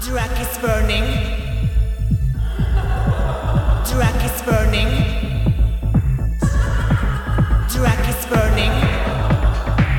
Drag 0.00 0.32
is 0.40 0.58
burning. 0.62 1.04
Drag 3.84 4.24
is 4.24 4.42
burning. 4.48 4.90
Drag 7.68 8.08
is 8.08 8.22
burning. 8.32 8.72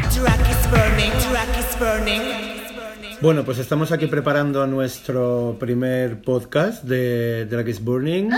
Drag 0.10 0.42
is 0.50 0.64
burning. 0.74 1.12
Drag 1.29 1.54
is 1.60 1.76
burning. 1.78 2.22
Bueno, 3.22 3.46
pues 3.46 3.60
estamos 3.60 3.92
aquí 3.92 4.08
preparando 4.08 4.66
nuestro 4.66 5.58
primer 5.60 6.24
podcast 6.24 6.83
de 6.83 7.46
Drag 7.46 7.70
is 7.70 7.83
Burning. 7.83 8.31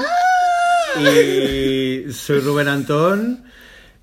Y 1.00 2.12
soy 2.12 2.42
Rubén 2.42 2.68
Antón 2.68 3.46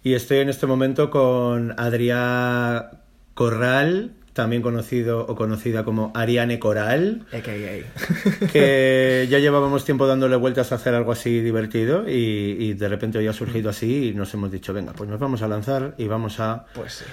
y 0.03 0.15
estoy 0.15 0.39
en 0.39 0.49
este 0.49 0.67
momento 0.67 1.11
con 1.11 1.79
Adrián 1.79 3.03
Corral, 3.35 4.13
también 4.33 4.63
conocido 4.63 5.27
o 5.27 5.35
conocida 5.35 5.85
como 5.85 6.13
Ariane 6.15 6.59
Coral, 6.59 7.23
AKA. 7.33 8.51
que 8.53 9.27
ya 9.31 9.39
llevábamos 9.39 9.85
tiempo 9.85 10.07
dándole 10.07 10.37
vueltas 10.37 10.73
a 10.73 10.77
hacer 10.77 10.95
algo 10.95 11.13
así 11.13 11.41
divertido 11.41 12.09
y, 12.09 12.57
y 12.59 12.75
de 12.75 12.89
repente 12.89 13.19
hoy 13.19 13.27
ha 13.27 13.33
surgido 13.33 13.71
así 13.71 14.09
y 14.11 14.15
nos 14.15 14.33
hemos 14.35 14.51
dicho, 14.53 14.73
venga, 14.73 14.93
pues 14.93 15.11
nos 15.11 15.19
vamos 15.19 15.43
a 15.43 15.49
lanzar 15.49 15.95
y 15.99 16.07
vamos 16.07 16.39
a, 16.41 16.65
Pues 16.75 16.93
sí. 16.93 17.05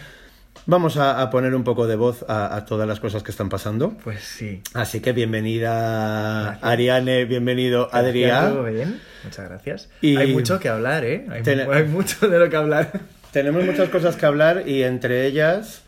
vamos 0.67 0.97
a, 0.97 1.21
a 1.21 1.29
poner 1.31 1.55
un 1.55 1.63
poco 1.63 1.87
de 1.87 1.95
voz 1.95 2.23
a, 2.27 2.55
a 2.55 2.65
todas 2.65 2.87
las 2.87 2.99
cosas 2.99 3.23
que 3.23 3.31
están 3.31 3.49
pasando. 3.49 3.97
Pues 4.03 4.21
sí. 4.23 4.61
Así 4.73 4.99
que 4.99 5.11
bienvenida 5.11 6.43
Gracias. 6.43 6.63
Ariane, 6.63 7.25
bienvenido 7.25 7.87
¿Todo 7.87 7.97
Adrián. 7.99 8.63
bien? 8.73 8.99
Muchas 9.23 9.49
gracias. 9.49 9.89
Y- 10.01 10.17
Hay 10.17 10.33
mucho 10.33 10.59
que 10.59 10.69
hablar, 10.69 11.03
¿eh? 11.03 11.25
Hay 11.29 11.83
mucho 11.85 12.27
de 12.27 12.37
lo 12.39 12.49
que 12.49 12.55
hablar. 12.57 12.91
Tenemos 13.31 13.63
muchas 13.65 13.89
cosas 13.89 14.15
que 14.15 14.25
hablar 14.25 14.63
y 14.67 14.83
entre 14.83 15.25
ellas 15.27 15.83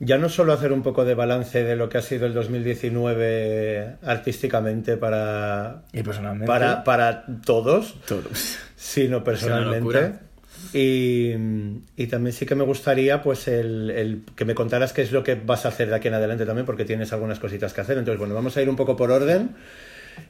ya 0.00 0.18
no 0.18 0.28
solo 0.28 0.52
hacer 0.52 0.72
un 0.72 0.82
poco 0.82 1.04
de 1.04 1.14
balance 1.14 1.64
de 1.64 1.76
lo 1.76 1.88
que 1.88 1.98
ha 1.98 2.02
sido 2.02 2.26
el 2.26 2.34
2019 2.34 3.96
artísticamente 4.04 4.96
para, 4.96 5.82
Y 5.92 6.02
personalmente. 6.02 6.46
para, 6.46 6.84
para 6.84 7.24
todos, 7.44 7.96
todos. 8.06 8.58
sino 8.76 9.24
personalmente. 9.24 10.14
Y, 10.72 11.32
y 11.96 12.06
también 12.08 12.32
sí 12.32 12.44
que 12.44 12.54
me 12.54 12.64
gustaría 12.64 13.22
pues 13.22 13.48
el, 13.48 13.90
el 13.90 14.22
que 14.36 14.44
me 14.44 14.54
contaras 14.54 14.92
qué 14.92 15.02
es 15.02 15.12
lo 15.12 15.22
que 15.22 15.34
vas 15.34 15.64
a 15.64 15.68
hacer 15.68 15.88
de 15.88 15.96
aquí 15.96 16.08
en 16.08 16.14
adelante 16.14 16.44
también, 16.44 16.66
porque 16.66 16.84
tienes 16.84 17.12
algunas 17.12 17.38
cositas 17.38 17.72
que 17.72 17.80
hacer. 17.80 17.96
Entonces, 17.98 18.18
bueno, 18.18 18.34
vamos 18.34 18.56
a 18.56 18.62
ir 18.62 18.68
un 18.68 18.76
poco 18.76 18.96
por 18.96 19.10
orden 19.10 19.50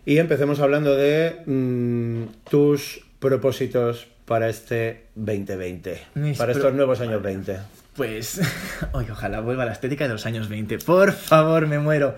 y 0.05 0.19
empecemos 0.19 0.61
hablando 0.61 0.95
de 0.95 1.43
mm, 1.47 2.25
tus 2.49 3.05
propósitos 3.19 4.07
para 4.27 4.49
este 4.49 5.07
2020, 5.15 6.01
Mis 6.15 6.39
para 6.39 6.53
estos 6.53 6.75
nuevos 6.75 7.01
años 7.01 7.23
20. 7.23 7.57
Pues. 7.99 8.41
Oye, 8.93 9.11
ojalá 9.11 9.41
vuelva 9.41 9.65
a 9.65 9.67
la 9.67 9.73
estética 9.73 10.07
de 10.07 10.13
los 10.13 10.25
años 10.25 10.49
20. 10.49 10.79
Por 10.79 11.13
favor, 11.13 11.67
me 11.67 11.81
muero. 11.81 12.15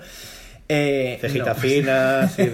Eh, 0.73 1.19
Cejita 1.21 1.47
no. 1.47 1.55
fina, 1.57 2.29
sí. 2.37 2.49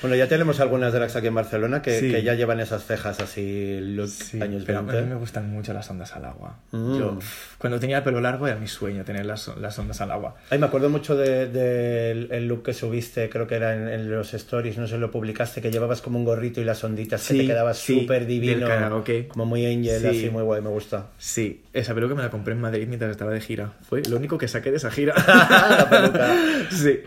Bueno, 0.00 0.16
ya 0.16 0.26
tenemos 0.26 0.58
algunas 0.58 0.92
drags 0.92 1.14
aquí 1.14 1.28
en 1.28 1.34
Barcelona 1.36 1.80
que, 1.80 2.00
Sí. 2.00 2.10
que 2.10 2.22
ya 2.24 2.34
llevan 2.34 2.58
esas 2.58 2.84
cejas 2.84 3.20
así, 3.20 3.78
look 3.80 4.08
Sí, 4.08 4.42
años 4.42 4.64
pero 4.66 4.80
a 4.80 4.82
20. 4.82 5.02
mí 5.02 5.08
me 5.10 5.14
gustan 5.16 5.48
mucho 5.50 5.72
las 5.72 5.88
ondas 5.88 6.14
al 6.16 6.24
agua. 6.24 6.58
Mm. 6.72 6.98
Yo, 6.98 7.18
cuando 7.58 7.78
tenía 7.78 7.98
el 7.98 8.02
pelo 8.02 8.20
largo 8.20 8.48
era 8.48 8.56
mi 8.56 8.66
sueño 8.66 9.04
tener 9.04 9.24
las, 9.26 9.48
las 9.58 9.78
ondas 9.78 10.00
al 10.00 10.10
agua. 10.10 10.34
Ay, 10.50 10.58
me 10.58 10.66
acuerdo 10.66 10.90
mucho 10.90 11.16
del 11.16 11.52
de, 11.52 12.10
el 12.30 12.48
look 12.48 12.64
que 12.64 12.74
subiste, 12.74 13.30
creo 13.30 13.46
que 13.46 13.54
era 13.54 13.74
en, 13.76 13.86
en 13.88 14.10
los 14.10 14.34
stories, 14.34 14.76
no 14.78 14.88
sé, 14.88 14.98
lo 14.98 15.10
publicaste, 15.12 15.60
que 15.62 15.70
llevabas 15.70 16.02
como 16.02 16.18
un 16.18 16.24
gorrito 16.24 16.60
y 16.60 16.64
las 16.64 16.82
onditas, 16.82 17.20
que 17.28 17.34
Sí, 17.34 17.40
te 17.40 17.46
quedabas 17.46 17.78
sí, 17.78 18.00
súper 18.00 18.26
divino, 18.26 18.66
del 18.66 18.68
karaoke. 18.68 19.28
como 19.28 19.46
muy 19.46 19.64
angel, 19.66 20.00
Sí. 20.00 20.06
así 20.08 20.30
muy 20.30 20.42
guay, 20.42 20.60
me 20.62 20.70
gusta. 20.70 21.06
Sí, 21.18 21.62
esa 21.72 21.94
peluca 21.94 22.16
me 22.16 22.22
la 22.22 22.30
compré 22.30 22.54
en 22.54 22.60
Madrid 22.60 22.86
mientras 22.88 23.10
estaba 23.12 23.30
de 23.30 23.40
gira. 23.40 23.72
Fue 23.88 24.02
lo 24.02 24.16
único 24.16 24.36
que 24.36 24.48
saqué 24.48 24.70
de 24.72 24.78
esa 24.78 24.90
gira. 24.90 25.14
La 25.78 25.88
peluca. 25.88 26.34
Sí. 26.72 27.00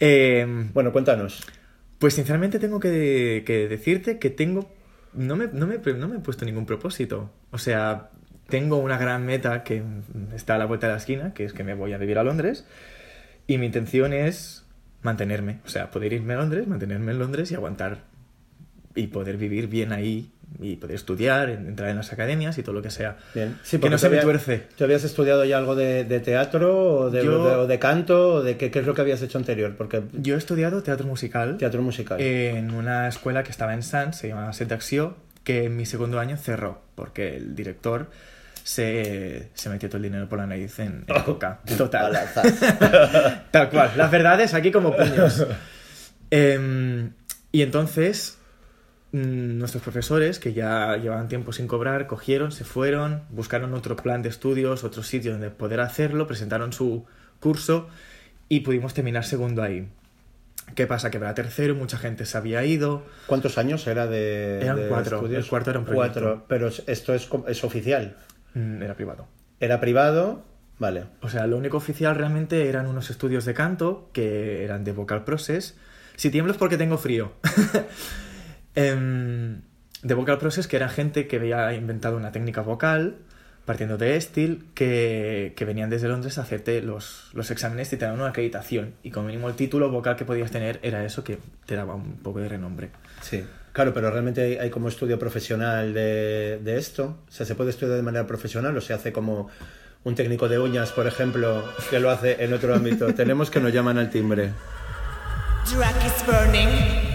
Eh, 0.00 0.46
Bueno, 0.72 0.92
cuéntanos. 0.92 1.44
pues 1.98 2.14
sinceramente 2.14 2.58
tengo 2.58 2.80
que, 2.80 3.42
que 3.46 3.68
decirte 3.68 4.18
que 4.18 4.30
tengo... 4.30 4.70
No 5.14 5.36
me, 5.36 5.48
no, 5.48 5.66
me, 5.66 5.78
no 5.78 6.08
me 6.08 6.16
he 6.16 6.20
puesto 6.20 6.44
ningún 6.44 6.66
propósito. 6.66 7.30
O 7.50 7.58
sea, 7.58 8.10
tengo 8.48 8.76
una 8.76 8.98
gran 8.98 9.24
meta 9.26 9.64
que 9.64 9.82
está 10.34 10.54
a 10.54 10.58
la 10.58 10.66
vuelta 10.66 10.86
de 10.86 10.92
la 10.92 10.98
esquina, 10.98 11.34
que 11.34 11.44
es 11.44 11.52
que 11.52 11.64
me 11.64 11.74
voy 11.74 11.92
a 11.92 11.98
vivir 11.98 12.18
a 12.18 12.24
Londres. 12.24 12.66
Y 13.46 13.58
mi 13.58 13.66
intención 13.66 14.12
es 14.12 14.66
mantenerme. 15.02 15.60
O 15.64 15.68
sea, 15.68 15.90
poder 15.90 16.12
irme 16.12 16.34
a 16.34 16.38
Londres, 16.38 16.66
mantenerme 16.68 17.12
en 17.12 17.18
Londres 17.18 17.50
y 17.50 17.54
aguantar. 17.54 18.04
Y 18.98 19.06
poder 19.08 19.36
vivir 19.36 19.68
bien 19.68 19.92
ahí. 19.92 20.30
Y 20.60 20.76
poder 20.76 20.96
estudiar, 20.96 21.50
en- 21.50 21.66
entrar 21.68 21.90
en 21.90 21.96
las 21.96 22.10
academias 22.12 22.56
y 22.56 22.62
todo 22.62 22.74
lo 22.74 22.80
que 22.82 22.90
sea. 22.90 23.18
Bien. 23.34 23.58
Sí, 23.62 23.78
que 23.78 23.90
no 23.90 23.98
se 23.98 24.08
me 24.08 24.16
tuerce. 24.18 24.62
¿Tú 24.76 24.84
habías 24.84 25.04
estudiado 25.04 25.44
ya 25.44 25.58
algo 25.58 25.76
de, 25.76 26.04
de 26.04 26.20
teatro 26.20 27.00
o 27.00 27.10
de, 27.10 27.22
Yo- 27.22 27.44
de- 27.44 27.54
o 27.56 27.66
de 27.66 27.78
canto 27.78 28.34
o 28.36 28.42
de 28.42 28.56
qué, 28.56 28.70
qué 28.70 28.78
es 28.80 28.86
lo 28.86 28.94
que 28.94 29.02
habías 29.02 29.20
hecho 29.22 29.36
anterior? 29.38 29.74
Porque 29.76 30.02
Yo 30.14 30.34
he 30.34 30.38
estudiado 30.38 30.82
teatro 30.82 31.06
musical. 31.06 31.58
teatro 31.58 31.82
musical. 31.82 32.18
en 32.20 32.70
una 32.72 33.08
escuela 33.08 33.42
que 33.44 33.50
estaba 33.50 33.74
en 33.74 33.82
Sans, 33.82 34.16
se 34.16 34.28
llamaba 34.28 34.52
Setaxio, 34.54 35.16
que 35.44 35.64
en 35.64 35.76
mi 35.76 35.84
segundo 35.86 36.18
año 36.18 36.36
cerró, 36.38 36.80
porque 36.94 37.36
el 37.36 37.54
director 37.54 38.06
se, 38.64 39.50
se 39.54 39.68
metió 39.68 39.88
todo 39.90 39.98
el 39.98 40.04
dinero 40.04 40.28
por 40.30 40.38
la 40.38 40.46
nariz 40.46 40.78
en, 40.78 41.04
en 41.06 41.22
coca. 41.24 41.60
Total. 41.76 42.12
Tal 43.50 43.68
cual. 43.70 43.92
Las 43.96 44.10
verdades 44.10 44.54
aquí 44.54 44.70
como 44.72 44.96
puños. 44.96 45.46
Em, 46.30 47.12
y 47.52 47.62
entonces, 47.62 48.36
nuestros 49.12 49.82
profesores, 49.82 50.38
que 50.38 50.52
ya 50.52 50.96
llevaban 50.96 51.28
tiempo 51.28 51.52
sin 51.52 51.66
cobrar, 51.66 52.06
cogieron, 52.06 52.52
se 52.52 52.64
fueron, 52.64 53.22
buscaron 53.30 53.72
otro 53.74 53.96
plan 53.96 54.22
de 54.22 54.28
estudios, 54.28 54.84
otro 54.84 55.02
sitio 55.02 55.32
donde 55.32 55.50
poder 55.50 55.80
hacerlo, 55.80 56.26
presentaron 56.26 56.72
su 56.72 57.06
curso 57.40 57.88
y 58.48 58.60
pudimos 58.60 58.94
terminar 58.94 59.24
segundo 59.24 59.62
ahí. 59.62 59.88
¿Qué 60.74 60.86
pasa? 60.86 61.10
Que 61.10 61.18
para 61.18 61.32
tercero 61.34 61.74
mucha 61.74 61.96
gente 61.96 62.26
se 62.26 62.36
había 62.36 62.62
ido. 62.64 63.02
¿Cuántos 63.26 63.56
años 63.56 63.86
era 63.86 64.06
de, 64.06 64.60
Eran 64.60 64.76
de 64.76 64.88
cuatro. 64.88 65.16
estudios? 65.16 65.44
El 65.44 65.48
cuarto 65.50 65.70
era 65.70 65.78
un 65.78 65.86
proyecto. 65.86 66.20
Cuatro, 66.20 66.44
pero 66.46 66.68
esto 66.68 67.14
es, 67.14 67.28
es 67.46 67.64
oficial. 67.64 68.16
Mm, 68.52 68.82
Era 68.82 68.94
privado. 68.94 69.26
Era 69.60 69.80
privado, 69.80 70.44
vale. 70.78 71.04
O 71.22 71.30
sea, 71.30 71.46
lo 71.46 71.56
único 71.56 71.78
oficial 71.78 72.14
realmente 72.16 72.68
eran 72.68 72.86
unos 72.86 73.08
estudios 73.08 73.46
de 73.46 73.54
canto 73.54 74.10
que 74.12 74.62
eran 74.64 74.84
de 74.84 74.92
vocal 74.92 75.24
process. 75.24 75.74
Si 76.16 76.28
tiemblo 76.30 76.52
es 76.52 76.58
porque 76.58 76.76
tengo 76.76 76.98
frío. 76.98 77.32
Em, 78.78 79.62
de 80.04 80.14
vocal 80.14 80.38
process 80.38 80.68
que 80.68 80.76
era 80.76 80.88
gente 80.88 81.26
que 81.26 81.36
había 81.36 81.72
inventado 81.74 82.16
una 82.16 82.30
técnica 82.30 82.60
vocal 82.60 83.16
partiendo 83.64 83.98
de 83.98 84.14
Estil 84.14 84.66
que, 84.72 85.52
que 85.56 85.64
venían 85.64 85.90
desde 85.90 86.06
Londres 86.06 86.38
a 86.38 86.42
hacerte 86.42 86.80
los, 86.80 87.28
los 87.32 87.50
exámenes 87.50 87.92
y 87.92 87.96
te 87.96 88.04
daban 88.04 88.20
una 88.20 88.30
acreditación. 88.30 88.94
Y 89.02 89.10
como 89.10 89.26
mínimo 89.26 89.48
el 89.48 89.56
título 89.56 89.90
vocal 89.90 90.14
que 90.14 90.24
podías 90.24 90.52
tener 90.52 90.78
era 90.82 91.04
eso 91.04 91.24
que 91.24 91.40
te 91.66 91.74
daba 91.74 91.96
un 91.96 92.18
poco 92.18 92.38
de 92.38 92.48
renombre. 92.48 92.90
Sí. 93.20 93.44
Claro, 93.72 93.92
pero 93.92 94.12
realmente 94.12 94.42
hay, 94.42 94.56
hay 94.58 94.70
como 94.70 94.88
estudio 94.88 95.18
profesional 95.18 95.92
de, 95.92 96.60
de 96.62 96.78
esto. 96.78 97.18
O 97.28 97.32
sea, 97.32 97.44
¿se 97.44 97.56
puede 97.56 97.70
estudiar 97.70 97.96
de 97.96 98.02
manera 98.02 98.28
profesional 98.28 98.76
o 98.76 98.80
se 98.80 98.94
hace 98.94 99.12
como 99.12 99.48
un 100.04 100.14
técnico 100.14 100.48
de 100.48 100.60
uñas, 100.60 100.92
por 100.92 101.08
ejemplo, 101.08 101.64
que 101.90 101.98
lo 101.98 102.10
hace 102.10 102.44
en 102.44 102.54
otro 102.54 102.74
ámbito? 102.74 103.12
Tenemos 103.14 103.50
que 103.50 103.58
nos 103.58 103.72
llaman 103.72 103.98
al 103.98 104.08
timbre. 104.08 104.52
Drag 105.66 106.06
is 106.06 106.24
burning. 106.24 107.07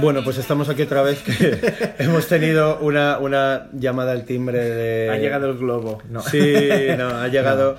Bueno, 0.00 0.22
pues 0.22 0.38
estamos 0.38 0.68
aquí 0.68 0.82
otra 0.82 1.02
vez 1.02 1.22
que 1.22 1.94
hemos 1.98 2.28
tenido 2.28 2.78
una, 2.80 3.18
una 3.18 3.68
llamada 3.72 4.12
al 4.12 4.24
timbre 4.24 4.58
de... 4.58 5.10
Ha 5.10 5.16
llegado 5.16 5.50
el 5.50 5.58
globo. 5.58 6.00
No. 6.08 6.22
Sí, 6.22 6.40
no, 6.96 7.08
ha 7.08 7.26
llegado, 7.28 7.76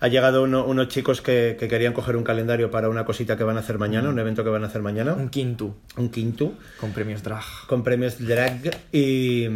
ha 0.00 0.08
llegado 0.08 0.42
uno- 0.42 0.64
unos 0.64 0.88
chicos 0.88 1.20
que, 1.20 1.56
que 1.60 1.68
querían 1.68 1.92
coger 1.92 2.16
un 2.16 2.24
calendario 2.24 2.70
para 2.70 2.88
una 2.88 3.04
cosita 3.04 3.36
que 3.36 3.44
van 3.44 3.56
a 3.56 3.60
hacer 3.60 3.78
mañana, 3.78 4.08
un 4.08 4.18
evento 4.18 4.42
que 4.42 4.50
van 4.50 4.64
a 4.64 4.66
hacer 4.68 4.80
mañana, 4.82 5.12
Un 5.12 5.28
quinto. 5.28 5.76
Un 5.96 6.08
quinto, 6.10 6.54
con 6.80 6.92
premios 6.92 7.22
drag. 7.22 7.42
con 7.66 7.84
premios 7.84 8.18
drag 8.18 8.70
y, 8.92 9.46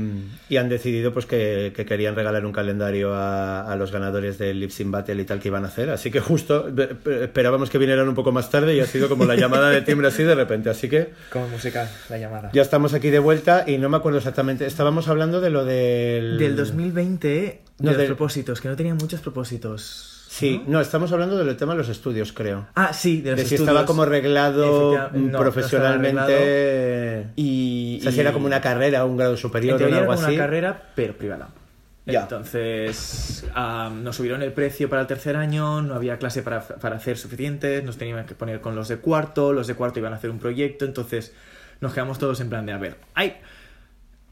y 0.49 0.57
han 0.59 0.69
decidido 0.69 1.13
pues 1.13 1.25
que, 1.27 1.73
que 1.75 1.87
querían 1.87 2.15
regalar 2.15 2.45
un 2.45 2.53
calendario 2.53 3.15
a, 3.15 3.71
a 3.73 3.77
los 3.77 3.91
ganadores 3.91 4.37
del 4.39 4.61
Lip 4.61 4.71
Sync 4.71 4.91
Battle 4.91 5.21
y 5.23 5.25
tal 5.25 5.41
que 5.41 5.49
iban 5.49 5.65
a 5.65 5.69
hacer, 5.69 5.89
así 5.91 6.11
que 6.11 6.21
justo 6.21 6.67
esperábamos 7.23 7.71
que 7.71 7.79
vinieran 7.79 8.09
un 8.09 8.15
poco 8.15 8.31
más 8.33 8.51
tarde 8.51 8.75
y 8.77 8.81
ha 8.81 8.87
sido 8.87 9.09
como 9.09 9.25
la 9.25 9.37
llamada 9.37 9.71
de 9.71 9.81
timbre 9.83 10.09
así 10.09 10.23
de 10.25 10.35
repente, 10.35 10.69
así 10.71 10.89
que 10.89 11.13
Como 11.33 11.49
musical, 11.49 11.89
la 12.11 12.19
llamada. 12.19 12.51
ya 12.53 12.63
estamos 12.63 12.93
aquí 12.95 13.11
de 13.11 13.19
vuelta 13.19 13.65
y 13.67 13.79
no 13.79 13.89
me 13.89 13.97
acuerdo 13.97 14.19
exactamente, 14.19 14.67
estábamos 14.67 15.09
hablando 15.09 15.41
de 15.41 15.51
lo 15.51 15.65
del... 15.65 16.37
Del 16.39 16.57
2020, 16.57 17.61
No, 17.79 17.85
de 17.85 17.91
los 17.93 17.97
del- 17.99 18.07
propósitos, 18.09 18.61
que 18.61 18.69
no 18.69 18.77
tenía 18.77 18.95
muchos 18.95 19.21
propósitos. 19.21 20.11
Sí, 20.35 20.61
no, 20.67 20.81
estamos 20.81 21.13
hablando 21.13 21.37
del 21.37 21.57
tema 21.57 21.75
de 21.75 21.79
los 21.79 21.89
estudios, 21.89 22.33
creo. 22.33 22.67
Ah, 22.75 22.93
sí, 22.93 23.21
de 23.21 23.31
los 23.31 23.39
de 23.39 23.47
si 23.47 23.55
estudios. 23.55 23.69
estaba 23.69 23.87
como 23.87 24.03
arreglado 24.03 25.09
no, 25.13 25.39
profesionalmente. 25.39 27.29
Y, 27.37 27.99
o 28.01 28.03
sea, 28.03 28.11
si 28.11 28.19
era 28.19 28.33
como 28.33 28.47
una 28.47 28.61
carrera, 28.61 29.05
un 29.05 29.17
grado 29.17 29.37
superior 29.37 29.81
o 29.81 29.85
algo 29.85 29.97
era 29.97 30.07
como 30.07 30.19
así. 30.19 30.35
una 30.35 30.37
carrera, 30.37 30.91
pero 30.97 31.17
privada. 31.17 31.51
Ya. 32.05 32.23
Entonces, 32.23 33.47
am, 33.55 34.03
nos 34.03 34.17
subieron 34.17 34.43
el 34.43 34.53
precio 34.53 34.91
para 34.91 35.03
el 35.03 35.07
tercer 35.07 35.37
año, 35.37 35.83
no 35.83 35.95
había 35.95 36.19
clase 36.19 36.43
para, 36.43 36.67
para 36.67 36.97
hacer 36.97 37.17
suficientes, 37.17 37.85
nos 37.85 37.97
teníamos 37.97 38.27
que 38.27 38.35
poner 38.35 38.61
con 38.61 38.75
los 38.75 38.89
de 38.89 38.97
cuarto, 38.97 39.53
los 39.53 39.69
de 39.69 39.75
cuarto 39.77 40.01
iban 40.01 40.15
a 40.15 40.17
hacer 40.17 40.31
un 40.31 40.41
proyecto, 40.41 40.85
entonces 40.85 41.33
nos 41.81 41.95
quedamos 41.95 42.19
todos 42.19 42.41
en 42.41 42.49
plan 42.49 42.67
de, 42.67 42.73
a 42.73 42.79
ver, 42.79 42.97
¡ay! 43.15 43.35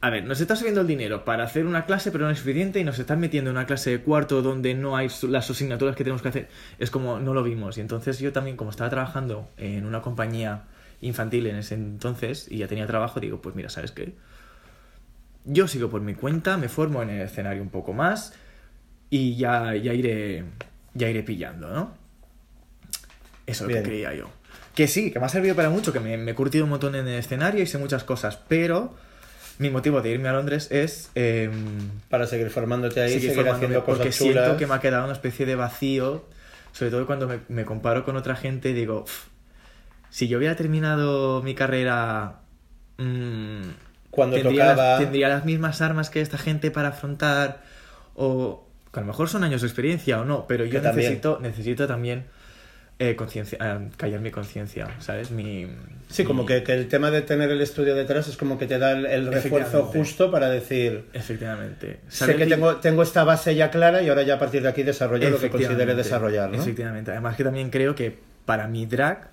A 0.05 0.11
ver, 0.11 0.25
nos 0.25 0.41
está 0.41 0.57
subiendo 0.57 0.81
el 0.81 0.89
dinero 0.89 1.25
para 1.25 1.45
hacer 1.45 1.65
una 1.65 1.87
clase, 1.87 2.11
pero 2.11 2.25
no 2.25 2.33
es 2.33 2.39
suficiente, 2.41 2.81
y 2.81 2.85
nos 2.85 2.99
están 2.99 3.21
metiendo 3.21 3.51
en 3.51 3.57
una 3.57 3.67
clase 3.67 3.91
de 3.91 4.01
cuarto 4.01 4.43
donde 4.43 4.75
no 4.75 4.97
hay 4.97 5.09
las 5.29 5.49
asignaturas 5.49 5.95
que 5.95 6.03
tenemos 6.03 6.23
que 6.23 6.29
hacer. 6.29 6.49
Es 6.81 6.91
como, 6.91 7.21
no 7.21 7.33
lo 7.35 7.45
vimos. 7.45 7.79
Y 7.79 7.83
entonces 7.83 8.19
yo 8.19 8.33
también, 8.33 8.57
como 8.57 8.71
estaba 8.71 8.91
trabajando 8.91 9.49
en 9.57 9.87
una 9.87 10.03
compañía 10.03 10.65
infantil 11.01 11.47
en 11.47 11.55
ese 11.55 11.77
entonces, 11.77 12.49
y 12.51 12.59
ya 12.59 12.67
tenía 12.67 12.85
trabajo, 12.89 13.21
digo, 13.21 13.41
pues 13.41 13.55
mira, 13.55 13.69
¿sabes 13.69 13.93
qué? 13.93 14.17
Yo 15.45 15.69
sigo 15.69 15.89
por 15.89 16.01
mi 16.01 16.15
cuenta, 16.15 16.57
me 16.57 16.69
formo 16.69 17.01
en 17.05 17.11
el 17.11 17.21
escenario 17.21 17.63
un 17.63 17.71
poco 17.71 17.93
más, 17.93 18.35
y 19.09 19.37
ya, 19.37 19.77
ya 19.77 19.95
iré. 19.95 20.45
Ya 20.95 21.09
iré 21.09 21.23
pillando, 21.23 21.71
¿no? 21.71 21.95
Eso 23.47 23.67
es 23.67 23.71
lo 23.71 23.77
que 23.77 23.83
creía 23.85 24.15
yo. 24.15 24.29
Que 24.75 24.89
sí, 24.89 25.13
que 25.13 25.21
me 25.21 25.27
ha 25.27 25.29
servido 25.29 25.55
para 25.55 25.71
mucho, 25.71 25.93
que 25.93 26.01
me, 26.01 26.17
me 26.17 26.33
he 26.33 26.35
curtido 26.35 26.65
un 26.65 26.71
montón 26.71 26.97
en 26.97 27.07
el 27.07 27.21
escenario 27.21 27.63
y 27.63 27.67
sé 27.67 27.79
muchas 27.79 28.03
cosas, 28.03 28.37
pero 28.49 28.97
mi 29.59 29.71
motivo 29.71 30.01
de 30.03 30.11
irme 30.11 30.29
a 30.29 30.33
Londres 30.33 30.69
es 30.71 31.11
em, 31.15 31.53
Para 32.09 32.27
seguir 32.27 32.51
formándote 32.51 33.01
ahí, 33.01 33.13
seguir 33.15 33.31
seguir, 33.31 33.49
haciendo 33.49 33.85
cosas 33.85 33.99
porque 33.99 34.13
chulas. 34.13 34.35
siento 34.45 34.57
que 34.59 34.67
me 34.67 34.75
ha 34.75 34.81
quedado 34.81 35.05
una 35.05 35.13
especie 35.13 35.47
de 35.47 35.55
vacío, 35.55 36.25
sobre 36.73 36.91
todo 36.91 37.07
cuando 37.07 37.29
me, 37.29 37.41
me 37.49 37.65
comparo 37.65 38.05
con 38.05 38.17
otra 38.17 38.35
gente 38.37 38.71
y 38.71 38.73
digo, 38.73 39.03
"Uf, 39.03 39.25
si 40.11 40.29
yo 40.29 40.39
hubiera 40.39 40.57
terminado 40.57 41.43
mi 41.43 41.55
carrera... 41.55 42.41
mm, 42.99 43.63
Cuando 44.11 44.37
tendría, 44.37 44.71
tocaba... 44.75 44.89
las, 44.91 44.99
tendría 45.01 45.29
las 45.29 45.45
mismas 45.45 45.81
armas 45.81 46.11
que 46.11 46.21
esta 46.21 46.39
gente 46.39 46.71
para 46.71 46.89
afrontar 46.89 47.63
o 48.15 48.69
que 48.93 49.01
a 49.01 49.03
lo 49.03 49.07
mejor 49.07 49.29
son 49.31 49.43
años 49.45 49.63
de 49.63 49.69
experiencia 49.69 50.21
o 50.21 50.25
no, 50.27 50.47
pero 50.47 50.65
yo 50.67 50.83
también. 50.83 50.97
necesito, 51.13 51.39
necesito 51.41 51.87
también 51.87 52.27
eh, 53.03 53.17
conciencia, 53.17 53.59
eh, 53.61 53.89
callar 53.97 54.21
mi 54.21 54.31
conciencia, 54.31 54.89
¿sabes? 55.01 55.31
Mi, 55.31 55.67
Sí, 56.13 56.25
como 56.25 56.45
que, 56.45 56.63
que 56.63 56.75
el 56.75 56.89
tema 56.89 57.11
de 57.11 57.23
tener 57.23 57.51
el 57.51 57.61
estudio 57.63 57.95
detrás 57.95 58.29
es 58.29 58.37
como 58.37 58.59
que 58.59 58.67
te 58.67 58.79
da 58.79 58.93
el, 58.93 59.07
el 59.07 59.33
refuerzo 59.33 59.85
justo 59.87 60.31
para 60.31 60.51
decir... 60.51 61.07
Efectivamente. 61.15 62.01
Sé 62.09 62.37
que 62.37 62.47
tengo, 62.47 62.77
tengo 62.77 63.03
esta 63.03 63.25
base 63.25 63.55
ya 63.55 63.71
clara 63.71 64.03
y 64.03 64.11
ahora 64.11 64.23
ya 64.23 64.35
a 64.35 64.39
partir 64.39 64.63
de 64.63 64.69
aquí 64.69 64.83
desarrollo 64.83 65.31
lo 65.31 65.41
que 65.41 65.49
considere 65.49 65.73
Efectivamente, 65.73 66.03
desarrollar, 66.03 66.51
¿no? 66.51 66.63
Efectivamente. 66.63 67.11
Además 67.13 67.37
que 67.37 67.45
también 67.45 67.71
creo 67.71 67.95
que 67.95 68.17
para 68.45 68.69
mi 68.69 68.85
drag 68.85 69.32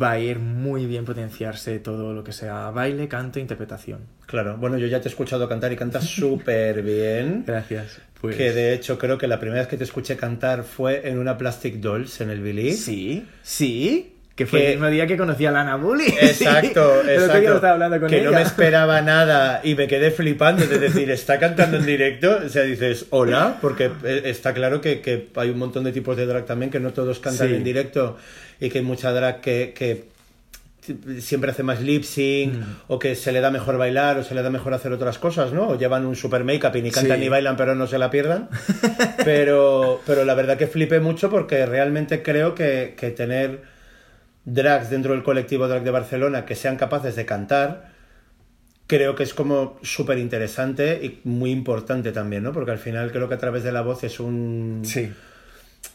va 0.00 0.12
a 0.12 0.18
ir 0.18 0.38
muy 0.38 0.86
bien 0.86 1.04
potenciarse 1.04 1.78
todo 1.78 2.12
lo 2.12 2.24
que 2.24 2.32
sea 2.32 2.70
baile, 2.70 3.08
canto 3.08 3.38
interpretación. 3.38 4.00
Claro, 4.26 4.56
bueno, 4.56 4.78
yo 4.78 4.86
ya 4.86 5.00
te 5.00 5.08
he 5.08 5.10
escuchado 5.10 5.48
cantar 5.48 5.72
y 5.72 5.76
cantas 5.76 6.04
súper 6.08 6.82
bien. 6.82 7.44
Gracias. 7.46 8.00
Pues... 8.20 8.36
Que 8.36 8.52
de 8.52 8.72
hecho 8.72 8.98
creo 8.98 9.18
que 9.18 9.26
la 9.26 9.40
primera 9.40 9.62
vez 9.62 9.68
que 9.68 9.76
te 9.76 9.84
escuché 9.84 10.16
cantar 10.16 10.62
fue 10.62 11.08
en 11.08 11.18
una 11.18 11.36
Plastic 11.36 11.76
Dolls 11.76 12.20
en 12.20 12.30
el 12.30 12.40
Billy. 12.40 12.72
Sí, 12.72 13.26
sí. 13.42 14.14
Que 14.42 14.46
fue 14.46 14.58
Que- 14.60 14.66
el 14.66 14.72
mismo 14.74 14.88
día 14.90 15.06
que 15.06 15.16
conocí 15.16 15.46
a 15.46 15.50
Lana 15.50 15.76
Bully. 15.76 16.06
Exacto, 16.20 17.00
exacto. 17.08 17.54
estaba 17.54 17.72
hablando 17.74 18.00
con 18.00 18.08
que 18.08 18.16
ella. 18.20 18.30
no 18.30 18.36
me 18.36 18.42
esperaba 18.42 19.00
nada 19.14 19.60
y 19.62 19.74
me 19.74 19.86
quedé 19.86 20.10
flipando 20.10 20.66
de 20.66 20.78
decir, 20.78 21.10
está 21.10 21.38
cantando 21.38 21.76
en 21.76 21.86
directo. 21.86 22.40
O 22.44 22.48
sea, 22.48 22.62
dices, 22.62 23.06
hola, 23.10 23.56
porque 23.60 23.90
eh, 24.04 24.22
está 24.26 24.52
claro 24.52 24.80
que, 24.80 25.00
que 25.00 25.28
hay 25.36 25.50
un 25.50 25.58
montón 25.58 25.84
de 25.84 25.92
tipos 25.92 26.16
de 26.16 26.26
drag 26.26 26.44
también 26.46 26.70
que 26.70 26.80
no 26.80 26.92
todos 26.92 27.18
cantan 27.20 27.48
Sí. 27.48 27.54
en 27.54 27.64
directo 27.64 28.16
y 28.60 28.68
que 28.68 28.78
hay 28.78 28.84
mucha 28.84 29.12
drag 29.12 29.40
que, 29.40 29.72
que 29.76 30.10
siempre 31.20 31.52
hace 31.52 31.62
más 31.62 31.80
lip 31.80 32.02
sync 32.02 32.54
Mm. 32.54 32.62
o 32.88 32.98
que 32.98 33.14
se 33.14 33.30
le 33.30 33.40
da 33.40 33.52
mejor 33.52 33.78
bailar 33.78 34.18
o 34.18 34.24
se 34.24 34.34
le 34.34 34.42
da 34.42 34.50
mejor 34.50 34.74
hacer 34.74 34.90
otras 34.92 35.16
cosas, 35.18 35.52
¿no? 35.52 35.68
O 35.68 35.78
llevan 35.78 36.04
un 36.06 36.16
super 36.16 36.42
make-up 36.42 36.74
y 36.74 36.82
ni 36.82 36.90
cantan 36.90 37.18
Sí. 37.18 37.22
ni 37.22 37.28
bailan 37.28 37.56
pero 37.56 37.76
no 37.76 37.86
se 37.86 37.98
la 37.98 38.10
pierdan. 38.10 38.48
pero, 39.24 40.00
pero 40.06 40.24
la 40.24 40.34
verdad 40.34 40.56
que 40.56 40.66
flipé 40.66 41.00
mucho 41.00 41.30
porque 41.30 41.66
realmente 41.66 42.22
creo 42.22 42.54
que, 42.56 42.94
que 42.96 43.10
tener 43.10 43.60
drags 44.44 44.90
dentro 44.90 45.12
del 45.12 45.22
colectivo 45.22 45.68
drag 45.68 45.84
de 45.84 45.90
Barcelona 45.90 46.44
que 46.44 46.54
sean 46.54 46.76
capaces 46.76 47.14
de 47.16 47.24
cantar, 47.26 47.92
creo 48.86 49.14
que 49.14 49.22
es 49.22 49.34
como 49.34 49.78
súper 49.82 50.18
interesante 50.18 51.00
y 51.02 51.20
muy 51.24 51.50
importante 51.50 52.12
también, 52.12 52.42
¿no? 52.42 52.52
Porque 52.52 52.72
al 52.72 52.78
final 52.78 53.10
creo 53.12 53.28
que 53.28 53.34
a 53.34 53.38
través 53.38 53.62
de 53.62 53.72
la 53.72 53.82
voz 53.82 54.04
es 54.04 54.20
un... 54.20 54.82
Sí. 54.84 55.10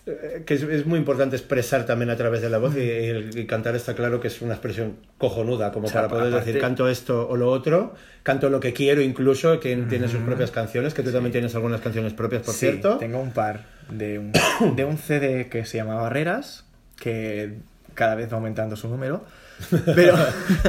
eh, 0.06 0.44
que 0.46 0.54
es, 0.56 0.64
es 0.64 0.86
muy 0.86 0.98
importante 0.98 1.36
expresar 1.36 1.86
también 1.86 2.10
a 2.10 2.16
través 2.16 2.42
de 2.42 2.50
la 2.50 2.58
voz 2.58 2.76
y, 2.76 2.80
y 2.80 2.90
el- 3.06 3.38
y 3.38 3.46
cantar 3.46 3.76
está 3.76 3.94
claro 3.94 4.20
que 4.22 4.30
es 4.30 4.42
una 4.42 4.54
expresión 4.54 4.96
cojonuda, 5.18 5.72
como 5.72 5.88
O 5.88 5.90
sea, 5.90 6.02
para 6.04 6.10
poder 6.14 6.34
aparte- 6.34 6.46
decir 6.48 6.62
canto 6.62 6.88
esto 6.90 7.28
o 7.30 7.36
lo 7.36 7.52
otro, 7.52 7.94
canto 8.24 8.50
lo 8.50 8.60
que 8.62 8.74
quiero 8.74 9.02
incluso, 9.02 9.60
quien 9.60 9.88
tiene 9.90 10.08
sus 10.08 10.22
propias 10.22 10.52
canciones, 10.52 10.94
que 10.94 11.04
tú 11.04 11.12
también 11.12 11.34
tienes 11.34 11.54
algunas 11.56 11.82
canciones 11.82 12.14
propias, 12.14 12.42
por 12.44 12.54
Sí, 12.54 12.62
cierto. 12.62 12.98
tengo 12.98 13.20
un 13.20 13.32
par 13.32 13.66
de 13.92 14.20
un, 14.20 14.32
de 14.76 14.86
un 14.86 14.98
CD 14.98 15.50
que 15.50 15.66
se 15.66 15.78
llama 15.78 15.96
Barreras, 15.96 16.66
que 17.00 17.58
cada 17.98 18.16
vez 18.16 18.32
va 18.32 18.38
aumentando 18.38 18.76
su 18.78 18.88
número, 18.88 19.26
pero 19.96 20.16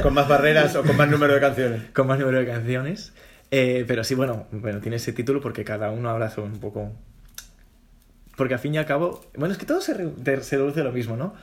con 0.02 0.14
más 0.14 0.26
barreras 0.26 0.74
o 0.74 0.82
con 0.82 0.96
más 0.96 1.08
número 1.08 1.34
de 1.34 1.40
canciones. 1.40 1.82
con 1.94 2.06
más 2.06 2.18
número 2.18 2.38
de 2.38 2.46
canciones. 2.46 3.12
Eh, 3.50 3.84
pero 3.86 4.02
sí, 4.02 4.14
bueno, 4.14 4.46
bueno, 4.50 4.80
tiene 4.80 4.96
ese 4.96 5.12
título 5.12 5.40
porque 5.40 5.62
cada 5.64 5.90
uno 5.90 6.10
habla 6.10 6.30
sobre 6.30 6.48
un 6.50 6.58
poco... 6.60 6.90
Porque 8.36 8.54
al 8.54 8.60
fin 8.60 8.74
y 8.74 8.78
al 8.78 8.86
cabo, 8.86 9.20
bueno, 9.36 9.52
es 9.52 9.58
que 9.58 9.66
todo 9.66 9.80
se, 9.80 9.94
re- 9.94 10.42
se 10.42 10.56
reduce 10.56 10.80
a 10.80 10.84
lo 10.84 10.92
mismo, 10.92 11.16
¿no? 11.16 11.34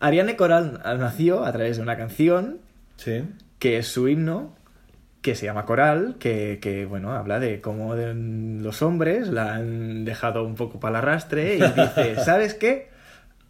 Ariane 0.00 0.36
Coral 0.36 0.80
nació 0.98 1.44
a 1.44 1.52
través 1.52 1.76
de 1.76 1.82
una 1.82 1.96
canción 1.96 2.58
Sí. 2.96 3.24
que 3.58 3.78
es 3.78 3.86
su 3.88 4.06
himno, 4.08 4.54
que 5.22 5.34
se 5.34 5.46
llama 5.46 5.64
Coral, 5.64 6.16
que, 6.18 6.58
que, 6.60 6.84
bueno, 6.84 7.12
habla 7.12 7.38
de 7.40 7.60
cómo 7.60 7.94
de- 7.94 8.12
los 8.14 8.82
hombres 8.82 9.28
la 9.28 9.54
han 9.54 10.04
dejado 10.04 10.44
un 10.44 10.56
poco 10.56 10.78
para 10.80 10.98
el 10.98 11.04
arrastre 11.04 11.54
y 11.56 11.60
dice, 11.62 12.16
¿sabes 12.24 12.54
qué? 12.54 12.91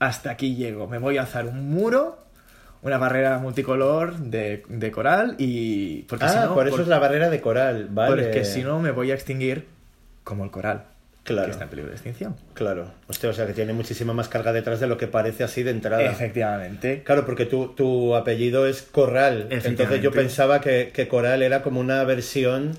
Hasta 0.02 0.31
aquí 0.31 0.56
llego, 0.56 0.87
me 0.88 0.99
voy 0.99 1.16
a 1.19 1.22
alzar 1.22 1.46
un 1.46 1.70
muro, 1.70 2.19
una 2.82 2.99
barrera 2.99 3.38
multicolor 3.38 4.16
de, 4.19 4.64
de 4.69 4.90
coral 4.90 5.37
y... 5.38 6.02
Porque 6.02 6.25
ah, 6.25 6.28
si 6.28 6.38
no, 6.40 6.54
por 6.54 6.66
eso 6.66 6.76
por- 6.76 6.81
es 6.82 6.88
la 6.88 6.99
barrera 6.99 7.31
de 7.31 7.40
coral, 7.40 7.87
vale. 7.90 8.22
porque 8.25 8.44
si 8.44 8.62
no 8.62 8.81
me 8.81 8.90
voy 8.90 9.10
a 9.12 9.14
extinguir 9.14 9.66
como 10.25 10.44
el 10.44 10.50
coral, 10.50 10.84
Claro. 11.25 11.44
que 11.44 11.50
está 11.52 11.62
en 11.64 11.70
peligro 11.70 11.90
de 11.90 11.94
extinción. 11.94 12.34
Claro. 12.54 12.90
Hostia, 13.06 13.31
o 13.31 13.32
sea 13.32 13.46
que 13.46 13.52
tiene 13.52 13.72
muchísima 13.72 14.12
más 14.12 14.28
carga 14.28 14.52
detrás 14.52 14.81
de 14.81 14.88
lo 14.88 14.96
que 14.99 15.06
parece 15.06 15.44
así 15.44 15.62
de 15.62 15.70
entrada. 15.70 16.02
Efectivamente. 16.02 17.05
Claro, 17.05 17.25
porque 17.25 17.46
tu, 17.46 17.69
tu 17.75 18.16
apellido 18.16 18.66
es 18.66 18.82
Corral. 18.82 19.46
Entonces 19.50 20.02
yo 20.02 20.10
pensaba 20.10 20.60
que, 20.60 20.90
que 20.93 21.06
Coral 21.06 21.43
era 21.43 21.62
como 21.62 21.78
una 21.78 22.02
versión 22.02 22.72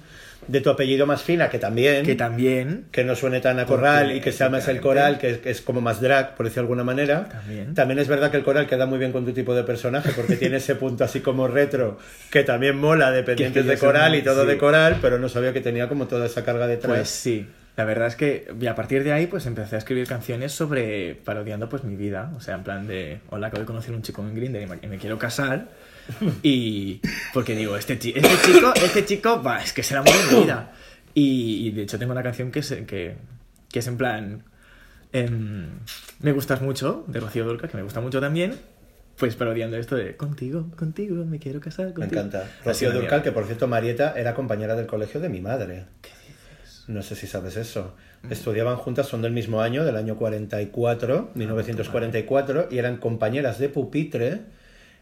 de 0.48 0.62
tu 0.62 0.70
apellido 0.70 1.06
más 1.06 1.24
fina, 1.24 1.50
que 1.50 1.60
también. 1.60 2.06
Que 2.06 2.16
también... 2.16 2.86
que 2.92 3.04
no 3.04 3.16
suene 3.16 3.40
tan 3.42 3.60
a 3.60 3.66
corral 3.66 4.16
y 4.16 4.22
que 4.22 4.32
sea 4.32 4.50
más 4.50 4.68
el 4.68 4.82
coral, 4.82 5.18
que 5.18 5.30
es, 5.32 5.38
que 5.40 5.50
es 5.50 5.62
como 5.62 5.82
más 5.82 6.02
drag, 6.02 6.36
por 6.36 6.46
decirlo 6.46 6.64
de 6.64 6.66
alguna 6.66 6.84
manera. 6.84 7.30
También. 7.74 8.00
es 8.00 8.08
verdad 8.08 8.32
que 8.32 8.38
el 8.38 8.44
coral 8.44 8.68
queda 8.68 8.86
muy 8.86 9.00
bien 9.00 9.12
con 9.12 9.26
tu 9.26 9.34
tipo 9.34 9.54
de 9.56 9.64
personaje, 9.64 10.12
porque 10.16 10.36
tiene 10.38 10.58
ese 10.58 10.76
punto 10.76 11.04
así 11.04 11.22
como 11.22 11.48
retro, 11.48 11.98
que 12.32 12.44
también 12.44 12.78
mola, 12.78 13.12
dependientes 13.12 13.66
de 13.66 13.78
coral 13.78 14.16
y 14.16 14.22
todo 14.22 14.44
sí. 14.44 14.48
de 14.48 14.58
coral, 14.58 14.98
pero 15.02 15.20
no 15.20 15.30
sabía 15.30 15.54
que 15.54 15.62
tenía 15.62 15.88
como 15.88 16.08
toda 16.08 16.26
esa 16.26 16.44
carga 16.44 16.68
detrás. 16.68 16.98
Pues 16.98 17.10
sí. 17.10 17.48
La 17.76 17.86
verdad 17.86 18.08
es 18.08 18.16
que 18.16 18.52
y 18.60 18.68
a 18.68 18.76
partir 18.76 19.04
de 19.04 19.14
ahí 19.14 19.26
pues 19.26 19.48
empecé 19.48 19.76
a 19.76 19.80
escribir 19.80 20.08
canciones 20.08 20.52
sobre 20.52 21.16
parodiando 21.16 21.70
pues 21.70 21.84
mi 21.84 21.96
vida, 21.96 22.32
o 22.38 22.40
sea, 22.40 22.56
en 22.56 22.64
plan 22.64 22.86
de 22.86 23.20
hola, 23.30 23.48
acabo 23.48 23.62
de 23.62 23.66
conocer 23.66 23.96
un 23.96 24.04
chico 24.04 24.22
en 24.22 24.36
Grindr 24.36 24.62
y 24.84 24.88
me 24.88 24.98
quiero 25.00 25.18
casar 25.18 25.70
y 26.44 27.02
porque 27.34 27.56
digo, 27.56 27.78
este, 27.78 27.98
chi- 28.00 28.14
este 28.16 28.52
chico, 28.54 28.74
este 28.76 29.06
chico, 29.06 29.42
va, 29.42 29.62
es 29.64 29.74
que 29.74 29.82
el 29.82 29.98
amor 29.98 30.14
de 30.30 30.40
vida. 30.42 30.74
Y, 31.14 31.68
y, 31.68 31.72
de 31.72 31.84
hecho 31.84 32.00
tengo 32.00 32.12
una 32.12 32.24
canción 32.24 32.52
que 32.52 32.60
es, 32.60 32.72
que, 32.88 33.16
que 33.72 33.80
es 33.80 33.88
en 33.88 33.98
plan 33.98 34.44
em, 35.12 35.68
me 36.22 36.32
gustas 36.32 36.62
mucho 36.62 37.06
de 37.08 37.20
Rocío 37.20 37.46
Dulca, 37.46 37.68
que 37.68 37.78
me 37.78 37.84
gusta 37.84 38.02
mucho 38.02 38.20
también. 38.20 38.56
Pues 39.18 39.36
parodiando 39.36 39.78
esto 39.78 39.96
de 39.96 40.18
contigo, 40.18 40.72
contigo, 40.76 41.24
me 41.24 41.38
quiero 41.38 41.60
casar 41.60 41.88
Me 41.90 41.94
contigo. 41.94 42.20
encanta. 42.22 42.40
Así 42.62 42.86
Rocío 42.86 42.92
Durcal, 42.92 43.22
que 43.22 43.32
por 43.32 43.46
cierto, 43.46 43.68
Marieta 43.68 44.14
era 44.18 44.34
compañera 44.34 44.76
del 44.76 44.88
colegio 44.88 45.20
de 45.22 45.30
mi 45.30 45.40
madre. 45.40 45.86
No 46.88 47.04
sé 47.04 47.16
si 47.16 47.28
sabes 47.28 47.56
eso. 47.56 47.96
Mm. 48.24 48.32
Estudiaban 48.32 48.76
juntas, 48.78 49.08
son 49.08 49.22
del 49.22 49.32
mismo 49.32 49.62
año, 49.62 49.86
del 49.86 49.98
año 49.98 50.18
44, 50.18 51.30
1944, 51.36 52.68
y 52.72 52.80
eran 52.80 52.98
compañeras 52.98 53.60
de 53.60 53.70
pupitre 53.70 54.42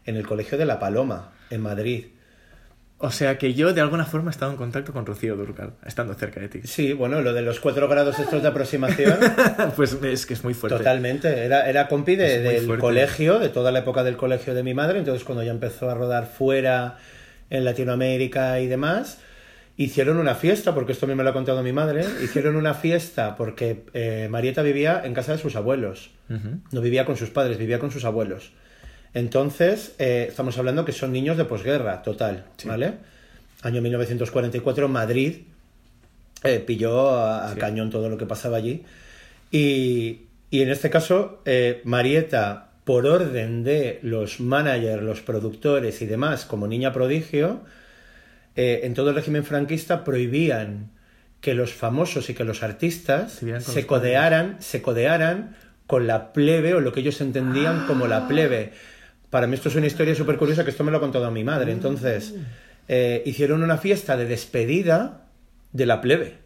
en 0.06 0.16
el 0.16 0.26
colegio 0.26 0.58
de 0.58 0.64
La 0.66 0.78
Paloma, 0.78 1.32
en 1.50 1.60
Madrid. 1.60 2.06
O 3.04 3.10
sea 3.10 3.36
que 3.36 3.52
yo 3.54 3.72
de 3.74 3.80
alguna 3.80 4.04
forma 4.04 4.30
he 4.30 4.32
estado 4.32 4.52
en 4.52 4.56
contacto 4.56 4.92
con 4.92 5.04
Rocío 5.04 5.34
Durcal, 5.36 5.72
estando 5.84 6.14
cerca 6.14 6.38
de 6.40 6.48
ti. 6.48 6.60
Sí, 6.64 6.92
bueno, 6.92 7.20
lo 7.20 7.32
de 7.32 7.42
los 7.42 7.58
cuatro 7.58 7.88
grados 7.88 8.16
estos 8.20 8.42
de 8.42 8.48
aproximación, 8.48 9.18
pues 9.76 9.94
es 10.04 10.24
que 10.24 10.34
es 10.34 10.44
muy 10.44 10.54
fuerte. 10.54 10.78
totalmente. 10.78 11.44
Era, 11.44 11.68
era 11.68 11.88
compi 11.88 12.14
de- 12.14 12.38
del 12.38 12.66
fuerte. 12.66 12.80
colegio, 12.80 13.40
de 13.40 13.48
toda 13.48 13.72
la 13.72 13.80
época 13.80 14.04
del 14.04 14.16
colegio 14.16 14.54
de 14.54 14.62
mi 14.62 14.72
madre. 14.72 15.00
Entonces, 15.00 15.24
cuando 15.24 15.42
ya 15.42 15.50
empezó 15.50 15.90
a 15.90 15.94
rodar 15.94 16.26
fuera, 16.26 16.96
en 17.50 17.64
Latinoamérica 17.64 18.60
y 18.60 18.68
demás, 18.68 19.18
hicieron 19.76 20.18
una 20.18 20.36
fiesta, 20.36 20.72
porque 20.72 20.92
esto 20.92 21.06
a 21.06 21.08
mí 21.08 21.16
me 21.16 21.24
lo 21.24 21.30
ha 21.30 21.32
contado 21.32 21.60
mi 21.64 21.72
madre, 21.72 22.04
hicieron 22.22 22.54
una 22.54 22.72
fiesta 22.74 23.34
porque 23.34 23.84
eh, 23.94 24.28
Marieta 24.30 24.62
vivía 24.62 25.02
en 25.04 25.12
casa 25.12 25.32
de 25.32 25.38
sus 25.38 25.56
abuelos. 25.56 26.10
No 26.70 26.80
vivía 26.80 27.04
con 27.04 27.16
sus 27.18 27.28
padres, 27.30 27.58
vivía 27.58 27.78
con 27.80 27.90
sus 27.90 28.04
abuelos. 28.06 28.52
Entonces, 29.14 29.94
eh, 29.98 30.26
estamos 30.28 30.56
hablando 30.58 30.84
que 30.84 30.92
son 30.92 31.12
niños 31.12 31.36
de 31.36 31.44
posguerra, 31.44 32.02
total, 32.02 32.44
Sí. 32.56 32.68
¿vale? 32.68 32.94
Año 33.62 33.82
1944, 33.82 34.88
Madrid 34.88 35.42
eh, 36.44 36.58
pilló 36.66 37.10
a, 37.10 37.46
a 37.46 37.52
Sí. 37.54 37.60
cañón 37.60 37.90
todo 37.90 38.08
lo 38.08 38.16
que 38.18 38.26
pasaba 38.26 38.56
allí. 38.56 38.82
Y, 39.50 40.22
y 40.50 40.62
en 40.62 40.70
este 40.70 40.90
caso, 40.90 41.40
eh, 41.44 41.82
Marieta, 41.84 42.70
por 42.84 43.06
orden 43.06 43.62
de 43.62 44.00
los 44.02 44.40
managers, 44.40 45.02
los 45.02 45.20
productores 45.20 46.02
y 46.02 46.06
demás, 46.06 46.44
como 46.46 46.66
niña 46.66 46.92
prodigio, 46.92 47.60
en 48.54 48.92
todo 48.92 49.10
el 49.10 49.14
régimen 49.14 49.44
franquista 49.44 50.04
prohibían 50.04 50.90
que 51.40 51.54
los 51.54 51.72
famosos 51.72 52.28
y 52.28 52.34
que 52.34 52.44
los 52.44 52.62
artistas 52.62 53.40
Se 53.60 53.86
codearan, 53.86 54.56
se 54.60 54.82
codearan 54.82 55.56
con 55.86 56.06
la 56.06 56.32
plebe 56.32 56.74
o 56.74 56.80
lo 56.80 56.92
que 56.92 57.00
ellos 57.00 57.20
entendían 57.20 57.86
como 57.86 58.06
la 58.06 58.26
plebe. 58.28 58.72
Para 59.32 59.46
mí 59.46 59.54
esto 59.54 59.70
es 59.70 59.76
una 59.76 59.86
historia 59.86 60.14
súper 60.14 60.36
curiosa 60.36 60.62
que 60.62 60.68
esto 60.68 60.84
me 60.84 60.90
lo 60.90 60.98
ha 60.98 61.00
contado 61.00 61.30
mi 61.30 61.42
madre. 61.42 61.72
Entonces, 61.72 62.34
eh, 62.86 63.22
hicieron 63.24 63.62
una 63.62 63.78
fiesta 63.78 64.18
de 64.18 64.26
despedida 64.26 65.22
de 65.72 65.86
la 65.86 66.02
plebe. 66.02 66.36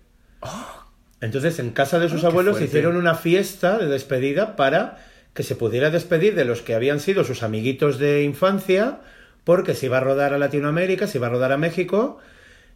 Entonces, 1.20 1.58
en 1.58 1.70
casa 1.70 1.98
de 1.98 2.08
sus 2.08 2.22
Ah, 2.22 2.28
abuelos 2.28 2.60
hicieron 2.60 2.96
una 2.96 3.16
fiesta 3.16 3.78
de 3.78 3.86
despedida 3.86 4.54
para 4.54 5.04
que 5.34 5.42
se 5.42 5.56
pudiera 5.56 5.90
despedir 5.90 6.36
de 6.36 6.44
los 6.44 6.62
que 6.62 6.76
habían 6.76 7.00
sido 7.00 7.24
sus 7.24 7.42
amiguitos 7.42 7.98
de 7.98 8.22
infancia, 8.22 9.00
porque 9.42 9.74
se 9.74 9.86
iba 9.86 9.96
a 9.96 10.00
rodar 10.00 10.32
a 10.32 10.38
Latinoamérica, 10.38 11.08
se 11.08 11.18
iba 11.18 11.26
a 11.26 11.30
rodar 11.30 11.50
a 11.50 11.56
México, 11.56 12.18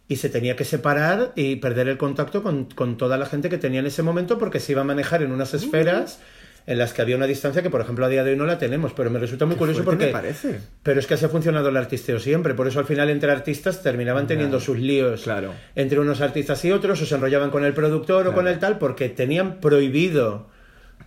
y 0.09 0.17
se 0.17 0.27
tenía 0.27 0.57
que 0.57 0.65
separar 0.65 1.31
y 1.37 1.55
perder 1.55 1.87
el 1.87 1.97
contacto 1.97 2.43
con, 2.43 2.65
con 2.65 2.97
toda 2.97 3.17
la 3.17 3.27
gente 3.27 3.47
que 3.47 3.57
tenía 3.57 3.79
en 3.79 3.87
ese 3.87 4.03
momento, 4.03 4.37
porque 4.37 4.59
se 4.59 4.73
iba 4.73 4.81
a 4.81 4.83
manejar 4.83 5.23
en 5.23 5.31
unas 5.31 5.53
esferas 5.53 6.19
en 6.67 6.77
las 6.77 6.93
que 6.93 7.01
había 7.01 7.15
una 7.15 7.27
distancia 7.27 7.61
que, 7.61 7.69
por 7.69 7.81
ejemplo, 7.81 8.05
a 8.05 8.09
día 8.09 8.23
de 8.23 8.31
hoy 8.31 8.37
no 8.37 8.45
la 8.45 8.57
tenemos, 8.57 8.93
pero 8.93 9.09
me 9.09 9.19
resulta 9.19 9.45
muy 9.45 9.55
Qué 9.55 9.59
curioso 9.59 9.83
porque... 9.83 10.07
me 10.07 10.11
parece. 10.11 10.59
Pero 10.83 10.99
es 10.99 11.07
que 11.07 11.15
así 11.15 11.25
ha 11.25 11.29
funcionado 11.29 11.69
el 11.69 11.77
artisteo 11.77 12.19
siempre, 12.19 12.53
por 12.53 12.67
eso 12.67 12.79
al 12.79 12.85
final 12.85 13.09
entre 13.09 13.31
artistas 13.31 13.81
terminaban 13.81 14.27
teniendo 14.27 14.59
sus 14.59 14.77
líos 14.79 15.23
Claro. 15.23 15.53
entre 15.75 15.99
unos 15.99 16.21
artistas 16.21 16.63
y 16.65 16.71
otros, 16.71 17.01
o 17.01 17.05
se 17.05 17.15
enrollaban 17.15 17.49
con 17.49 17.65
el 17.65 17.73
productor 17.73 18.27
o 18.27 18.33
con 18.33 18.47
el 18.47 18.59
tal, 18.59 18.77
porque 18.77 19.09
tenían 19.09 19.59
prohibido 19.59 20.49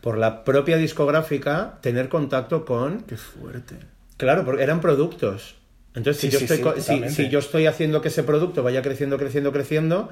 por 0.00 0.18
la 0.18 0.44
propia 0.44 0.76
discográfica 0.76 1.78
tener 1.80 2.08
contacto 2.08 2.64
con... 2.64 3.02
Qué 3.02 3.16
fuerte. 3.16 3.76
Claro, 4.16 4.44
porque 4.44 4.62
eran 4.62 4.80
productos. 4.80 5.56
Entonces, 5.94 6.20
si, 6.20 6.28
yo 6.28 6.38
sí, 6.40 6.44
estoy, 6.44 6.80
sí, 6.80 7.02
si 7.08 7.28
yo 7.28 7.38
estoy 7.38 7.66
haciendo 7.66 8.02
que 8.02 8.08
ese 8.08 8.22
producto 8.24 8.62
vaya 8.62 8.82
creciendo, 8.82 9.16
creciendo, 9.16 9.52
creciendo, 9.52 10.10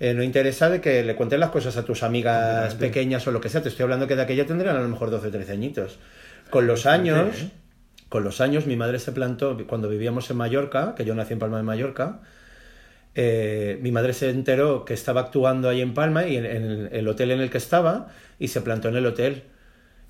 eh, 0.00 0.14
no 0.14 0.22
interesa 0.22 0.70
de 0.70 0.80
que 0.80 1.04
le 1.04 1.14
cuentes 1.14 1.38
las 1.38 1.50
cosas 1.50 1.76
a 1.76 1.84
tus 1.84 2.02
amigas 2.02 2.74
pequeñas 2.74 3.26
o 3.26 3.32
lo 3.32 3.40
que 3.42 3.50
sea. 3.50 3.62
Te 3.62 3.68
estoy 3.68 3.82
hablando 3.84 4.06
que 4.06 4.16
de 4.16 4.22
aquella 4.22 4.46
tendrían 4.46 4.74
a 4.74 4.80
lo 4.80 4.88
mejor 4.88 5.10
12 5.10 5.28
o 5.28 5.30
13 5.30 5.52
añitos. 5.52 5.98
Con 6.48 6.66
los 6.66 6.86
años, 6.86 7.42
¿eh? 7.42 7.50
con 8.08 8.24
los 8.24 8.40
años, 8.40 8.66
mi 8.66 8.76
madre 8.76 8.98
se 8.98 9.12
plantó, 9.12 9.58
cuando 9.66 9.90
vivíamos 9.90 10.30
en 10.30 10.38
Mallorca, 10.38 10.94
que 10.96 11.04
yo 11.04 11.14
nací 11.14 11.34
en 11.34 11.38
Palma 11.38 11.58
de 11.58 11.64
Mallorca, 11.64 12.20
eh, 13.14 13.78
mi 13.82 13.92
madre 13.92 14.14
se 14.14 14.30
enteró 14.30 14.86
que 14.86 14.94
estaba 14.94 15.20
actuando 15.20 15.68
ahí 15.68 15.82
en 15.82 15.92
Palma 15.92 16.26
y 16.26 16.36
en, 16.36 16.46
en 16.46 16.88
el 16.92 17.06
hotel 17.06 17.32
en 17.32 17.40
el 17.40 17.50
que 17.50 17.58
estaba 17.58 18.08
y 18.38 18.48
se 18.48 18.62
plantó 18.62 18.88
en 18.88 18.96
el 18.96 19.04
hotel 19.04 19.44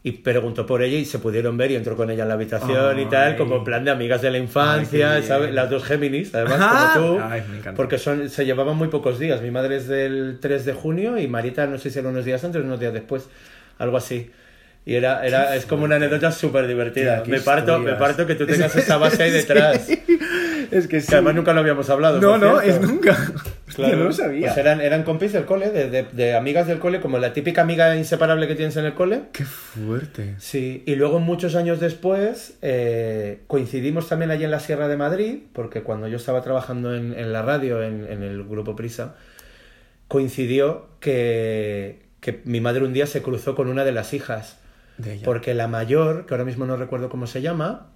y 0.03 0.13
preguntó 0.13 0.65
por 0.65 0.83
ella 0.83 0.97
y 0.97 1.05
se 1.05 1.19
pudieron 1.19 1.59
ver 1.59 1.71
y 1.73 1.77
entró 1.77 1.95
con 1.95 2.11
ella 2.11 2.23
en 2.23 2.29
la 2.29 2.35
habitación 2.35 2.99
y 2.99 3.07
tal, 3.07 3.33
Ay. 3.33 3.37
como 3.37 3.57
en 3.57 3.65
plan 3.65 3.85
de 3.85 3.91
amigas 3.91 4.23
de 4.23 4.31
la 4.31 4.39
infancia, 4.39 5.13
Ay, 5.13 5.23
¿sabes? 5.23 5.53
Las 5.53 5.69
dos 5.69 5.85
Géminis, 5.85 6.35
además, 6.35 6.95
como 6.95 7.17
tú, 7.17 7.21
Ay, 7.23 7.43
me 7.51 7.73
porque 7.73 7.99
son, 7.99 8.31
se 8.31 8.47
llevaban 8.47 8.77
muy 8.77 8.89
pocos 8.89 9.19
días. 9.19 9.43
Mi 9.43 9.51
madre 9.51 9.77
es 9.77 9.89
del 9.89 10.39
3 10.41 10.65
de 10.65 10.73
junio 10.73 11.19
y 11.19 11.29
Marita 11.29 11.67
no 11.67 11.77
sé 11.79 11.91
si 11.91 11.99
era 11.99 12.09
unos 12.09 12.25
días 12.25 12.43
antes 12.43 12.63
o 12.63 12.65
unos 12.65 12.81
días 12.81 12.95
después, 12.95 13.29
algo 13.79 13.99
así. 13.99 14.31
Y 14.87 14.95
era, 14.95 15.27
era, 15.27 15.55
es 15.55 15.67
como 15.67 15.85
una 15.85 15.97
anécdota 15.97 16.33
súper 16.33 16.67
divertida. 16.67 17.23
Me 17.27 17.41
parto, 17.41 17.79
me 17.79 17.93
parto 17.93 18.27
que 18.27 18.35
tú 18.35 18.47
tengas 18.47 18.75
esa 18.75 18.97
base 18.97 19.23
ahí 19.23 19.31
detrás. 19.33 19.87
Es 20.71 20.87
que 20.89 21.01
Que 21.01 21.15
además 21.15 21.35
nunca 21.35 21.53
lo 21.53 21.61
habíamos 21.61 21.89
hablado. 21.91 22.21
No, 22.21 22.39
no, 22.39 22.61
cierto. 22.61 22.83
es 22.85 22.91
nunca. 22.91 23.17
Claro. 23.71 23.99
no 23.99 24.05
lo 24.07 24.13
sabía. 24.13 24.49
Pues 24.49 24.59
eran, 24.59 24.81
eran 24.81 25.05
compis 25.05 25.33
del 25.33 25.45
cole, 25.45 25.71
de, 25.71 25.89
de- 25.89 26.03
de 26.03 26.35
amigas 26.35 26.67
del 26.67 26.81
cole, 26.81 27.01
como 27.01 27.19
la 27.19 27.33
típica 27.33 27.63
amiga 27.63 27.95
inseparable 27.97 28.49
que 28.49 28.57
tienes 28.57 28.77
en 28.77 28.85
el 28.85 28.95
cole. 28.95 29.23
Qué 29.33 29.45
fuerte. 29.45 30.35
Sí, 30.39 30.83
y 30.87 30.97
luego 30.97 31.21
muchos 31.21 31.55
años 31.55 31.79
después 31.79 32.59
eh, 32.63 33.43
coincidimos 33.47 34.09
también 34.09 34.33
allí 34.33 34.43
en 34.43 34.51
la 34.51 34.59
Sierra 34.59 34.89
de 34.89 34.97
Madrid, 34.97 35.39
porque 35.53 35.83
cuando 35.83 36.09
yo 36.09 36.17
estaba 36.17 36.43
trabajando 36.43 36.97
en, 36.97 37.17
en 37.17 37.33
la 37.33 37.43
radio, 37.43 37.81
en, 37.81 38.07
en 38.11 38.25
el 38.25 38.43
grupo 38.43 38.75
Prisa, 38.75 39.15
coincidió 40.09 40.87
que, 40.99 42.03
que 42.21 42.41
mi 42.45 42.61
madre 42.61 42.85
un 42.85 42.93
día 42.93 43.07
se 43.07 43.23
cruzó 43.23 43.55
con 43.55 43.69
una 43.69 43.85
de 43.85 43.93
las 43.93 44.13
hijas. 44.15 44.59
De 44.99 45.15
ella. 45.15 45.25
Porque 45.25 45.55
la 45.55 45.69
mayor, 45.69 46.27
que 46.27 46.35
ahora 46.35 46.45
mismo 46.45 46.67
no 46.67 46.77
recuerdo 46.77 47.09
cómo 47.09 47.27
se 47.27 47.41
llama, 47.41 47.87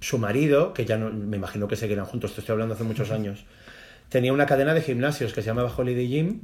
su 0.00 0.18
marido, 0.18 0.72
que 0.72 0.84
ya 0.84 0.96
no, 0.96 1.10
me 1.10 1.36
imagino 1.36 1.66
que 1.68 1.76
seguirán 1.76 2.04
juntos, 2.04 2.34
te 2.34 2.40
estoy 2.40 2.52
hablando 2.54 2.74
hace 2.74 2.84
muchos 2.84 3.10
años, 3.10 3.44
tenía 4.08 4.32
una 4.32 4.46
cadena 4.46 4.74
de 4.74 4.82
gimnasios 4.82 5.32
que 5.32 5.42
se 5.42 5.48
llamaba 5.48 5.72
Holiday 5.76 6.08
Gym. 6.08 6.40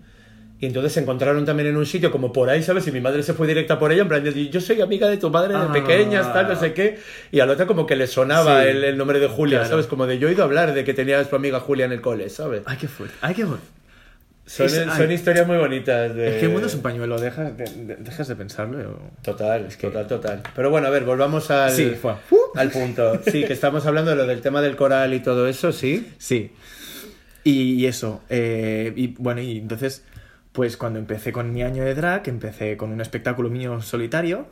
Y 0.61 0.67
entonces 0.67 0.93
se 0.93 1.01
encontraron 1.01 1.45
también 1.45 1.69
en 1.69 1.77
un 1.77 1.85
sitio 1.85 2.13
como 2.13 2.33
por 2.33 2.49
ahí, 2.49 2.63
¿sabes? 2.63 2.87
Y 2.87 2.93
mi 2.93 3.01
madre 3.01 3.23
se 3.25 3.35
fue 3.35 3.47
directa 3.49 3.77
por 3.79 3.91
ella, 3.93 4.03
en 4.03 4.09
plan, 4.09 4.23
de, 4.23 4.49
yo 4.49 4.61
soy 4.61 4.81
amiga 4.81 5.09
de 5.09 5.17
tu 5.19 5.29
madre 5.29 5.53
de 5.53 5.59
Ah. 5.59 5.73
pequeñas, 5.73 6.33
tal, 6.33 6.47
no 6.49 6.55
sé 6.59 6.73
qué. 6.73 6.97
Y 7.33 7.41
a 7.41 7.47
la 7.47 7.53
otra 7.55 7.67
como 7.67 7.87
que 7.87 7.97
le 7.97 8.07
sonaba 8.07 8.63
Sí. 8.63 8.69
el, 8.69 8.85
el 8.85 8.97
nombre 8.97 9.19
de 9.19 9.27
Julia, 9.27 9.59
Claro. 9.59 9.71
¿sabes? 9.71 9.87
Como 9.89 10.07
de 10.07 10.19
yo 10.19 10.29
he 10.29 10.31
oído 10.31 10.45
hablar 10.45 10.73
de 10.73 10.85
que 10.85 10.95
tenía 10.95 11.19
a 11.19 11.25
su 11.25 11.35
amiga 11.35 11.59
Julia 11.61 11.85
en 11.87 11.93
el 11.93 12.01
cole, 12.01 12.31
¿sabes? 12.31 12.63
Ay, 12.67 12.79
qué 12.81 12.87
fuerte. 12.89 13.15
Ay, 13.21 13.35
qué 13.35 13.45
fuerte. 13.45 13.67
Son, 14.47 14.67
es- 14.67 14.75
son 14.75 14.91
ay. 15.09 15.13
historias 15.15 15.47
muy 15.47 15.57
bonitas. 15.57 16.15
De... 16.15 16.29
Es 16.29 16.35
que 16.37 16.47
el 16.47 16.53
mundo 16.53 16.67
es 16.67 16.75
un 16.75 16.83
pañuelo, 16.83 17.19
dejas 17.19 17.57
de, 17.57 17.65
de- 17.65 17.97
dejas 17.97 18.29
de 18.29 18.37
pensarlo. 18.37 18.99
Total, 19.23 19.69
total, 19.81 20.07
total. 20.07 20.43
Pero 20.55 20.71
bueno, 20.71 20.87
a 20.87 20.91
ver, 20.91 21.05
volvamos 21.05 21.51
al, 21.51 21.71
Sí, 21.71 21.97
fue. 22.01 22.15
al 22.55 22.71
punto. 22.71 23.21
Sí, 23.25 23.45
que 23.45 23.53
estamos 23.55 23.87
hablando 23.87 24.11
de 24.11 24.17
lo 24.19 24.27
del 24.27 24.41
tema 24.43 24.61
del 24.61 24.77
coral 24.77 25.15
y 25.15 25.21
todo 25.21 25.49
eso, 25.49 25.73
sí. 25.73 26.13
Sí. 26.19 26.53
Y, 27.43 27.73
y 27.75 27.87
eso. 27.87 28.23
eh, 28.29 28.93
y 28.97 29.09
bueno, 29.19 29.41
y 29.41 29.59
entonces, 29.59 30.05
pues 30.53 30.77
cuando 30.77 30.99
empecé 30.99 31.33
con 31.33 31.53
mi 31.53 31.63
año 31.63 31.83
de 31.85 31.95
drag, 31.95 32.29
empecé 32.29 32.77
con 32.77 32.91
un 32.93 33.01
espectáculo 33.01 33.49
mío 33.51 33.81
solitario. 33.81 34.47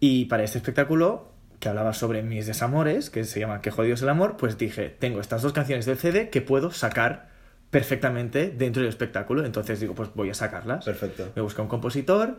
Y 0.00 0.24
para 0.24 0.42
este 0.42 0.58
espectáculo, 0.58 1.30
que 1.60 1.68
hablaba 1.68 1.94
sobre 1.94 2.22
mis 2.24 2.46
desamores, 2.48 3.08
que 3.08 3.22
se 3.22 3.38
llama 3.38 3.60
Qué 3.60 3.70
jodido 3.70 3.94
es 3.94 4.02
el 4.02 4.08
amor, 4.08 4.36
pues 4.36 4.58
dije, 4.58 4.88
tengo 4.98 5.20
estas 5.20 5.42
dos 5.42 5.52
canciones 5.52 5.86
del 5.86 5.96
CD 5.96 6.28
que 6.28 6.40
puedo 6.42 6.72
sacar 6.72 7.30
perfectamente 7.72 8.52
dentro 8.56 8.82
del 8.82 8.90
espectáculo. 8.90 9.44
Entonces 9.44 9.80
digo, 9.80 9.94
pues 9.94 10.10
voy 10.14 10.30
a 10.30 10.34
sacarlas. 10.34 10.84
Perfecto. 10.84 11.32
Me 11.34 11.40
busqué 11.42 11.62
un 11.62 11.68
compositor, 11.68 12.36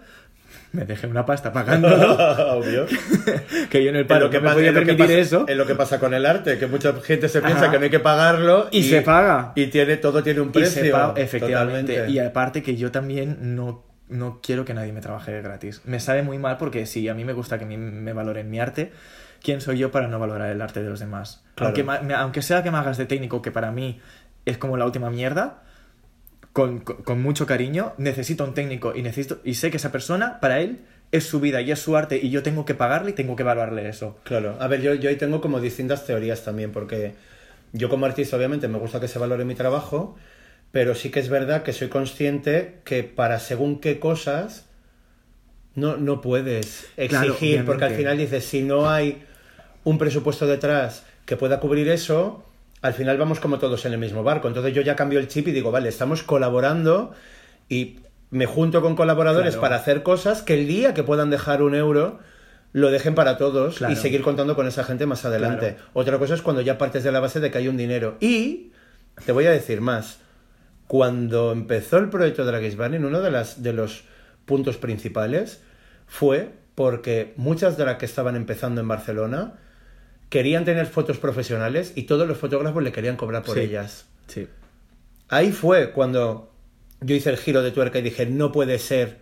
me 0.72 0.86
dejé 0.86 1.08
una 1.08 1.26
pasta 1.26 1.52
pagándolo, 1.52 2.14
Obvio. 2.58 2.86
que 3.72 3.84
yo 3.84 3.90
en 3.90 3.96
el 3.96 4.02
En 4.02 4.08
paro 4.08 4.26
lo, 4.26 4.30
que 4.30 4.38
no 4.38 4.42
me 4.44 4.48
pasa, 4.50 4.56
podía 4.56 4.70
en 4.70 4.76
lo 4.76 4.86
que 4.86 4.94
pasa- 4.94 5.14
eso. 5.14 5.46
en 5.50 5.58
lo 5.58 5.66
que 5.66 5.76
pasa 5.76 6.00
con 6.00 6.14
el 6.14 6.26
arte, 6.28 6.60
que 6.60 6.68
mucha 6.68 6.94
gente 7.02 7.28
se 7.30 7.42
piensa 7.42 7.64
Ajá. 7.64 7.72
que 7.72 7.80
no 7.80 7.84
hay 7.86 7.90
que 7.90 8.00
pagarlo 8.00 8.68
Y 8.72 8.84
se 8.84 9.02
paga. 9.02 9.52
Y 9.56 9.68
tiene, 9.68 9.98
todo 9.98 10.22
tiene 10.22 10.40
un 10.42 10.50
Y 10.50 10.52
precio. 10.52 10.84
se 10.84 10.92
paga- 10.92 11.14
efectivamente. 11.18 11.94
Totalmente. 11.94 12.12
Y 12.14 12.20
aparte 12.24 12.62
que 12.62 12.76
yo 12.76 12.92
también 12.92 13.56
no, 13.56 13.84
no 14.10 14.40
quiero 14.42 14.66
que 14.66 14.76
nadie 14.76 14.94
me 14.94 15.02
trabaje 15.02 15.42
gratis. 15.42 15.82
Me 15.86 16.00
sabe 16.00 16.22
muy 16.22 16.38
mal 16.38 16.58
porque 16.58 16.86
si 16.86 17.10
a 17.10 17.16
mí 17.16 17.26
me 17.26 17.34
gusta 17.34 17.58
que 17.58 17.66
mí 17.66 17.76
me 17.76 18.14
valoren 18.14 18.52
mi 18.52 18.60
arte, 18.60 18.92
¿quién 19.42 19.62
soy 19.62 19.80
yo 19.80 19.90
para 19.90 20.08
no 20.08 20.20
valorar 20.20 20.52
el 20.52 20.62
arte 20.62 20.84
de 20.84 20.90
los 20.92 21.00
demás? 21.00 21.44
Claro. 21.56 21.74
Aunque, 21.76 22.06
me- 22.06 22.14
aunque 22.14 22.44
sea 22.44 22.62
que 22.62 22.70
me 22.70 22.78
hagas 22.78 22.98
de 23.00 23.08
técnico, 23.08 23.42
que 23.42 23.52
para 23.52 23.72
mí 23.72 24.00
es 24.46 24.58
como 24.58 24.78
la 24.78 24.86
última 24.86 25.10
mierda, 25.10 25.64
con, 26.54 26.80
con- 26.80 27.04
con 27.04 27.22
mucho 27.22 27.46
cariño, 27.48 27.94
necesito 27.98 28.44
un 28.44 28.54
técnico 28.54 28.94
y, 28.96 29.02
necesito, 29.02 29.40
y 29.44 29.56
sé 29.56 29.72
que 29.72 29.78
esa 29.78 29.92
persona, 29.92 30.40
para 30.40 30.62
él, 30.62 30.82
es 31.12 31.26
su 31.26 31.40
vida 31.40 31.62
y 31.62 31.72
es 31.72 31.80
su 31.80 31.96
arte 31.98 32.18
y 32.22 32.30
yo 32.30 32.44
tengo 32.44 32.66
que 32.66 32.76
pagarle 32.76 33.12
y 33.12 33.14
tengo 33.14 33.36
que 33.36 33.44
valorarle 33.44 33.88
eso. 33.90 34.18
Claro, 34.24 34.56
a 34.60 34.68
ver, 34.68 34.82
yo, 34.82 34.94
yo 34.94 35.10
ahí 35.10 35.18
tengo 35.18 35.42
como 35.42 35.60
distintas 35.60 36.06
teorías 36.06 36.44
también, 36.46 36.72
porque 36.72 37.16
yo 37.74 37.90
como 37.90 38.06
artista 38.06 38.38
obviamente 38.38 38.68
me 38.70 38.80
gusta 38.80 39.00
que 39.02 39.08
se 39.10 39.20
valore 39.20 39.46
mi 39.46 39.56
trabajo, 39.56 40.16
pero 40.72 40.96
sí 40.96 41.12
que 41.12 41.20
es 41.22 41.30
verdad 41.30 41.64
que 41.64 41.74
soy 41.74 41.90
consciente 41.90 42.82
que 42.86 43.04
para 43.04 43.40
según 43.40 43.80
qué 43.80 44.00
cosas 44.00 44.68
no, 45.76 45.98
no 45.98 46.22
puedes 46.22 46.88
Claro, 47.08 47.34
exigir, 47.34 47.66
porque 47.66 47.86
al 47.86 47.92
final 47.92 48.18
dices, 48.18 48.46
si 48.46 48.62
no 48.62 48.90
hay 48.90 49.24
un 49.84 49.98
presupuesto 49.98 50.48
detrás 50.48 51.06
que 51.26 51.38
pueda 51.38 51.60
cubrir 51.60 51.90
eso, 51.90 52.46
al 52.84 52.94
final 52.94 53.18
vamos 53.18 53.40
como 53.40 53.58
todos 53.58 53.86
en 53.86 53.94
el 53.94 53.98
mismo 54.00 54.24
barco. 54.24 54.48
Entonces 54.48 54.74
yo 54.76 54.82
ya 54.84 54.96
cambio 54.96 55.18
el 55.20 55.28
chip 55.28 55.48
y 55.48 55.52
digo, 55.52 55.72
vale, 55.72 55.90
estamos 55.90 56.22
colaborando 56.22 57.14
y 57.70 58.00
me 58.30 58.46
junto 58.46 58.82
con 58.82 58.96
colaboradores 58.96 59.54
Claro. 59.56 59.62
para 59.62 59.76
hacer 59.78 60.04
cosas 60.04 60.42
que 60.44 60.54
el 60.54 60.68
día 60.68 60.94
que 60.94 61.02
puedan 61.04 61.30
dejar 61.30 61.64
un 61.64 61.74
euro 61.76 62.20
lo 62.74 62.92
dejen 62.92 63.16
para 63.16 63.38
todos 63.38 63.78
Claro. 63.78 63.94
y 63.94 63.96
seguir 63.96 64.22
contando 64.22 64.56
con 64.56 64.68
esa 64.68 64.84
gente 64.84 65.06
más 65.06 65.24
adelante. 65.26 65.76
Claro. 65.76 65.90
Otra 65.94 66.20
cosa 66.20 66.34
es 66.36 66.42
cuando 66.42 66.62
ya 66.62 66.78
partes 66.78 67.04
de 67.04 67.12
la 67.12 67.20
base 67.20 67.40
de 67.40 67.50
que 67.52 67.58
hay 67.60 67.68
un 67.68 67.78
dinero. 67.78 68.18
Y 68.20 68.72
te 69.26 69.32
voy 69.32 69.46
a 69.46 69.52
decir 69.52 69.80
más. 69.82 70.20
Cuando 70.88 71.52
empezó 71.52 71.98
el 71.98 72.10
proyecto 72.10 72.44
is 72.60 72.76
Burning, 72.76 73.06
uno 73.06 73.22
de, 73.22 73.32
las, 73.32 73.64
de 73.64 73.74
los 73.74 74.04
puntos 74.46 74.78
principales 74.78 75.62
fue 76.08 76.52
porque 76.76 77.34
muchas 77.38 77.78
drag 77.78 77.98
que 77.98 78.06
estaban 78.06 78.36
empezando 78.36 78.82
en 78.82 78.88
Barcelona 78.88 79.54
querían 80.30 80.66
tener 80.66 80.86
fotos 80.88 81.18
profesionales 81.18 81.94
y 81.96 82.04
todos 82.04 82.28
los 82.28 82.38
fotógrafos 82.38 82.82
le 82.84 82.92
querían 82.92 83.16
cobrar 83.16 83.44
por 83.44 83.56
Sí. 83.56 83.62
ellas. 83.62 84.06
Sí. 84.28 84.48
Ahí 85.30 85.52
fue 85.52 85.92
cuando 85.92 86.52
yo 87.02 87.16
hice 87.16 87.30
el 87.30 87.38
giro 87.38 87.62
de 87.62 87.72
tuerca 87.72 88.00
y 88.00 88.02
dije, 88.02 88.26
no 88.26 88.52
puede 88.52 88.80
ser 88.80 89.20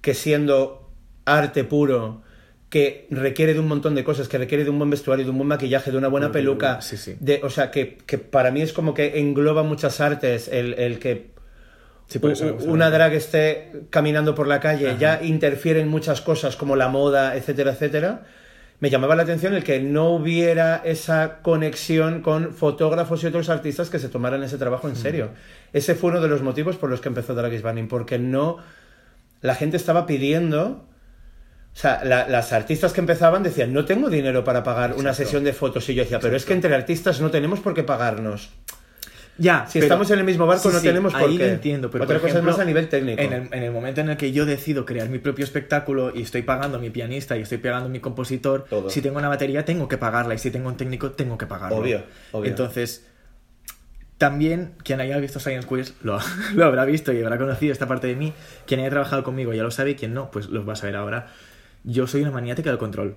que 0.00 0.14
siendo 0.14 0.90
arte 1.24 1.64
puro, 1.64 2.22
que 2.70 3.06
requiere 3.10 3.54
de 3.54 3.60
un 3.60 3.68
montón 3.68 3.94
de 3.94 4.04
cosas, 4.04 4.28
que 4.28 4.36
requiere 4.38 4.64
de 4.64 4.70
un 4.70 4.78
buen 4.78 4.90
vestuario, 4.90 5.24
de 5.24 5.30
un 5.30 5.38
buen 5.38 5.48
maquillaje, 5.48 5.90
de 5.90 5.96
una 5.96 6.08
buena 6.08 6.30
peluca, 6.32 6.80
sí, 6.82 6.96
sí. 6.98 7.16
de, 7.18 7.40
o 7.42 7.48
sea, 7.50 7.70
que, 7.70 7.96
que 8.06 8.18
para 8.18 8.50
mí 8.50 8.60
es 8.60 8.72
como 8.74 8.92
que 8.94 9.18
engloba 9.18 9.62
muchas 9.62 10.00
artes, 10.00 10.48
el, 10.48 10.74
el 10.74 10.98
que 10.98 11.30
Sí, 12.08 12.18
por 12.18 12.32
eso 12.32 12.44
me 12.46 12.50
gusta 12.52 12.70
una 12.70 12.90
drag 12.90 13.12
esté 13.12 13.70
caminando 13.90 14.34
por 14.34 14.46
la 14.48 14.60
calle, 14.60 14.90
Ajá. 14.90 14.98
ya 14.98 15.22
interfiere 15.22 15.80
en 15.80 15.88
muchas 15.88 16.20
cosas 16.22 16.56
como 16.56 16.74
la 16.76 16.88
moda, 16.88 17.36
etcétera, 17.36 17.72
etcétera. 17.72 18.22
Me 18.80 18.90
llamaba 18.90 19.16
la 19.16 19.24
atención 19.24 19.54
el 19.54 19.64
que 19.64 19.80
no 19.80 20.10
hubiera 20.10 20.76
esa 20.84 21.38
conexión 21.42 22.22
con 22.22 22.54
fotógrafos 22.54 23.22
y 23.24 23.26
otros 23.26 23.48
artistas 23.48 23.90
que 23.90 23.98
se 23.98 24.08
tomaran 24.08 24.42
ese 24.44 24.56
trabajo 24.58 24.88
en 24.88 24.94
serio. 24.96 25.30
Ese 25.72 25.94
fue 25.96 26.10
uno 26.10 26.20
de 26.20 26.28
los 26.28 26.42
motivos 26.42 26.76
por 26.76 26.88
los 26.88 27.00
que 27.00 27.08
empezó 27.08 27.34
Drag 27.34 27.52
is 27.52 27.62
Burning, 27.62 27.88
porque 27.88 28.18
no... 28.18 28.58
La 29.40 29.54
gente 29.54 29.76
estaba 29.76 30.06
pidiendo... 30.06 30.84
O 31.74 31.80
sea, 31.80 32.02
la- 32.04 32.28
las 32.28 32.52
artistas 32.52 32.92
que 32.92 33.00
empezaban 33.00 33.42
decían, 33.42 33.72
no 33.72 33.84
tengo 33.84 34.10
dinero 34.10 34.42
para 34.44 34.62
pagar 34.64 34.94
una 34.94 35.14
sesión 35.14 35.44
de 35.44 35.52
fotos. 35.52 35.88
Y 35.88 35.94
yo 35.94 36.02
decía, 36.02 36.18
pero 36.20 36.36
es 36.36 36.44
que 36.44 36.52
entre 36.54 36.74
artistas 36.74 37.20
no 37.20 37.30
tenemos 37.30 37.60
por 37.60 37.74
qué 37.74 37.84
pagarnos. 37.84 38.50
Ya, 39.40 39.66
Si 39.68 39.74
pero- 39.74 39.84
estamos 39.84 40.10
en 40.10 40.18
el 40.18 40.24
mismo 40.24 40.46
barco, 40.46 40.68
Sí, 40.68 40.74
no 40.74 40.80
sí, 40.80 40.86
tenemos 40.88 41.12
por 41.12 41.22
ahí 41.22 41.36
qué. 41.38 41.46
lo 41.46 41.52
entiendo, 41.52 41.90
pero 41.92 42.02
Otra 42.04 42.16
cosa 42.18 42.28
ejemplo, 42.30 42.50
es 42.50 42.56
más 42.56 42.62
a 42.62 42.66
nivel 42.66 42.88
técnico. 42.88 43.22
En 43.22 43.32
el, 43.32 43.42
en 43.54 43.62
el 43.62 43.70
momento 43.70 44.00
en 44.00 44.10
el 44.10 44.16
que 44.16 44.32
yo 44.32 44.44
decido 44.46 44.84
crear 44.84 45.08
mi 45.08 45.18
propio 45.20 45.44
espectáculo 45.44 46.12
y 46.14 46.22
estoy 46.22 46.42
pagando 46.42 46.78
a 46.78 46.80
mi 46.80 46.90
pianista 46.90 47.36
y 47.36 47.42
estoy 47.42 47.58
pagando 47.58 47.86
a 47.86 47.88
mi 47.88 48.00
compositor, 48.00 48.64
Todo. 48.68 48.90
si 48.90 49.00
tengo 49.00 49.18
una 49.18 49.28
batería 49.28 49.64
tengo 49.64 49.86
que 49.88 49.96
pagarla 49.96 50.34
y 50.34 50.38
si 50.38 50.50
tengo 50.50 50.68
un 50.68 50.76
técnico 50.76 51.12
tengo 51.12 51.38
que 51.38 51.46
pagarlo. 51.46 51.76
Obvio, 51.78 52.02
obvio. 52.32 52.50
Entonces, 52.50 53.06
también 54.18 54.72
quien 54.82 55.00
haya 55.00 55.16
visto 55.18 55.38
Science 55.38 55.66
Quiz 55.68 55.94
lo, 56.02 56.18
lo 56.54 56.64
habrá 56.64 56.84
visto 56.84 57.12
y 57.12 57.22
habrá 57.22 57.38
conocido 57.38 57.72
esta 57.72 57.86
parte 57.86 58.06
de 58.08 58.16
mí. 58.16 58.32
Quien 58.66 58.80
haya 58.80 58.90
trabajado 58.90 59.22
conmigo 59.22 59.52
ya 59.54 59.62
lo 59.62 59.70
sabe 59.70 59.90
y 59.90 59.94
quien 59.94 60.14
no, 60.14 60.30
pues 60.30 60.48
lo 60.48 60.64
va 60.66 60.72
a 60.72 60.76
saber 60.76 60.96
ahora. 60.96 61.28
Yo 61.84 62.06
soy 62.06 62.22
una 62.22 62.32
maniática 62.32 62.70
del 62.70 62.78
control. 62.78 63.16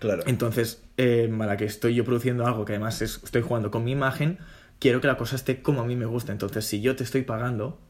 Claro. 0.00 0.24
Entonces, 0.26 0.82
eh, 0.96 1.30
a 1.40 1.46
la 1.46 1.56
que 1.56 1.64
estoy 1.64 1.94
yo 1.94 2.04
produciendo 2.04 2.44
algo 2.46 2.64
que 2.64 2.72
además 2.72 3.00
es- 3.00 3.20
estoy 3.22 3.42
jugando 3.42 3.70
con 3.70 3.84
mi 3.84 3.92
imagen, 3.92 4.38
quiero 4.78 5.00
que 5.00 5.06
la 5.06 5.16
cosa 5.16 5.36
esté 5.36 5.62
como 5.62 5.80
a 5.82 5.86
mí 5.86 5.96
me 5.96 6.06
gusta. 6.06 6.32
Entonces, 6.32 6.64
si 6.64 6.80
yo 6.80 6.94
te 6.96 7.04
estoy 7.04 7.22
pagando, 7.22 7.80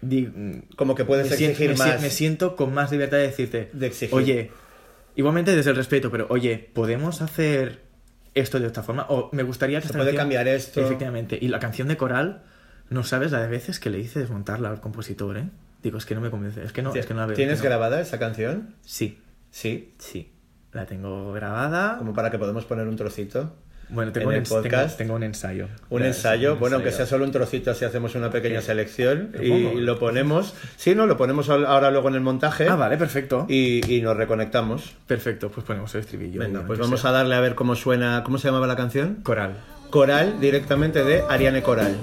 di- 0.00 0.26
mm, 0.26 0.74
Como 0.76 0.94
que 0.94 1.04
puedes 1.04 1.28
me, 1.28 1.34
exigir 1.34 1.70
me 1.70 1.76
sien- 1.76 1.88
más. 1.94 2.02
me 2.02 2.10
siento 2.10 2.56
con 2.56 2.72
más 2.74 2.90
libertad 2.90 3.18
de 3.18 3.24
decirte, 3.24 3.70
De 3.72 3.86
exigir. 3.86 4.14
oye, 4.14 4.50
igualmente 5.16 5.54
desde 5.54 5.70
el 5.70 5.76
respeto, 5.76 6.10
pero 6.10 6.26
oye, 6.30 6.70
¿podemos 6.72 7.22
hacer 7.22 7.82
esto 8.34 8.58
de 8.60 8.66
esta 8.66 8.82
forma? 8.82 9.06
O 9.08 9.28
me 9.32 9.42
gustaría 9.42 9.80
que 9.80 9.88
Se 9.88 9.92
puede 9.92 10.06
canción- 10.06 10.20
cambiar 10.22 10.48
esto. 10.48 10.80
Efectivamente. 10.80 11.38
Y 11.40 11.48
la 11.48 11.58
canción 11.58 11.88
de 11.88 11.96
coral, 11.96 12.42
no 12.88 13.04
sabes 13.04 13.32
la 13.32 13.40
de 13.42 13.48
veces 13.48 13.78
que 13.80 13.90
le 13.90 13.98
hice 13.98 14.20
desmontarla 14.20 14.70
al 14.70 14.80
compositor, 14.80 15.36
¿eh? 15.38 15.48
Digo, 15.82 15.96
es 15.98 16.04
que 16.06 16.14
no 16.14 16.20
me 16.20 16.30
convence, 16.30 16.62
es 16.62 16.72
que 16.72 16.82
no, 16.82 16.94
es 16.94 17.06
que 17.06 17.14
no 17.14 17.20
la 17.20 17.26
veo. 17.26 17.36
¿Tienes 17.36 17.58
no. 17.58 17.64
grabada 17.64 18.00
esa 18.00 18.18
canción? 18.18 18.74
Sí, 18.82 19.18
Sí. 19.50 19.94
sí. 19.98 20.32
La 20.72 20.86
tengo 20.86 21.32
grabada. 21.32 21.96
Como 21.98 22.12
para 22.14 22.30
que 22.30 22.38
podamos 22.38 22.64
poner 22.64 22.86
un 22.86 22.96
trocito. 22.96 23.56
Bueno, 23.92 24.12
tengo, 24.12 24.30
en 24.30 24.36
un, 24.36 24.42
el 24.42 24.48
tengo- 24.48 24.62
podcast. 24.62 24.96
tengo 24.98 25.14
un 25.14 25.22
ensayo. 25.22 25.66
Un 25.88 26.02
ensayo, 26.04 26.54
un 26.54 26.60
bueno, 26.60 26.76
aunque 26.76 26.90
sea 26.90 27.00
ensayo. 27.00 27.10
solo 27.16 27.24
un 27.24 27.32
trocito, 27.32 27.70
así 27.70 27.84
hacemos 27.84 28.14
una 28.14 28.30
pequeña 28.30 28.60
selección 28.60 29.30
¿Lo 29.34 29.42
y 29.42 29.74
lo 29.80 29.98
ponemos. 29.98 30.54
Sí, 30.76 30.94
no, 30.94 31.06
lo 31.06 31.16
ponemos 31.16 31.48
ahora 31.50 31.90
luego 31.90 32.08
en 32.08 32.14
el 32.14 32.20
montaje 32.20 32.68
Ah, 32.68 32.76
vale, 32.76 32.96
perfecto. 32.96 33.46
y, 33.48 33.80
y 33.92 34.00
nos 34.02 34.16
reconectamos. 34.16 34.94
Perfecto, 35.06 35.50
pues 35.50 35.66
ponemos 35.66 35.94
el 35.94 36.02
estribillo. 36.02 36.40
Venga, 36.40 36.62
pues 36.66 36.78
que 36.78 36.84
vamos 36.84 37.00
sea. 37.00 37.10
a 37.10 37.12
darle 37.14 37.34
a 37.34 37.40
ver 37.40 37.54
cómo 37.54 37.74
suena. 37.74 38.22
¿Cómo 38.24 38.38
se 38.38 38.48
llamaba 38.48 38.66
la 38.66 38.76
canción? 38.76 39.16
Coral. 39.22 39.54
Coral, 39.90 40.38
directamente 40.40 41.02
de 41.02 41.22
Ariane 41.28 41.62
Coral. 41.62 41.96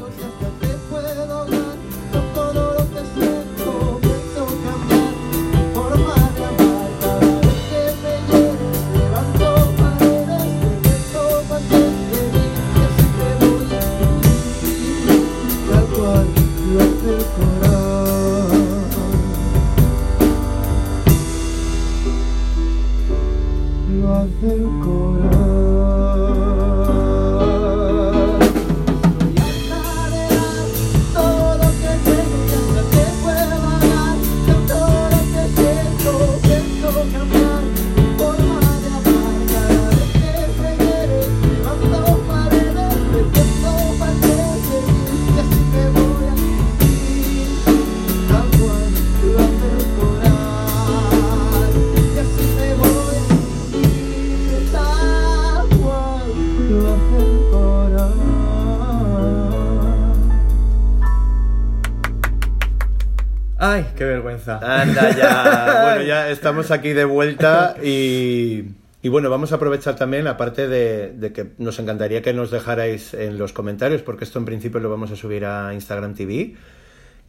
Vergüenza! 64.47 64.81
Anda 64.81 65.12
ya. 65.15 65.81
bueno, 65.83 66.01
ya 66.07 66.29
estamos 66.29 66.71
aquí 66.71 66.93
de 66.93 67.05
vuelta 67.05 67.75
y, 67.83 68.63
y 69.01 69.10
bueno, 69.10 69.29
vamos 69.29 69.51
a 69.51 69.55
aprovechar 69.55 69.95
también, 69.95 70.27
aparte 70.27 70.67
de, 70.67 71.12
de 71.13 71.33
que 71.33 71.47
nos 71.57 71.77
encantaría 71.79 72.21
que 72.21 72.33
nos 72.33 72.51
dejarais 72.51 73.13
en 73.13 73.38
los 73.38 73.53
comentarios, 73.53 74.01
porque 74.01 74.23
esto 74.23 74.39
en 74.39 74.45
principio 74.45 74.79
lo 74.79 74.89
vamos 74.89 75.12
a 75.12 75.15
subir 75.15 75.45
a 75.45 75.73
Instagram 75.73 76.15
TV. 76.15 76.55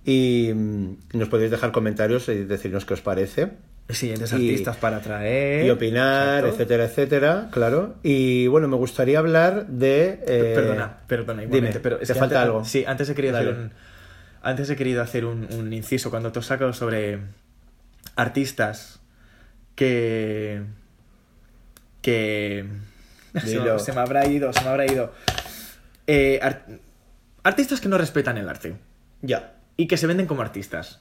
Y 0.05 0.53
nos 1.13 1.29
podéis 1.29 1.51
dejar 1.51 1.71
comentarios 1.73 2.29
y 2.29 2.45
decirnos 2.45 2.85
qué 2.87 2.95
os 2.95 3.01
parece. 3.03 3.49
Siguientes 3.91 4.31
Y- 4.33 4.37
artistas 4.37 4.77
para 4.77 5.01
traer. 5.01 5.67
y 5.67 5.71
opinar, 5.71 6.39
Exacto. 6.45 6.49
etcétera, 6.55 6.85
etcétera, 6.85 7.49
claro. 7.51 7.95
Y 8.03 8.47
bueno, 8.47 8.69
me 8.69 8.77
gustaría 8.77 9.19
hablar 9.19 9.67
de... 9.67 10.21
eh, 10.27 10.53
Perdona, 10.55 10.99
perdona, 11.07 11.43
igualmente, 11.43 11.79
dime, 11.79 11.81
pero 11.83 11.97
es 12.01 12.07
¿te 12.09 12.15
que 12.15 12.19
falta 12.21 12.37
antes- 12.41 12.47
algo? 12.47 12.65
Sí, 12.65 12.85
antes 12.87 13.09
he 13.11 13.15
querido 13.15 13.35
Dale. 13.35 13.51
hacer 13.51 13.63
un. 13.65 13.71
Antes 14.43 14.71
he 14.71 14.77
querido 14.77 15.03
hacer 15.03 15.25
un, 15.25 15.47
un 15.53 15.73
inciso 15.73 16.11
cuando 16.11 16.31
te 16.33 16.41
saco 16.43 16.73
sobre 16.73 17.19
artistas 18.17 19.01
que. 19.75 20.63
que. 22.03 22.67
Se 23.45 23.61
me, 23.61 23.79
se 23.79 23.93
me 23.93 24.01
habrá 24.01 24.27
ido, 24.27 24.53
se 24.53 24.63
me 24.63 24.69
habrá 24.71 24.87
ido. 24.91 25.13
Eh, 26.07 26.41
ar- 26.43 26.65
artistas 27.45 27.81
que 27.81 27.89
no 27.89 27.99
respetan 27.99 28.39
el 28.39 28.49
arte 28.49 28.77
Ya. 29.21 29.53
y 29.77 29.87
que 29.87 29.97
se 29.99 30.07
venden 30.07 30.27
como 30.27 30.41
artistas. 30.41 31.01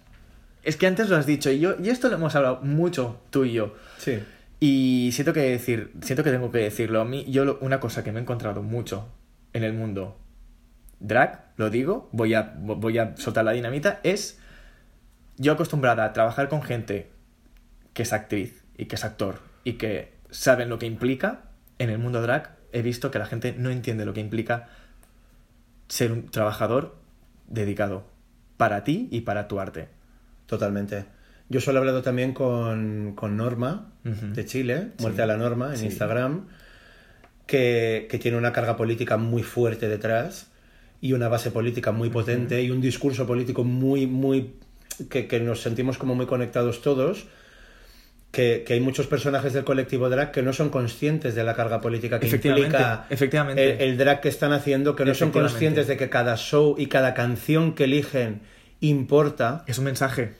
Es 0.63 0.75
que 0.75 0.85
antes 0.87 1.07
lo 1.09 1.15
has 1.15 1.25
dicho 1.25 1.49
y 1.49 1.59
yo 1.59 1.75
y 1.81 1.89
esto 1.89 2.09
lo 2.09 2.15
hemos 2.17 2.35
hablado 2.35 2.59
mucho 2.61 3.21
tú 3.29 3.45
y 3.45 3.53
yo. 3.53 3.73
Sí. 3.97 4.19
Y 4.59 5.11
siento 5.13 5.31
que 5.33 5.39
decir, 5.39 5.93
siento 6.01 6.23
que 6.23 6.31
tengo 6.31 6.51
que 6.51 6.57
decirlo. 6.59 6.99
A 6.99 7.05
mí, 7.05 7.25
yo 7.29 7.45
lo- 7.45 7.57
una 7.61 7.79
cosa 7.79 8.03
que 8.03 8.11
me 8.11 8.19
he 8.19 8.21
encontrado 8.23 8.61
mucho 8.61 9.07
en 9.53 9.63
el 9.63 9.71
mundo 9.73 10.19
drag, 10.99 11.43
lo 11.57 11.69
digo, 11.69 12.09
voy 12.11 12.33
a, 12.33 12.53
voy 12.59 12.97
a 12.97 13.15
soltar 13.17 13.45
la 13.45 13.51
dinamita, 13.51 13.99
es 14.03 14.39
yo 15.37 15.53
acostumbrada 15.53 16.05
a 16.05 16.13
trabajar 16.13 16.49
con 16.49 16.61
gente 16.63 17.11
que 17.93 18.03
es 18.03 18.13
actriz 18.13 18.63
y 18.77 18.85
que 18.85 18.95
es 18.95 19.03
actor 19.05 19.39
y 19.63 19.73
que 19.73 20.13
saben 20.29 20.69
lo 20.69 20.79
que 20.79 20.85
implica 20.85 21.41
en 21.79 21.89
el 21.89 21.99
mundo 21.99 22.21
drag, 22.21 22.55
he 22.71 22.81
visto 22.81 23.11
que 23.11 23.19
la 23.19 23.25
gente 23.25 23.53
no 23.57 23.69
entiende 23.69 24.05
lo 24.05 24.13
que 24.13 24.19
implica 24.19 24.67
ser 25.87 26.11
un 26.11 26.29
trabajador 26.29 26.95
dedicado 27.47 28.05
para 28.57 28.83
ti 28.83 29.07
y 29.11 29.21
para 29.21 29.47
tu 29.47 29.59
arte. 29.59 29.87
Totalmente. 30.47 31.05
Yo 31.49 31.61
solo 31.61 31.77
he 31.77 31.81
hablado 31.81 32.01
también 32.01 32.33
con, 32.33 33.13
con 33.15 33.37
Norma, 33.37 33.91
de 34.03 34.45
Chile, 34.45 34.91
Sí. 34.97 35.03
Muerte 35.03 35.21
a 35.21 35.25
la 35.27 35.37
Norma, 35.37 35.69
en 35.71 35.77
Sí. 35.77 35.85
Instagram, 35.85 36.47
que, 37.45 38.07
que 38.09 38.19
tiene 38.19 38.37
una 38.37 38.51
carga 38.51 38.75
política 38.75 39.17
muy 39.17 39.43
fuerte 39.43 39.87
detrás 39.87 40.51
y 41.01 41.13
una 41.13 41.27
base 41.27 41.51
política 41.51 41.91
muy 41.91 42.09
potente 42.09 42.61
y 42.61 42.71
un 42.71 42.81
discurso 42.81 43.25
político 43.27 43.63
muy, 43.63 44.07
muy... 44.07 44.53
que, 45.09 45.27
que 45.27 45.39
nos 45.39 45.61
sentimos 45.61 45.97
como 45.97 46.15
muy 46.15 46.25
conectados 46.25 46.81
todos. 46.81 47.25
Que, 48.31 48.63
que 48.67 48.73
hay 48.73 48.81
muchos 48.81 49.07
personajes 49.07 49.53
del 49.53 49.63
colectivo 49.63 50.09
drag 50.09 50.31
que 50.31 50.43
no 50.43 50.51
son 50.53 50.69
conscientes 50.69 51.33
de 51.33 51.43
la 51.45 51.55
carga 51.55 51.79
política 51.79 52.19
que 52.19 52.27
Efectivamente, 52.27 52.67
implica 52.67 53.05
efectivamente. 53.09 53.83
El, 53.85 53.91
el 53.91 53.97
drag 53.97 54.19
que 54.21 54.27
están 54.29 54.51
haciendo, 54.51 54.95
que 54.95 55.05
no 55.05 55.13
son 55.15 55.31
conscientes 55.31 55.87
de 55.87 55.95
que 55.97 56.09
cada 56.09 56.35
show 56.35 56.75
y 56.77 56.87
cada 56.87 57.13
canción 57.13 57.73
que 57.73 57.85
eligen 57.85 58.41
importa 58.81 59.63
Es 59.65 59.77
un 59.79 59.85
mensaje. 59.85 60.33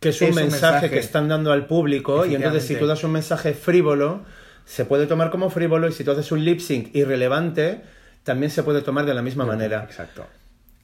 que 0.00 0.10
es 0.10 0.20
un, 0.20 0.28
Es 0.28 0.36
un 0.36 0.42
mensaje, 0.42 0.72
mensaje. 0.72 0.90
que 0.90 0.98
están 0.98 1.28
dando 1.28 1.50
al 1.50 1.66
público 1.66 2.26
y 2.26 2.34
entonces 2.34 2.64
si 2.64 2.76
tú 2.76 2.86
das 2.86 3.02
un 3.04 3.12
mensaje 3.12 3.54
frívolo, 3.54 4.22
se 4.66 4.84
puede 4.84 5.06
tomar 5.06 5.30
como 5.30 5.48
frívolo 5.50 5.88
y 5.88 5.92
si 5.92 6.04
tú 6.04 6.10
haces 6.12 6.30
un 6.30 6.44
lip 6.44 6.60
sync 6.60 6.94
irrelevante, 6.94 7.80
también 8.24 8.50
se 8.50 8.62
puede 8.62 8.82
tomar 8.82 9.06
de 9.06 9.14
la 9.14 9.22
misma 9.22 9.44
manera. 9.44 9.84
Exacto. 9.84 10.26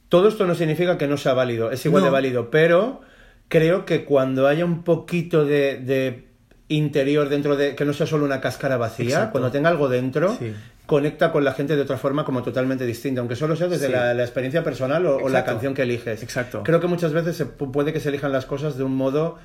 Todo 0.09 0.29
esto 0.29 0.47
no 0.47 0.55
significa 0.55 0.97
que 0.99 1.07
no 1.09 1.17
sea 1.17 1.35
válido, 1.35 1.71
es 1.71 1.85
igual 1.85 2.03
No. 2.03 2.07
de 2.07 2.13
válido, 2.13 2.51
pero 2.51 3.01
creo 3.49 3.85
que 3.85 4.05
cuando 4.05 4.47
haya 4.47 4.65
un 4.65 4.83
poquito 4.85 5.45
de, 5.45 5.79
de 5.79 6.25
interior 6.69 7.29
dentro 7.29 7.57
de 7.57 7.75
que 7.75 7.85
no 7.85 7.93
sea 7.93 8.07
solo 8.07 8.25
una 8.25 8.41
cáscara 8.41 8.77
vacía, 8.77 9.07
Exacto. 9.09 9.33
cuando 9.33 9.51
tenga 9.51 9.69
algo 9.69 9.89
dentro, 9.89 10.37
Sí. 10.39 10.53
conecta 10.87 11.33
con 11.33 11.45
la 11.45 11.53
gente 11.53 11.75
de 11.77 11.83
otra 11.83 11.97
forma 11.99 12.25
como 12.25 12.43
totalmente 12.43 12.87
distinta, 12.87 13.21
aunque 13.21 13.35
solo 13.37 13.57
sea 13.57 13.67
desde 13.69 13.87
Sí. 13.87 13.93
la, 13.93 14.15
la 14.15 14.23
experiencia 14.23 14.63
personal 14.65 15.05
o, 15.07 15.17
o 15.17 15.29
la 15.29 15.45
canción 15.45 15.75
que 15.75 15.83
eliges. 15.83 16.23
Exacto. 16.23 16.63
Creo 16.65 16.81
que 16.81 16.87
muchas 16.87 17.13
veces 17.13 17.37
se 17.37 17.47
pu- 17.47 17.71
puede 17.73 17.93
que 17.93 18.01
se 18.01 18.09
elijan 18.09 18.31
las 18.33 18.47
cosas 18.47 18.77
de 18.77 18.85
un 18.85 18.95
modo 18.95 19.39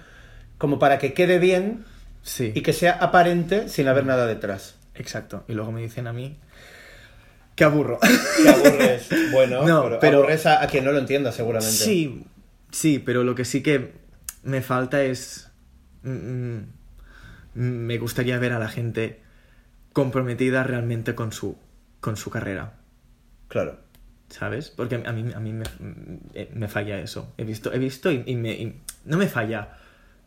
como 0.57 0.77
para 0.79 0.97
que 0.99 1.13
quede 1.13 1.39
bien, 1.39 1.85
Sí. 2.23 2.51
Y 2.53 2.61
que 2.61 2.71
sea 2.71 2.91
aparente 2.91 3.67
sin 3.67 3.87
haber 3.87 4.05
nada 4.05 4.27
detrás. 4.27 4.75
Exacto. 4.93 5.43
Y 5.47 5.53
luego 5.53 5.71
me 5.71 5.81
dicen 5.81 6.05
a 6.05 6.13
mí 6.13 6.37
que 7.55 7.63
aburro. 7.63 7.99
Que 8.41 8.49
aburres. 8.49 9.07
Bueno, 9.31 9.63
No, 9.67 9.83
pero, 9.83 9.99
pero- 9.99 10.17
aburres 10.19 10.45
a, 10.45 10.61
a 10.63 10.67
quien 10.67 10.85
no 10.85 10.91
lo 10.91 10.99
entienda, 10.99 11.31
seguramente. 11.31 11.73
Sí, 11.75 12.25
sí, 12.71 12.99
pero 12.99 13.23
lo 13.23 13.35
que 13.35 13.45
sí 13.45 13.61
que 13.61 13.93
me 14.43 14.61
falta 14.61 15.03
es... 15.03 15.51
mm, 16.03 16.09
mm, 16.09 16.63
me 17.53 17.97
gustaría 17.97 18.37
ver 18.39 18.53
a 18.53 18.59
la 18.59 18.69
gente 18.69 19.19
comprometida 19.93 20.63
realmente 20.63 21.15
con 21.15 21.31
su, 21.33 21.57
con 21.99 22.15
su 22.17 22.29
carrera, 22.29 22.73
Claro. 23.49 23.77
¿sabes? 24.29 24.69
Porque 24.69 24.95
a 24.95 25.11
mí, 25.11 25.31
a 25.35 25.39
mí 25.41 25.51
me, 25.51 25.65
eh, 26.33 26.49
me 26.53 26.69
falla 26.69 26.99
eso. 26.99 27.33
He 27.37 27.43
visto, 27.43 27.73
he 27.73 27.79
visto 27.79 28.09
y, 28.11 28.23
y 28.25 28.35
me... 28.37 28.53
y 28.53 28.81
no 29.05 29.17
me 29.17 29.27
falla. 29.27 29.75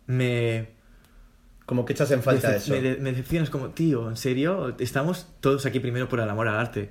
Me... 0.06 0.68
Como 1.64 1.87
que 1.87 1.94
echas 1.94 2.10
en 2.10 2.22
falta 2.22 2.50
Decep- 2.52 2.56
eso. 2.56 2.72
Me, 2.74 2.82
de- 2.82 2.96
me 2.98 3.10
decepcionas 3.12 3.48
como, 3.48 3.70
tío, 3.70 4.10
¿en 4.10 4.18
serio? 4.18 4.76
Estamos 4.78 5.28
todos 5.40 5.64
aquí 5.64 5.80
primero 5.80 6.06
por 6.10 6.20
el 6.20 6.28
amor 6.28 6.46
al 6.48 6.58
arte. 6.58 6.90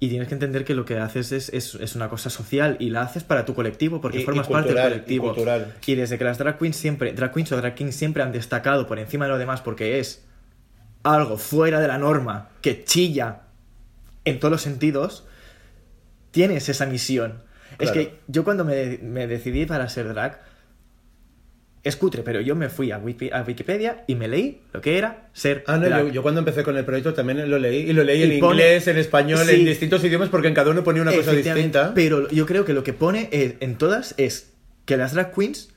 Y 0.00 0.08
tienes 0.08 0.28
que 0.28 0.34
entender 0.34 0.64
que 0.64 0.74
lo 0.74 0.84
que 0.84 0.98
haces 0.98 1.32
es, 1.32 1.48
es, 1.50 1.76
es 1.76 1.94
una 1.96 2.08
cosa 2.08 2.28
social 2.28 2.76
y 2.80 2.90
la 2.90 3.02
haces 3.02 3.22
para 3.24 3.44
tu 3.44 3.54
colectivo 3.54 4.00
porque 4.00 4.18
Y- 4.18 4.22
y 4.22 4.24
formas 4.24 4.48
parte 4.48 4.74
del 4.74 4.78
y 4.78 4.82
colectivo. 4.82 5.26
cultural. 5.28 5.74
Y 5.86 5.94
desde 5.94 6.18
que 6.18 6.24
las 6.24 6.36
drag 6.38 6.58
queens 6.58 6.76
siempre, 6.76 7.12
drag 7.12 7.32
queens 7.32 7.52
o 7.52 7.56
drag 7.56 7.74
kings 7.74 7.94
siempre 7.94 8.22
han 8.22 8.32
destacado 8.32 8.86
por 8.86 8.98
encima 8.98 9.24
de 9.26 9.30
lo 9.32 9.38
demás 9.38 9.60
porque 9.62 10.00
es 10.00 10.24
algo 11.04 11.38
fuera 11.38 11.80
de 11.80 11.88
la 11.88 11.98
norma 11.98 12.48
que 12.60 12.82
chilla 12.84 13.42
en 14.24 14.40
todos 14.40 14.50
los 14.52 14.62
sentidos, 14.62 15.24
tienes 16.32 16.68
esa 16.68 16.86
misión. 16.86 17.42
Es 17.78 17.90
que 17.90 18.18
yo 18.26 18.44
cuando 18.44 18.64
me, 18.64 18.98
me 19.02 19.26
decidí 19.26 19.66
para 19.66 19.88
ser 19.88 20.08
drag, 20.08 20.40
es 21.84 21.96
cutre, 21.96 22.22
pero 22.22 22.40
yo 22.40 22.56
me 22.56 22.68
fui 22.70 22.90
a, 22.90 22.98
Wiki- 22.98 23.30
a 23.32 23.42
Wikipedia 23.42 24.04
y 24.06 24.14
me 24.14 24.26
leí 24.26 24.62
lo 24.72 24.80
que 24.80 24.96
era 24.98 25.28
ser 25.34 25.62
Ah, 25.66 25.76
no, 25.76 25.86
yo, 25.88 26.08
yo 26.08 26.22
cuando 26.22 26.40
empecé 26.40 26.62
con 26.62 26.76
el 26.76 26.84
proyecto 26.84 27.12
también 27.14 27.48
lo 27.50 27.58
leí. 27.58 27.90
Y 27.90 27.92
lo 27.92 28.02
leí 28.02 28.22
en 28.22 28.32
Y 28.32 28.38
pone- 28.40 28.54
inglés, 28.62 28.88
en 28.88 28.96
español, 28.98 29.40
Sí. 29.46 29.54
en 29.56 29.64
distintos 29.66 30.02
idiomas, 30.02 30.30
porque 30.30 30.48
en 30.48 30.54
cada 30.54 30.70
uno 30.70 30.82
ponía 30.82 31.02
una 31.02 31.12
cosa 31.12 31.32
distinta. 31.32 31.92
Pero 31.94 32.28
yo 32.30 32.46
creo 32.46 32.64
que 32.64 32.72
lo 32.72 32.82
que 32.82 32.92
pone 32.94 33.28
eh, 33.32 33.56
en 33.60 33.76
todas 33.76 34.14
es 34.16 34.50
que 34.86 34.96
las 34.96 35.12
drag 35.14 35.32
queens 35.34 35.70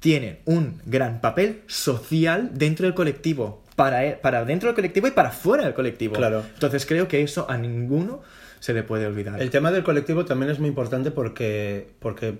tienen 0.00 0.38
un 0.44 0.80
gran 0.86 1.20
papel 1.20 1.60
social 1.66 2.50
dentro 2.54 2.86
del 2.86 2.94
colectivo. 2.94 3.62
Para, 3.76 4.06
e- 4.06 4.12
para 4.12 4.44
dentro 4.44 4.68
del 4.68 4.74
colectivo 4.76 5.08
y 5.08 5.10
para 5.10 5.30
fuera 5.30 5.64
del 5.64 5.74
colectivo. 5.74 6.14
Claro. 6.14 6.44
Entonces 6.54 6.86
creo 6.86 7.08
que 7.08 7.22
eso 7.22 7.50
a 7.50 7.56
ninguno 7.58 8.22
se 8.60 8.72
le 8.72 8.82
puede 8.82 9.06
olvidar. 9.06 9.42
El 9.42 9.50
tema 9.50 9.70
del 9.72 9.82
colectivo 9.82 10.24
también 10.24 10.50
es 10.50 10.58
muy 10.58 10.68
importante 10.68 11.10
porque, 11.10 11.88
porque 11.98 12.34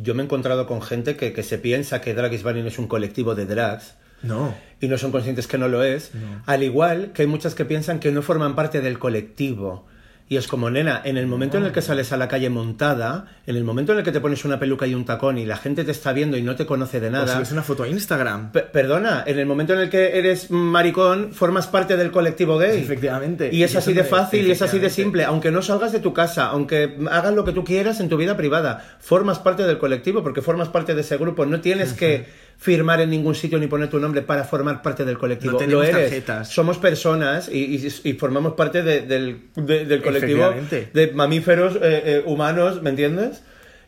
yo 0.00 0.14
me 0.14 0.22
he 0.22 0.24
encontrado 0.24 0.66
con 0.66 0.80
gente 0.80 1.16
que, 1.16 1.32
que 1.32 1.42
se 1.42 1.58
piensa 1.58 2.00
que 2.00 2.14
Drag 2.14 2.32
is 2.32 2.42
Banning 2.42 2.66
es 2.66 2.78
un 2.78 2.86
colectivo 2.86 3.34
de 3.34 3.46
drags 3.46 3.94
No. 4.22 4.54
y 4.80 4.88
no 4.88 4.96
son 4.98 5.10
conscientes 5.12 5.46
que 5.46 5.58
no 5.58 5.68
lo 5.68 5.82
es. 5.82 6.14
No. 6.14 6.42
Al 6.46 6.62
igual 6.62 7.12
que 7.12 7.22
hay 7.22 7.28
muchas 7.28 7.54
que 7.54 7.64
piensan 7.64 7.98
que 8.00 8.12
no 8.12 8.22
forman 8.22 8.54
parte 8.54 8.80
del 8.80 8.98
colectivo. 8.98 9.86
Y 10.30 10.36
es 10.36 10.46
como, 10.46 10.68
nena, 10.68 11.00
en 11.04 11.16
el 11.16 11.26
momento 11.26 11.56
en 11.56 11.64
el 11.64 11.72
que 11.72 11.80
sales 11.80 12.12
a 12.12 12.18
la 12.18 12.28
calle 12.28 12.50
montada, 12.50 13.24
en 13.46 13.56
el 13.56 13.64
momento 13.64 13.92
en 13.92 13.98
el 13.98 14.04
que 14.04 14.12
te 14.12 14.20
pones 14.20 14.44
una 14.44 14.58
peluca 14.58 14.86
y 14.86 14.94
un 14.94 15.06
tacón 15.06 15.38
y 15.38 15.46
la 15.46 15.56
gente 15.56 15.84
te 15.84 15.90
está 15.90 16.12
viendo 16.12 16.36
y 16.36 16.42
no 16.42 16.54
te 16.54 16.66
conoce 16.66 17.00
de 17.00 17.08
O 17.08 17.10
nada. 17.10 17.34
subes 17.34 17.50
una 17.52 17.62
foto 17.62 17.84
a 17.84 17.88
Instagram. 17.88 18.52
Pe- 18.52 18.60
Perdona, 18.60 19.24
en 19.26 19.38
el 19.38 19.46
momento 19.46 19.72
en 19.72 19.80
el 19.80 19.88
que 19.88 20.18
eres 20.18 20.50
maricón, 20.50 21.32
formas 21.32 21.66
parte 21.66 21.96
del 21.96 22.10
colectivo 22.10 22.58
gay. 22.58 22.78
Efectivamente. 22.78 23.48
Y 23.50 23.62
es 23.62 23.74
así 23.74 23.94
de 23.94 24.04
fácil 24.04 24.46
y 24.46 24.50
es 24.50 24.60
así 24.60 24.78
de 24.78 24.90
simple. 24.90 25.24
Aunque 25.24 25.50
no 25.50 25.62
salgas 25.62 25.92
de 25.92 26.00
tu 26.00 26.12
casa, 26.12 26.48
aunque 26.48 26.98
hagas 27.10 27.32
lo 27.34 27.44
que 27.46 27.52
tú 27.52 27.64
quieras 27.64 27.98
en 28.00 28.10
tu 28.10 28.18
vida 28.18 28.36
privada, 28.36 28.84
formas 29.00 29.38
parte 29.38 29.62
del 29.66 29.78
colectivo 29.78 30.22
porque 30.22 30.42
formas 30.42 30.68
parte 30.68 30.94
de 30.94 31.00
ese 31.00 31.16
grupo. 31.16 31.46
No 31.46 31.62
tienes 31.62 31.94
que 31.94 32.26
firmar 32.60 33.00
en 33.00 33.10
ningún 33.10 33.34
sitio 33.36 33.58
ni 33.58 33.68
poner 33.68 33.88
tu 33.88 34.00
nombre 34.00 34.20
para 34.22 34.42
formar 34.44 34.82
parte 34.82 35.04
del 35.04 35.16
colectivo. 35.16 35.52
No 35.52 35.58
tenemos 35.58 35.84
lo 35.84 35.88
eres. 35.88 36.02
tarjetas. 36.10 36.48
Somos 36.48 36.76
personas 36.78 37.48
y, 37.48 37.76
y- 37.76 37.88
y 38.10 38.12
formamos 38.14 38.54
parte 38.54 38.82
de- 38.82 39.02
del, 39.02 39.42
de- 39.54 39.84
del 39.84 40.02
colectivo 40.02 40.52
de 40.92 41.12
mamíferos 41.14 41.76
eh, 41.76 41.80
eh, 42.04 42.22
humanos, 42.26 42.82
¿me 42.82 42.90
entiendes? 42.90 43.42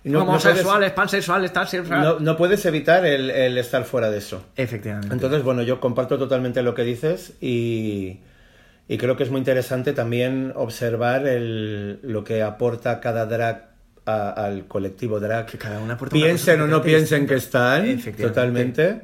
No- 0.04 0.20
no 0.20 0.30
Homosexuales, 0.30 0.92
pansexuales, 0.92 1.52
transexuales. 1.52 2.04
no, 2.06 2.20
no 2.20 2.36
puedes 2.36 2.64
evitar 2.64 3.04
el, 3.04 3.28
el 3.30 3.58
estar 3.58 3.84
fuera 3.84 4.08
de 4.08 4.18
eso. 4.18 4.46
Efectivamente. 4.56 5.12
Entonces, 5.12 5.42
bueno, 5.42 5.62
yo 5.62 5.78
comparto 5.80 6.16
totalmente 6.16 6.62
lo 6.62 6.72
que 6.74 6.84
dices 6.84 7.34
y, 7.40 8.20
y 8.88 8.96
creo 8.98 9.16
que 9.16 9.24
es 9.24 9.30
muy 9.30 9.40
interesante 9.40 9.92
también 9.92 10.52
observar 10.54 11.26
el, 11.26 11.98
lo 12.02 12.22
que 12.24 12.40
aporta 12.42 13.00
cada 13.00 13.26
drag 13.26 13.69
a- 14.06 14.30
al 14.30 14.66
colectivo 14.66 15.20
drag. 15.20 15.46
Que 15.46 15.58
cada 15.58 15.80
una 15.80 15.96
Piensen 15.96 16.60
o 16.60 16.66
no 16.66 16.82
piensen 16.82 17.26
que 17.26 17.34
están, 17.34 17.86
totalmente. 18.28 19.00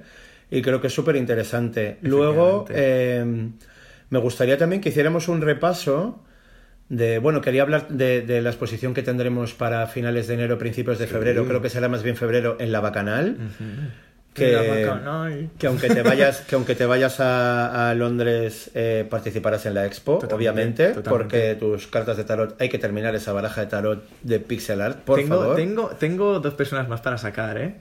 Y 0.50 0.62
creo 0.62 0.80
que 0.80 0.86
es 0.86 0.94
súper 0.94 1.16
interesante. 1.16 1.98
Luego, 2.02 2.64
eh, 2.70 3.24
me 4.10 4.18
gustaría 4.18 4.56
también 4.58 4.80
que 4.80 4.90
hiciéramos 4.90 5.28
un 5.28 5.40
repaso 5.40 6.22
de, 6.88 7.18
bueno, 7.18 7.40
quería 7.40 7.62
hablar 7.62 7.88
de, 7.88 8.22
de 8.22 8.40
la 8.42 8.50
exposición 8.50 8.94
que 8.94 9.02
tendremos 9.02 9.54
para 9.54 9.84
finales 9.88 10.28
de 10.28 10.34
enero, 10.34 10.56
principios 10.56 11.00
de 11.00 11.08
febrero, 11.08 11.44
creo 11.48 11.60
que 11.60 11.68
será 11.68 11.88
más 11.88 12.04
bien 12.04 12.16
febrero 12.16 12.56
en 12.60 12.70
la 12.70 12.78
Bacanal. 12.80 13.36
Que 15.58 15.66
aunque 15.66 15.88
te 15.88 16.02
vayas, 16.02 16.40
que 16.42 16.54
aunque 16.54 16.74
te 16.74 16.86
vayas 16.86 17.20
a, 17.20 17.90
a 17.90 17.94
Londres 17.94 18.70
eh, 18.74 19.06
participarás 19.08 19.66
en 19.66 19.74
la 19.74 19.86
expo, 19.86 20.18
Totalmente, 20.18 20.34
obviamente, 20.34 20.88
totalmente. 20.92 21.10
porque 21.10 21.54
tus 21.58 21.86
cartas 21.86 22.16
de 22.16 22.24
tarot 22.24 22.60
hay 22.60 22.68
que 22.68 22.78
terminar 22.78 23.14
esa 23.14 23.32
baraja 23.32 23.62
de 23.62 23.66
tarot 23.68 24.04
de 24.22 24.40
pixel 24.40 24.80
art, 24.80 24.98
por 25.00 25.18
tengo, 25.18 25.36
favor. 25.36 25.56
Tengo, 25.56 25.88
tengo 25.98 26.40
dos 26.40 26.54
personas 26.54 26.88
más 26.88 27.00
para 27.00 27.18
sacar, 27.18 27.58
¿eh? 27.58 27.74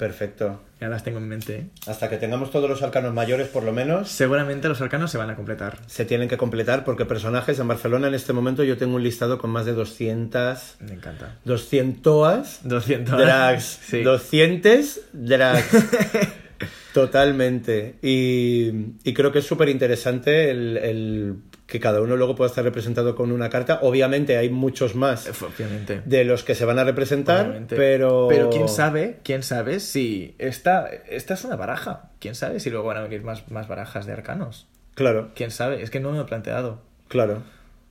Perfecto. 0.00 0.62
Ya 0.80 0.88
las 0.88 1.04
tengo 1.04 1.18
en 1.18 1.28
mente. 1.28 1.54
¿eh? 1.56 1.66
Hasta 1.86 2.08
que 2.08 2.16
tengamos 2.16 2.50
todos 2.50 2.70
los 2.70 2.82
arcanos 2.82 3.12
mayores, 3.12 3.48
por 3.48 3.62
lo 3.64 3.70
menos, 3.72 4.08
Seguramente 4.08 4.66
los 4.66 4.80
arcanos 4.80 5.10
se 5.10 5.18
van 5.18 5.28
a 5.28 5.36
completar. 5.36 5.76
se 5.86 6.06
tienen 6.06 6.26
que 6.26 6.38
completar 6.38 6.84
porque 6.84 7.04
personajes 7.04 7.58
en 7.58 7.68
Barcelona 7.68 8.08
en 8.08 8.14
este 8.14 8.32
momento 8.32 8.64
yo 8.64 8.78
tengo 8.78 8.96
un 8.96 9.02
listado 9.02 9.36
con 9.36 9.50
más 9.50 9.66
de 9.66 9.74
200 9.74 10.76
Me 10.80 10.94
encanta. 10.94 11.36
200 11.44 12.60
200 12.64 13.18
drags, 13.18 13.64
Sí. 13.82 14.02
200 14.02 15.00
drags. 15.12 15.68
Totalmente. 16.94 17.96
Y, 18.02 18.70
y 19.04 19.12
creo 19.14 19.30
que 19.32 19.40
es 19.40 19.46
súper 19.46 19.68
interesante 19.68 20.50
el, 20.50 20.76
el 20.78 21.34
que 21.70 21.80
cada 21.80 22.02
uno 22.02 22.16
luego 22.16 22.34
pueda 22.34 22.48
estar 22.50 22.64
representado 22.64 23.14
con 23.14 23.32
una 23.32 23.48
carta. 23.48 23.78
Obviamente 23.82 24.36
hay 24.36 24.50
muchos 24.50 24.94
más 24.94 25.26
Obviamente. 25.42 26.02
de 26.04 26.24
los 26.24 26.44
que 26.44 26.54
se 26.54 26.64
van 26.66 26.78
a 26.78 26.84
representar, 26.84 27.46
Obviamente. 27.46 27.76
pero... 27.76 28.26
Pero 28.28 28.50
quién 28.50 28.68
sabe, 28.68 29.20
quién 29.22 29.42
sabe 29.42 29.80
si 29.80 30.34
esta, 30.38 30.88
esta 31.08 31.34
es 31.34 31.44
una 31.44 31.56
baraja. 31.56 32.10
Quién 32.18 32.34
sabe 32.34 32.60
si 32.60 32.68
luego 32.70 32.86
van 32.88 32.98
a 32.98 33.02
venir 33.02 33.22
más, 33.22 33.50
más 33.50 33.68
barajas 33.68 34.04
de 34.04 34.12
arcanos. 34.12 34.66
Claro, 34.94 35.30
Quién 35.34 35.50
sabe, 35.50 35.82
es 35.82 35.88
que 35.90 36.00
no 36.00 36.10
me 36.10 36.16
lo 36.18 36.24
he 36.24 36.26
planteado. 36.26 36.82
claro. 37.08 37.42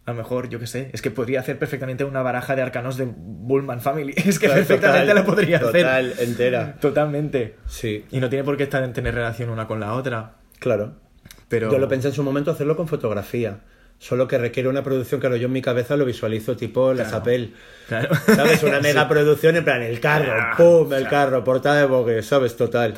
A 0.06 0.12
lo 0.12 0.18
mejor, 0.18 0.50
yo 0.50 0.58
qué 0.60 0.66
sé, 0.66 0.90
es 0.92 1.04
que 1.04 1.12
podría 1.12 1.40
hacer 1.40 1.60
perfectamente 1.60 2.04
una 2.04 2.24
baraja 2.24 2.56
de 2.56 2.64
arcanos 2.64 2.98
de 2.98 3.06
Bullman 3.16 3.80
Family. 3.80 4.14
Es 4.18 4.40
que 4.40 4.48
Claro, 4.48 4.62
perfectamente 4.62 5.02
total, 5.08 5.16
la 5.16 5.24
podría 5.24 5.60
Total, 5.60 6.12
hacer. 6.14 6.28
entera. 6.28 6.78
Totalmente. 6.82 7.58
Sí, 7.68 8.06
Y 8.10 8.20
no 8.20 8.28
tiene 8.28 8.44
por 8.44 8.58
qué 8.58 8.64
estar, 8.64 8.92
tener 8.92 9.14
relación 9.14 9.52
una 9.52 9.68
con 9.68 9.80
la 9.80 9.94
otra. 9.94 10.34
claro. 10.58 10.96
Pero. 11.50 11.72
Yo 11.72 11.78
lo 11.80 11.88
pensé 11.90 12.08
en 12.08 12.14
su 12.14 12.24
momento 12.24 12.52
hacerlo 12.52 12.78
con 12.78 12.88
fotografía. 12.88 13.60
Solo 14.02 14.30
que 14.30 14.38
requiere 14.38 14.70
una 14.70 14.82
producción, 14.82 15.20
claro, 15.20 15.36
yo 15.36 15.48
en 15.48 15.52
mi 15.52 15.62
cabeza 15.62 15.98
lo 15.98 16.06
visualizo 16.06 16.56
tipo 16.56 16.94
La. 16.94 17.10
Chapelle. 17.10 17.52
Claro. 17.90 18.16
¿Sabes? 18.34 18.64
Una 18.64 18.80
mega 18.82 19.10
producción 19.10 19.58
en 19.58 19.66
plan, 19.66 19.82
el 19.82 20.00
carro, 20.00 20.32
Ah, 20.38 20.54
¡pum! 20.56 20.94
El 20.94 21.06
carro, 21.10 21.44
portada 21.44 21.82
de 21.82 21.86
Vogue, 21.86 22.24
¿sabes? 22.24 22.56
Total. 22.56 22.94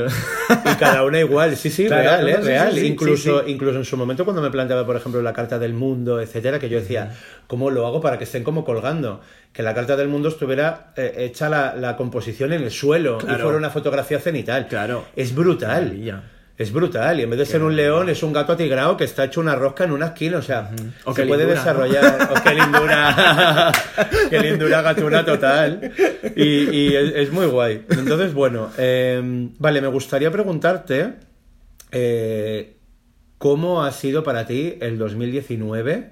Y 0.63 0.75
cada 0.75 1.03
una 1.03 1.19
igual, 1.19 1.55
sí, 1.57 1.71
sí, 1.71 1.87
real, 1.87 2.29
¿eh? 2.29 2.35
sí, 2.35 2.41
sí, 2.43 2.47
real. 2.47 2.73
sí, 2.75 2.85
incluso, 2.85 3.39
sí, 3.39 3.45
sí. 3.47 3.51
incluso 3.51 3.79
en 3.79 3.85
su 3.85 3.97
momento 3.97 4.25
cuando 4.25 4.43
me 4.43 4.51
planteaba, 4.51 4.85
por 4.85 4.95
ejemplo, 4.95 5.23
la 5.23 5.33
carta 5.33 5.57
del 5.57 5.73
mundo, 5.73 6.21
etcétera, 6.21 6.59
que 6.59 6.69
yo 6.69 6.79
decía, 6.79 7.15
¿cómo 7.47 7.71
lo 7.71 7.87
hago 7.87 7.99
para 7.99 8.19
que 8.19 8.25
estén 8.25 8.43
como 8.43 8.63
colgando? 8.63 9.21
Que 9.53 9.63
la 9.63 9.73
carta 9.73 9.95
del 9.97 10.07
mundo 10.07 10.29
estuviera 10.29 10.93
eh, 10.97 11.15
hecha 11.17 11.49
la, 11.49 11.73
la 11.75 11.97
composición 11.97 12.53
en 12.53 12.61
el 12.61 12.69
suelo 12.69 13.17
y 13.23 13.25
fuera 13.25 13.57
una 13.57 13.71
fotografía 13.71 14.19
cenital. 14.19 14.67
Claro. 14.67 15.05
Es 15.15 15.33
brutal. 15.33 15.85
Maravilla. 15.85 16.23
Es 16.61 16.71
brutal, 16.71 17.19
y 17.19 17.23
en 17.23 17.29
vez 17.31 17.39
de 17.39 17.45
ser 17.47 17.63
un 17.63 17.75
león, 17.75 18.07
es 18.09 18.21
un 18.21 18.31
gato 18.33 18.53
atigrado 18.53 18.95
que 18.95 19.03
está 19.05 19.23
hecho 19.23 19.41
una 19.41 19.55
rosca 19.55 19.83
en 19.85 19.91
una 19.91 20.07
esquina, 20.07 20.37
o 20.37 20.41
sea, 20.43 20.69
O 21.05 21.13
se 21.15 21.23
qué 21.23 21.27
puede 21.27 21.45
lindura, 21.45 21.45
¿no? 21.45 21.81
desarrollar. 21.89 22.29
O 22.31 22.43
qué 22.43 22.53
lindura, 22.53 23.71
qué 24.29 24.39
lindura 24.39 24.81
gatuna 24.83 25.25
total. 25.25 25.91
Y, 26.35 26.69
y 26.69 26.95
es, 26.95 27.13
es 27.15 27.31
muy 27.31 27.47
guay. 27.47 27.85
Entonces, 27.89 28.33
bueno, 28.33 28.69
eh, 28.77 29.49
vale, 29.57 29.81
me 29.81 29.87
gustaría 29.87 30.29
preguntarte 30.29 31.13
eh, 31.91 32.77
cómo 33.39 33.83
ha 33.83 33.91
sido 33.91 34.23
para 34.23 34.45
ti 34.45 34.77
el 34.81 34.97
2019, 34.99 36.11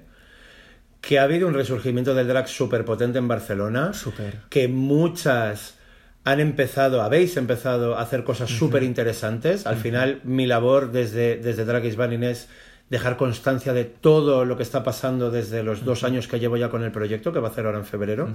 que 1.00 1.18
ha 1.18 1.22
habido 1.22 1.46
un 1.46 1.54
resurgimiento 1.54 2.14
del 2.14 2.26
drag 2.26 2.48
súper 2.48 2.84
potente 2.84 3.18
en 3.18 3.28
Barcelona, 3.28 3.92
Súper. 3.92 4.40
que 4.50 4.66
muchas 4.68 5.78
han 6.24 6.38
empezado, 6.40 7.02
habéis 7.02 7.36
empezado 7.36 7.96
a 7.96 8.02
hacer 8.02 8.24
cosas 8.24 8.50
súper 8.50 8.82
interesantes. 8.82 9.66
Al 9.66 9.76
final, 9.76 10.20
mi 10.24 10.46
labor 10.46 10.92
desde, 10.92 11.36
desde 11.36 11.64
Drag 11.64 11.84
is 11.86 11.96
Banning 11.96 12.24
es 12.24 12.48
dejar 12.90 13.16
constancia 13.16 13.72
de 13.72 13.84
todo 13.84 14.44
lo 14.44 14.56
que 14.56 14.62
está 14.62 14.82
pasando 14.84 15.30
desde 15.30 15.62
los 15.62 15.84
dos 15.84 16.02
años 16.04 16.26
que 16.28 16.38
llevo 16.40 16.56
ya 16.56 16.68
con 16.68 16.82
el 16.82 16.90
proyecto, 16.92 17.32
que 17.32 17.38
va 17.38 17.48
a 17.48 17.50
hacer 17.52 17.64
ahora 17.66 17.78
en 17.78 17.84
febrero. 17.86 18.28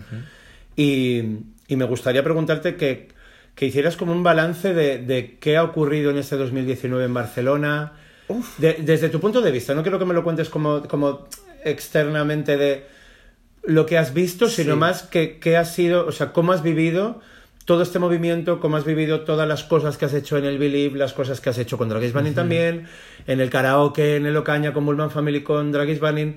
y, 0.76 1.22
y 1.68 1.76
me 1.76 1.86
gustaría 1.86 2.24
preguntarte 2.24 2.76
que, 2.76 3.10
que 3.54 3.66
hicieras 3.68 3.96
como 3.98 4.12
un 4.14 4.24
balance 4.24 4.74
de, 4.74 4.98
de 5.00 5.38
qué 5.40 5.58
ha 5.58 5.64
ocurrido 5.64 6.10
en 6.12 6.18
este 6.18 6.38
2019 6.38 7.06
en 7.06 7.14
Barcelona, 7.14 7.94
De- 8.58 8.78
desde 8.82 9.10
tu 9.10 9.20
punto 9.20 9.42
de 9.42 9.52
vista, 9.52 9.74
no 9.76 9.84
quiero 9.84 10.00
que 10.00 10.06
me 10.06 10.14
lo 10.14 10.24
cuentes 10.24 10.50
como, 10.50 10.82
como 10.88 11.28
externamente 11.64 12.58
de 12.58 12.86
lo 13.64 13.86
que 13.86 13.98
has 13.98 14.14
visto, 14.14 14.48
sino 14.50 14.74
Sí. 14.74 14.80
más 14.80 15.04
que, 15.04 15.38
que 15.40 15.58
has 15.58 15.74
sido, 15.74 16.06
o 16.08 16.12
sea, 16.12 16.32
cómo 16.34 16.52
has 16.52 16.64
vivido 16.64 17.22
todo 17.66 17.82
este 17.82 18.00
movimiento, 18.00 18.60
cómo 18.60 18.78
has 18.78 18.86
vivido 18.86 19.22
todas 19.22 19.48
las 19.48 19.64
cosas 19.64 19.98
que 19.98 20.06
has 20.06 20.14
hecho 20.14 20.38
en 20.38 20.46
el 20.46 20.58
Believe, 20.60 20.98
las 20.98 21.14
cosas 21.14 21.42
que 21.42 21.50
has 21.50 21.58
hecho 21.58 21.78
con 21.78 21.90
Dragis 21.90 22.14
Banning 22.14 22.34
también, 22.36 22.86
en 23.28 23.42
el 23.42 23.50
karaoke, 23.50 24.16
en 24.18 24.26
el 24.28 24.38
Ocaña 24.38 24.72
con 24.74 24.86
Bullman 24.86 25.10
Family 25.12 25.42
con 25.42 25.72
Dragis 25.72 26.00
Banning. 26.00 26.36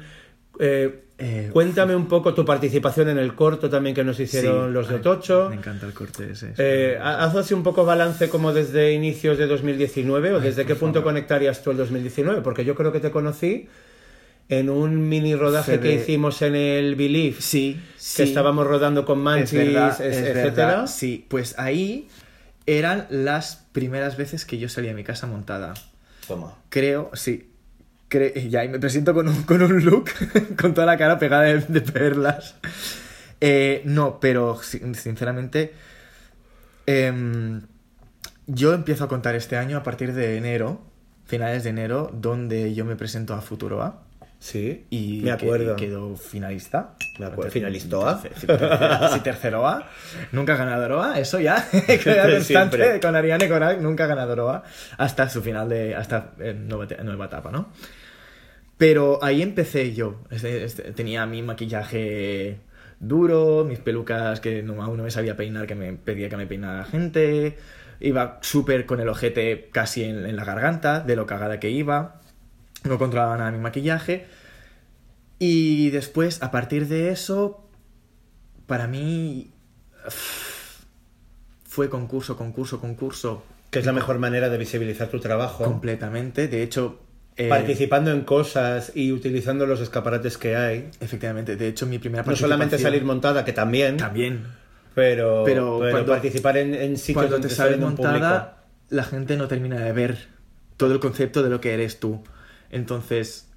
Eh, 0.58 1.04
Eh, 1.20 1.50
cuéntame 1.52 1.96
un 1.96 2.06
poco 2.06 2.32
tu 2.32 2.44
participación 2.44 3.08
en 3.08 3.18
el 3.18 3.34
corto 3.34 3.68
también 3.68 3.92
que 3.92 4.04
nos 4.04 4.20
hicieron 4.20 4.68
Sí, 4.68 4.72
los 4.72 4.88
de 4.88 4.94
Otocho. 4.96 5.48
Me 5.50 5.56
encanta 5.56 5.84
el 5.84 5.92
corte 5.92 6.30
ese. 6.30 6.54
Eh, 6.58 6.96
haz 7.02 7.34
así 7.34 7.54
un 7.54 7.64
poco 7.64 7.84
balance 7.84 8.28
como 8.28 8.52
desde 8.52 8.92
inicios 8.92 9.36
de 9.36 9.48
2019 9.48 10.34
o 10.34 10.36
Ay, 10.36 10.42
desde 10.44 10.64
qué 10.64 10.76
punto 10.76 11.00
favor. 11.00 11.10
conectarías 11.14 11.60
tú 11.60 11.72
el 11.72 11.76
2019, 11.76 12.40
porque 12.42 12.64
yo 12.64 12.76
creo 12.76 12.92
que 12.92 13.00
te 13.00 13.10
conocí 13.10 13.68
en 14.48 14.70
un 14.70 15.08
mini 15.08 15.34
rodaje 15.34 15.78
que 15.80 15.94
hicimos 15.94 16.40
en 16.42 16.54
el 16.56 16.94
Believe, 16.94 17.36
Sí, 17.40 17.74
que 17.96 17.98
sí. 17.98 18.22
estábamos 18.22 18.66
rodando 18.66 19.04
con 19.04 19.18
Es 19.18 19.24
Manchis, 19.24 19.52
verdad, 19.52 19.90
es- 20.00 20.16
es 20.16 20.22
etcétera. 20.22 20.66
verdad. 20.66 20.86
Sí, 20.86 21.26
pues 21.28 21.54
ahí 21.58 22.08
eran 22.66 23.06
las 23.10 23.66
primeras 23.72 24.16
veces 24.16 24.44
que 24.44 24.58
yo 24.58 24.68
salía 24.68 24.92
a 24.92 24.94
mi 24.94 25.04
casa 25.04 25.26
montada. 25.26 25.74
Toma. 26.26 26.54
Creo, 26.70 27.10
sí. 27.14 27.50
Cre- 28.10 28.32
y 28.50 28.56
ahí 28.56 28.68
me 28.68 28.78
presento 28.78 29.12
con 29.12 29.28
un, 29.28 29.42
con 29.42 29.60
un 29.60 29.84
look, 29.84 30.06
con 30.60 30.72
toda 30.72 30.86
la 30.86 30.96
cara 30.96 31.18
pegada 31.18 31.42
de, 31.42 31.60
de 31.60 31.80
perlas. 31.82 32.54
Eh, 33.40 33.82
no, 33.84 34.18
pero 34.18 34.58
sin- 34.62 34.94
sinceramente, 34.94 35.74
em, 36.86 37.62
yo 38.46 38.72
empiezo 38.72 39.04
a 39.04 39.08
contar 39.08 39.34
este 39.34 39.56
año 39.56 39.76
a 39.76 39.82
partir 39.82 40.14
de 40.14 40.36
enero, 40.38 40.80
finales 41.26 41.64
de 41.64 41.70
enero, 41.70 42.10
donde 42.14 42.74
yo 42.74 42.84
me 42.86 42.96
presento 42.96 43.34
a 43.34 43.42
Futuroa 43.42 44.02
Sí, 44.40 44.86
y 44.90 45.20
me 45.24 45.32
acuerdo. 45.32 45.74
que- 45.74 45.86
quedó 45.86 46.14
finalista. 46.16 46.94
Me 47.18 47.26
acuerdo. 47.26 47.50
Tercer- 48.22 48.46
tercera- 48.46 49.10
Sí, 49.12 49.20
tercero 49.20 49.66
A. 49.66 49.88
Nunca 50.30 50.56
ganadoroa, 50.56 51.18
eso 51.18 51.40
ya. 51.40 51.66
constante 52.36 53.00
con 53.00 53.16
Ariane 53.16 53.48
Coral, 53.48 53.82
nunca 53.82 54.06
ganadoroa. 54.06 54.62
Hasta 54.96 55.28
su 55.28 55.42
final 55.42 55.68
de. 55.68 55.96
hasta 55.96 56.32
nueva, 56.56 56.86
nueva 57.02 57.24
etapa, 57.26 57.50
¿no? 57.50 57.68
Pero 58.76 59.18
ahí 59.24 59.42
empecé 59.42 59.92
yo. 59.94 60.20
Este- 60.30 60.64
este- 60.64 60.92
tenía 60.92 61.26
mi 61.26 61.42
maquillaje 61.42 62.60
duro, 63.00 63.64
mis 63.64 63.80
pelucas 63.80 64.40
que 64.40 64.62
no, 64.62 64.80
aún 64.82 64.96
no 64.98 65.02
me 65.02 65.10
sabía 65.10 65.36
peinar, 65.36 65.66
que 65.66 65.74
me 65.74 65.92
pedía 65.94 66.28
que 66.28 66.36
me 66.36 66.46
peinara 66.46 66.78
la 66.78 66.84
gente. 66.84 67.58
Iba 68.00 68.38
súper 68.42 68.86
con 68.86 69.00
el 69.00 69.08
ojete 69.08 69.68
casi 69.72 70.04
en, 70.04 70.24
en 70.26 70.36
la 70.36 70.44
garganta, 70.44 71.00
de 71.00 71.16
lo 71.16 71.26
cagada 71.26 71.58
que 71.58 71.70
iba. 71.70 72.20
No 72.84 72.98
controlaba 72.98 73.36
nada 73.36 73.50
mi 73.50 73.58
maquillaje. 73.58 74.26
Y 75.38 75.90
después, 75.90 76.42
a 76.42 76.50
partir 76.50 76.88
de 76.88 77.10
eso, 77.10 77.68
para 78.66 78.86
mí 78.86 79.50
fue 81.64 81.88
concurso, 81.88 82.36
concurso, 82.36 82.80
concurso 82.80 83.42
Que 83.70 83.78
es 83.80 83.86
la 83.86 83.92
mejor 83.92 84.18
manera 84.18 84.48
de 84.48 84.58
visibilizar 84.58 85.08
tu 85.08 85.20
trabajo. 85.20 85.64
completamente. 85.64 86.48
De 86.48 86.62
hecho, 86.62 87.00
eh, 87.36 87.48
Participando 87.48 88.10
en 88.10 88.22
cosas 88.22 88.92
y 88.96 89.12
utilizando 89.12 89.66
los 89.66 89.80
escaparates 89.80 90.38
que 90.38 90.56
hay. 90.56 90.90
efectivamente, 91.00 91.54
de 91.56 91.68
hecho 91.68 91.86
mi 91.86 91.98
primera 91.98 92.24
No 92.24 92.34
solamente 92.34 92.76
participación- 92.76 92.82
salir 92.82 93.04
montada, 93.04 93.44
que 93.44 93.52
también, 93.52 93.96
También. 93.96 94.44
pero, 94.94 95.44
Pero 95.44 95.78
pero 95.80 95.92
cuando- 95.92 96.12
participar 96.12 96.56
en, 96.56 96.74
en 96.74 96.96
sitios 96.96 97.14
Cuando 97.14 97.32
donde 97.34 97.48
te 97.48 97.54
sales 97.54 97.76
un 97.78 97.82
montada, 97.84 98.64
la 98.88 99.04
gente 99.04 99.36
no 99.36 99.46
termina 99.46 99.78
de 99.78 99.92
ver 99.92 100.18
todo 100.76 100.92
el 100.92 100.98
concepto 101.00 101.42
de 101.44 101.50
lo 101.50 101.60
que 101.60 101.74
eres 101.74 102.00
tú. 102.00 102.24
Entonces, 102.70 103.48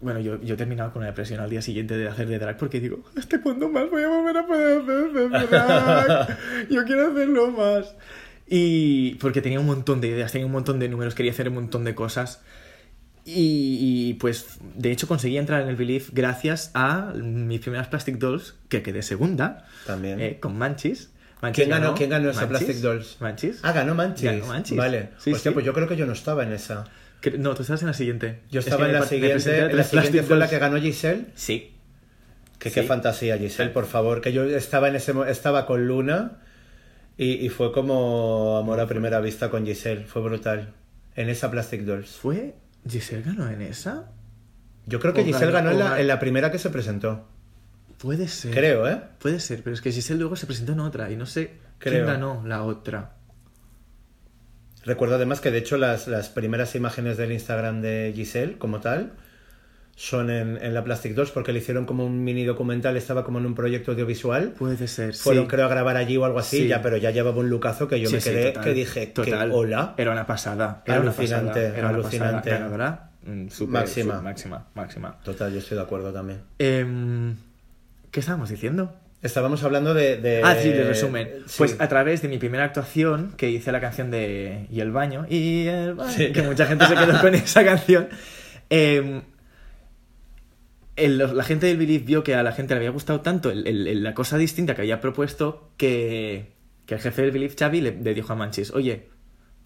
bueno, 0.00 0.20
yo, 0.20 0.40
yo 0.42 0.54
he 0.54 0.56
terminado 0.56 0.92
con 0.92 1.00
una 1.00 1.08
depresión 1.08 1.40
al 1.40 1.48
día 1.50 1.62
siguiente 1.62 1.96
de 1.96 2.08
hacer 2.08 2.26
de 2.28 2.38
drag 2.38 2.56
porque 2.58 2.80
digo, 2.80 3.04
¿hasta 3.16 3.40
cuándo 3.40 3.68
más 3.68 3.88
voy 3.90 4.02
a 4.02 4.08
volver 4.08 4.36
a 4.36 4.46
poder 4.46 4.80
hacer 4.82 5.12
de 5.12 5.46
drag? 5.46 6.38
Yo 6.70 6.84
quiero 6.84 7.10
hacerlo 7.12 7.50
más. 7.52 7.94
Y 8.48 9.14
porque 9.14 9.40
tenía 9.40 9.60
un 9.60 9.66
montón 9.66 10.00
de 10.00 10.08
ideas, 10.08 10.32
tenía 10.32 10.46
un 10.46 10.52
montón 10.52 10.78
de 10.78 10.88
números, 10.88 11.14
quería 11.14 11.32
hacer 11.32 11.48
un 11.48 11.54
montón 11.54 11.84
de 11.84 11.94
cosas. 11.94 12.42
Y, 13.24 13.78
y, 13.80 14.14
pues 14.14 14.58
de 14.74 14.90
hecho 14.90 15.06
conseguí 15.06 15.38
entrar 15.38 15.62
en 15.62 15.68
el 15.68 15.76
Belief 15.76 16.10
gracias 16.12 16.72
a 16.74 17.12
mis 17.14 17.60
primeras 17.60 17.86
Plastic 17.86 18.16
Dolls, 18.18 18.56
que 18.68 18.82
quedé 18.82 19.02
segunda, 19.02 19.64
También. 19.86 20.20
eh, 20.20 20.38
con 20.40 20.58
Manchis. 20.58 21.10
Manchis 21.40 21.64
¿Quién 21.64 21.70
ganó, 21.70 21.94
¿Quién 21.94 22.10
ganó 22.10 22.30
esa 22.30 22.40
Manchis. 22.46 22.58
Plastic 22.58 22.82
Dolls? 22.82 23.16
Manchis. 23.20 23.60
Ah, 23.62 23.72
ganó 23.72 23.94
Manchis. 23.94 24.24
Ganó 24.24 24.46
Manchis. 24.46 24.76
Vale. 24.76 25.10
Sí, 25.18 25.32
Hostia, 25.32 25.50
sí. 25.52 25.54
pues 25.54 25.64
yo 25.64 25.72
creo 25.72 25.86
que 25.86 25.96
yo 25.96 26.04
no 26.04 26.12
estaba 26.12 26.42
en 26.42 26.52
esa. 26.52 26.84
No, 27.38 27.54
tú 27.54 27.62
estabas 27.62 27.82
en 27.82 27.88
la 27.88 27.94
siguiente. 27.94 28.40
Yo 28.50 28.60
Es 28.60 28.66
estaba 28.66 28.86
en 28.86 28.92
la 28.94 29.02
siguiente. 29.06 29.72
La 29.74 29.84
siguiente 29.84 30.22
fue 30.22 30.36
la 30.36 30.48
que 30.48 30.58
ganó 30.58 30.80
Giselle. 30.80 31.26
Sí. 31.34 31.74
Que 32.58 32.68
Sí. 32.70 32.74
qué 32.80 32.82
fantasía, 32.86 33.38
Giselle, 33.38 33.70
por 33.70 33.86
favor. 33.86 34.20
Que 34.20 34.32
yo 34.32 34.44
estaba 34.44 34.88
en 34.88 34.96
ese 34.96 35.12
estaba 35.28 35.66
con 35.66 35.86
Luna 35.86 36.38
y, 37.16 37.44
y 37.44 37.48
fue 37.48 37.72
como 37.72 38.56
amor 38.58 38.78
a 38.80 38.86
primera 38.86 39.20
vista 39.20 39.50
con 39.50 39.66
Giselle. 39.66 40.04
Fue 40.04 40.22
brutal. 40.22 40.72
En 41.16 41.28
esa 41.28 41.50
Plastic 41.50 41.82
Dolls. 41.82 42.10
¿Fue 42.10 42.54
Giselle 42.88 43.22
ganó 43.22 43.48
en 43.48 43.62
esa? 43.62 44.10
Yo 44.86 44.98
creo 45.00 45.12
que 45.12 45.20
O 45.20 45.24
Giselle 45.24 45.52
ganó- 45.52 45.70
ganó 45.70 45.84
en 45.84 45.90
la, 45.90 46.00
en 46.00 46.06
la 46.08 46.18
primera 46.18 46.50
que 46.50 46.58
se 46.58 46.70
presentó. 46.70 47.28
Puede 47.98 48.26
ser. 48.28 48.52
Creo, 48.52 48.88
¿eh? 48.88 49.00
Puede 49.20 49.38
ser, 49.38 49.62
pero 49.62 49.74
es 49.74 49.80
que 49.80 49.92
Giselle 49.92 50.18
luego 50.18 50.34
se 50.36 50.46
presentó 50.46 50.72
en 50.72 50.80
otra 50.80 51.10
y 51.10 51.16
no 51.16 51.26
sé 51.26 51.52
quién 51.78 51.94
Creo. 51.94 52.06
ganó 52.06 52.42
la 52.46 52.64
otra. 52.64 53.12
Recuerdo 54.84 55.14
además 55.16 55.40
que 55.40 55.50
de 55.50 55.58
hecho 55.58 55.76
las, 55.76 56.08
las 56.08 56.28
primeras 56.28 56.74
imágenes 56.74 57.16
del 57.16 57.32
Instagram 57.32 57.80
de 57.82 58.12
Giselle, 58.14 58.58
como 58.58 58.80
tal, 58.80 59.12
son 59.94 60.30
en, 60.30 60.56
en 60.60 60.74
la 60.74 60.82
Plastic 60.82 61.14
2 61.14 61.30
porque 61.30 61.52
le 61.52 61.58
hicieron 61.60 61.84
como 61.86 62.04
un 62.04 62.24
mini 62.24 62.44
documental, 62.44 62.96
estaba 62.96 63.24
como 63.24 63.38
en 63.38 63.46
un 63.46 63.54
proyecto 63.54 63.92
audiovisual. 63.92 64.48
Puede 64.58 64.88
ser, 64.88 65.14
Fueron 65.14 65.44
sí. 65.44 65.48
creo 65.50 65.66
a 65.66 65.68
grabar 65.68 65.96
allí 65.96 66.16
o 66.16 66.24
algo 66.24 66.38
así, 66.38 66.62
Sí. 66.62 66.68
ya, 66.68 66.82
pero 66.82 66.96
ya 66.96 67.10
llevaba 67.10 67.38
un 67.38 67.50
lucazo 67.50 67.86
que 67.86 68.00
yo 68.00 68.08
Sí, 68.08 68.16
me 68.16 68.22
quedé, 68.22 68.46
total, 68.46 68.64
que 68.64 68.72
dije, 68.74 69.06
total. 69.08 69.50
que 69.50 69.54
hola. 69.54 69.94
Era 69.98 70.10
una 70.12 70.26
pasada. 70.26 70.82
Era 70.86 71.00
una 71.00 71.10
Alucinante, 71.12 71.48
pasada, 71.48 71.68
era 71.78 71.88
una 71.88 71.96
alucinante. 71.98 72.50
pasada. 72.50 72.58
Ganadora, 72.58 73.10
mm, 73.26 73.48
súper, 73.50 73.72
Máxima. 73.82 74.20
máxima, 74.22 74.66
máxima. 74.74 75.18
Total, 75.22 75.52
yo 75.52 75.58
estoy 75.58 75.76
de 75.76 75.82
acuerdo 75.84 76.12
también. 76.12 76.40
Em, 76.58 77.36
¿Qué 78.10 78.18
estábamos 78.20 78.48
diciendo? 78.48 78.94
Estábamos 79.22 79.62
hablando 79.62 79.94
de... 79.94 80.16
de- 80.16 80.42
Ah, 80.42 80.56
sí, 80.56 80.68
de 80.70 80.82
resumen. 80.84 81.28
sí. 81.46 81.54
Pues 81.58 81.76
a 81.80 81.88
través 81.88 82.22
de 82.22 82.28
mi 82.28 82.38
primera 82.38 82.64
actuación, 82.64 83.32
que 83.36 83.48
hice 83.50 83.70
la 83.70 83.80
canción 83.80 84.10
de 84.10 84.66
Y 84.70 84.80
el 84.80 84.90
baño, 84.90 85.26
y 85.28 85.66
el 85.68 85.94
baño, 85.94 86.10
Sí. 86.12 86.32
que 86.32 86.42
mucha 86.42 86.66
gente 86.66 86.86
se 86.86 86.94
quedó 86.94 87.20
con 87.20 87.32
esa 87.34 87.64
canción, 87.64 88.08
em, 88.68 89.22
el- 90.96 91.18
la 91.18 91.44
gente 91.44 91.66
del 91.66 91.78
Believe 91.78 92.04
vio 92.04 92.22
que 92.24 92.34
a 92.34 92.42
la 92.42 92.52
gente 92.52 92.74
le 92.74 92.78
había 92.78 92.90
gustado 92.90 93.20
tanto 93.20 93.50
el- 93.50 93.66
el- 93.66 93.86
el- 93.88 94.02
la 94.02 94.14
cosa 94.14 94.36
distinta 94.38 94.74
que 94.74 94.82
había 94.82 95.00
propuesto 95.00 95.70
que, 95.76 96.52
que 96.86 96.94
el 96.94 97.00
jefe 97.00 97.22
del 97.22 97.30
Believe, 97.30 97.54
Xavi, 97.58 97.80
le, 97.80 97.92
le 97.92 98.14
dijo 98.14 98.32
a 98.32 98.36
Manchis, 98.36 98.72
oye, 98.72 99.08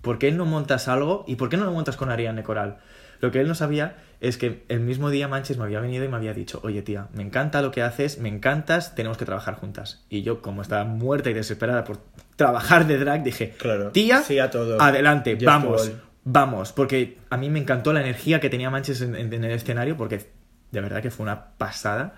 ¿por 0.03 0.19
qué 0.19 0.31
no 0.33 0.45
montas 0.45 0.87
algo 0.89 1.25
y 1.27 1.37
por 1.37 1.49
qué 1.49 1.57
no 1.57 1.65
lo 1.65 1.73
montas 1.73 1.97
con 1.97 2.11
Ariane 2.11 2.43
Coral? 2.43 2.79
Lo 3.21 3.31
que 3.31 3.41
él 3.41 3.49
no 3.49 3.55
sabía 3.55 3.97
es 4.21 4.39
que 4.39 4.65
el 4.69 4.81
mismo 4.81 5.11
día 5.11 5.29
Manchis 5.29 5.59
me 5.59 5.65
había 5.65 5.81
venido 5.81 6.05
y 6.05 6.09
me 6.09 6.17
había 6.17 6.33
dicho, 6.33 6.61
oye 6.65 6.83
tía, 6.83 7.09
me 7.13 7.23
encanta 7.23 7.61
lo 7.63 7.71
que 7.71 7.83
haces, 7.83 8.19
me 8.19 8.29
encantas, 8.29 8.95
tenemos 8.95 9.19
que 9.19 9.25
trabajar 9.25 9.55
juntas. 9.55 10.05
Y 10.09 10.23
yo, 10.23 10.41
como 10.43 10.63
estaba 10.63 10.85
muerta 10.85 11.31
y 11.31 11.35
desesperada 11.35 11.85
por 11.85 11.99
trabajar 12.37 12.87
de 12.87 12.99
drag, 12.99 13.23
dije, 13.23 13.55
Claro, 13.59 13.91
tía, 13.91 14.23
sí 14.23 14.39
a 14.39 14.51
todo. 14.51 14.81
adelante, 14.81 15.37
vamos, 15.47 15.91
vamos. 16.25 16.73
Porque 16.73 17.19
a 17.31 17.37
mí 17.37 17.51
me 17.51 17.59
encantó 17.59 17.93
la 17.93 18.01
energía 18.01 18.41
que 18.41 18.49
tenía 18.51 18.71
Manchis 18.71 19.01
en, 19.03 19.15
en- 19.17 19.33
en 19.33 19.45
el 19.45 19.51
escenario, 19.53 19.97
porque 19.97 20.27
de 20.73 20.81
verdad 20.81 21.03
que 21.03 21.11
fue 21.11 21.25
una 21.25 21.51
pasada. 21.59 22.15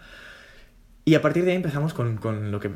Y 1.09 1.14
a 1.14 1.23
partir 1.23 1.44
de 1.44 1.53
ahí 1.53 1.57
empezamos 1.57 1.94
con, 1.94 2.18
con 2.18 2.51
lo 2.51 2.61
que 2.61 2.71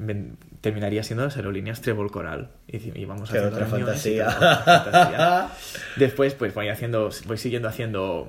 terminaría 0.62 1.03
siendo 1.03 1.25
las 1.25 1.37
aerolíneas 1.37 1.83
Trebol 1.83 2.11
Coral. 2.11 2.51
Y, 2.66 2.99
y 2.99 3.05
vamos 3.05 3.31
Qué 3.31 3.37
haciendo 3.38 3.55
otra 3.57 3.66
fantasía. 3.66 5.49
Después, 5.97 6.33
pues 6.35 6.55
voy 6.55 6.68
haciendo, 6.68 7.11
voy 7.27 7.37
siguiendo 7.37 7.68
haciendo 7.68 8.29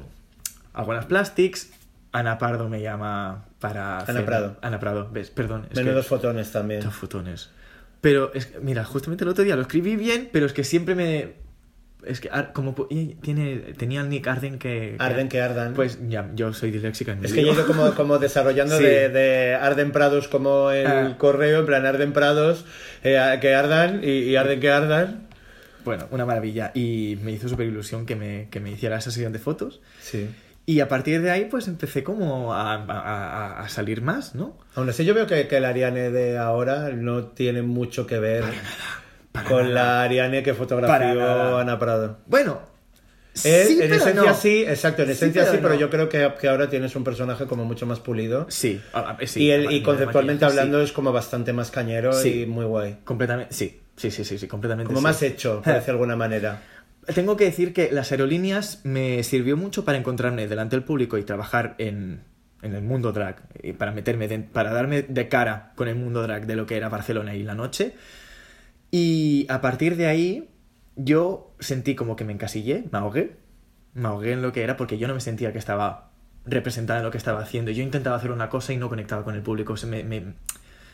algunas 0.74 1.06
plastics. 1.06 1.72
Ana 2.12 2.38
Pardo 2.38 2.68
me 2.68 2.82
llama 2.82 3.46
para. 3.60 4.00
Ana 4.00 4.04
hacer- 4.04 4.26
Prado. 4.26 4.58
Ana 4.62 4.80
Prado, 4.80 5.10
ves, 5.12 5.30
perdón. 5.30 5.68
Es 5.72 5.78
Menudos 5.78 6.06
que, 6.06 6.10
fotones 6.10 6.52
también. 6.52 6.82
Dos 6.82 6.94
fotones. 6.94 7.50
Pero, 8.02 8.34
es 8.34 8.48
que, 8.48 8.60
mira, 8.60 8.84
justamente 8.84 9.24
el 9.24 9.30
otro 9.30 9.46
día 9.46 9.56
lo 9.56 9.62
escribí 9.62 9.96
bien, 9.96 10.30
pero 10.34 10.46
es 10.46 10.54
que 10.54 10.64
siempre 10.66 10.96
me. 10.96 11.34
Es 12.06 12.20
que, 12.20 12.30
ar- 12.30 12.52
como 12.54 12.76
po- 12.76 12.88
y 12.90 13.16
tiene, 13.16 13.58
tenía 13.78 14.02
el 14.02 14.10
nick 14.10 14.28
Arden 14.28 14.60
que. 14.60 14.96
Arden 15.00 15.30
que 15.30 15.42
ardan. 15.42 15.74
Pues 15.74 16.00
ya, 16.10 16.30
yo 16.36 16.54
soy 16.54 16.72
disléxica. 16.72 17.14
en 17.14 17.24
Es 17.24 17.34
que 17.34 17.46
yo 17.46 17.54
he 17.54 17.66
como, 17.66 17.94
como 17.96 18.18
desarrollando 18.20 18.78
Sí. 18.80 18.84
de, 18.84 19.10
de 19.10 19.56
Arden 19.56 19.92
Prados 19.92 20.28
como 20.28 20.72
el 20.72 20.86
Ah. 20.88 21.16
correo, 21.18 21.60
en 21.62 21.66
plan 21.66 21.86
Arden 21.86 22.14
Prados, 22.14 22.66
eh, 23.04 23.38
que 23.42 23.54
ardan 23.56 24.02
y, 24.04 24.10
y 24.10 24.36
Arden 24.36 24.60
que 24.60 24.70
ardan. 24.72 25.28
Bueno, 25.86 26.08
una 26.12 26.26
maravilla. 26.26 26.72
Y 26.74 27.18
me 27.24 27.32
hizo 27.32 27.50
súper 27.50 27.68
ilusión 27.68 28.06
que 28.06 28.16
me, 28.16 28.48
que 28.50 28.60
me 28.60 28.72
hiciera 28.72 28.98
esa 28.98 29.12
sesión 29.12 29.34
de 29.34 29.40
fotos. 29.40 29.82
Sí. 30.02 30.30
Y 30.66 30.80
a 30.80 30.88
partir 30.88 31.22
de 31.22 31.30
ahí, 31.30 31.46
pues 31.52 31.68
empecé 31.68 32.04
como 32.06 32.54
a, 32.54 32.76
a- 32.76 33.60
a- 33.64 33.68
salir 33.70 34.02
más, 34.02 34.34
¿no? 34.34 34.58
Aún 34.76 34.88
así 34.90 35.04
yo 35.04 35.14
veo 35.14 35.28
que, 35.28 35.46
que 35.50 35.60
la 35.60 35.70
Ariane 35.70 36.10
de 36.10 36.38
ahora 36.38 36.90
no 36.92 37.26
tiene 37.26 37.64
mucho 37.64 38.08
que 38.08 38.18
ver 38.20 38.42
Para 38.44 38.54
con 39.48 39.64
nada. 39.74 39.74
la 39.74 40.04
Ariane 40.04 40.44
que 40.44 40.54
fotografió. 40.54 41.58
Ana 41.58 41.80
Prado. 41.80 42.18
Bueno, 42.28 42.62
Eh, 43.44 43.64
Sí, 43.66 43.74
en 43.74 43.90
pero 43.90 43.96
esencia 43.96 44.24
no. 44.32 44.34
sí, 44.36 44.64
exacto, 44.64 45.02
en 45.02 45.10
esencia 45.10 45.42
sí, 45.46 45.50
pero 45.54 45.64
pero 45.64 45.74
no. 45.74 45.80
yo 45.80 45.90
creo 45.90 46.08
que, 46.08 46.32
que 46.40 46.48
ahora 46.50 46.70
tienes 46.70 46.96
un 46.96 47.04
personaje 47.04 47.46
como 47.48 47.66
mucho 47.66 47.88
más 47.88 48.00
pulido. 48.00 48.46
Sí, 48.50 48.80
a- 48.94 49.18
a- 49.20 49.26
sí, 49.26 49.42
y, 49.46 49.50
el, 49.50 49.72
y 49.72 49.82
conceptualmente 49.82 50.46
hablando 50.46 50.80
es 50.82 50.92
como 50.92 51.12
bastante 51.12 51.52
más 51.52 51.72
cañero 51.72 52.12
y 52.28 52.46
muy 52.46 52.66
guay. 52.66 52.98
Completamente, 53.04 53.52
sí, 53.52 53.82
sí, 53.98 54.12
sí, 54.12 54.24
sí, 54.38 54.48
completamente. 54.48 54.88
Como 54.88 55.02
más 55.02 55.20
hecho, 55.24 55.62
por 55.64 55.74
decir 55.74 55.86
de 55.88 55.92
alguna 55.94 56.16
manera. 56.16 56.62
Tengo 57.16 57.36
que 57.36 57.46
decir 57.46 57.74
que 57.74 57.92
las 57.92 58.12
aerolíneas 58.12 58.82
me 58.86 59.24
sirvió 59.24 59.58
mucho 59.58 59.84
para 59.84 59.98
encontrarme 59.98 60.48
delante 60.48 60.76
del 60.76 60.86
público 60.86 61.18
y 61.18 61.24
trabajar 61.24 61.74
en, 61.80 62.22
en 62.62 62.76
el 62.76 62.84
mundo 62.84 63.12
drag, 63.14 63.42
y 63.64 63.74
para 63.74 63.92
meterme, 63.92 64.28
de- 64.28 64.40
para 64.40 64.72
darme 64.72 65.02
de 65.02 65.28
cara 65.28 65.72
con 65.76 65.88
el 65.88 65.96
mundo 65.96 66.22
drag 66.22 66.46
de 66.46 66.56
lo 66.56 66.68
que 66.68 66.78
era 66.78 66.88
Barcelona 66.88 67.34
y 67.34 67.42
la 67.42 67.56
noche. 67.56 67.96
Y 68.96 69.48
a 69.50 69.60
partir 69.60 69.98
de 69.98 70.06
ahí 70.06 70.52
yo 70.96 71.56
sentí 71.60 71.96
como 71.96 72.16
que 72.16 72.26
me 72.26 72.32
encasillé, 72.32 72.86
me 72.92 73.00
ahogué, 73.00 73.38
me 73.96 74.08
ahogué 74.08 74.34
en 74.34 74.44
lo 74.44 74.54
que 74.54 74.62
era 74.62 74.78
porque 74.78 75.00
yo 75.00 75.08
no 75.08 75.16
me 75.16 75.20
sentía 75.20 75.52
que 75.52 75.58
estaba 75.58 76.12
representada 76.46 77.00
en 77.00 77.06
lo 77.06 77.10
que 77.10 77.18
estaba 77.18 77.42
haciendo. 77.42 77.72
Yo 77.72 77.82
intentaba 77.82 78.18
hacer 78.18 78.30
una 78.30 78.50
cosa 78.50 78.72
y 78.72 78.78
no 78.78 78.90
conectaba 78.90 79.24
con 79.24 79.34
el 79.34 79.42
público. 79.42 79.74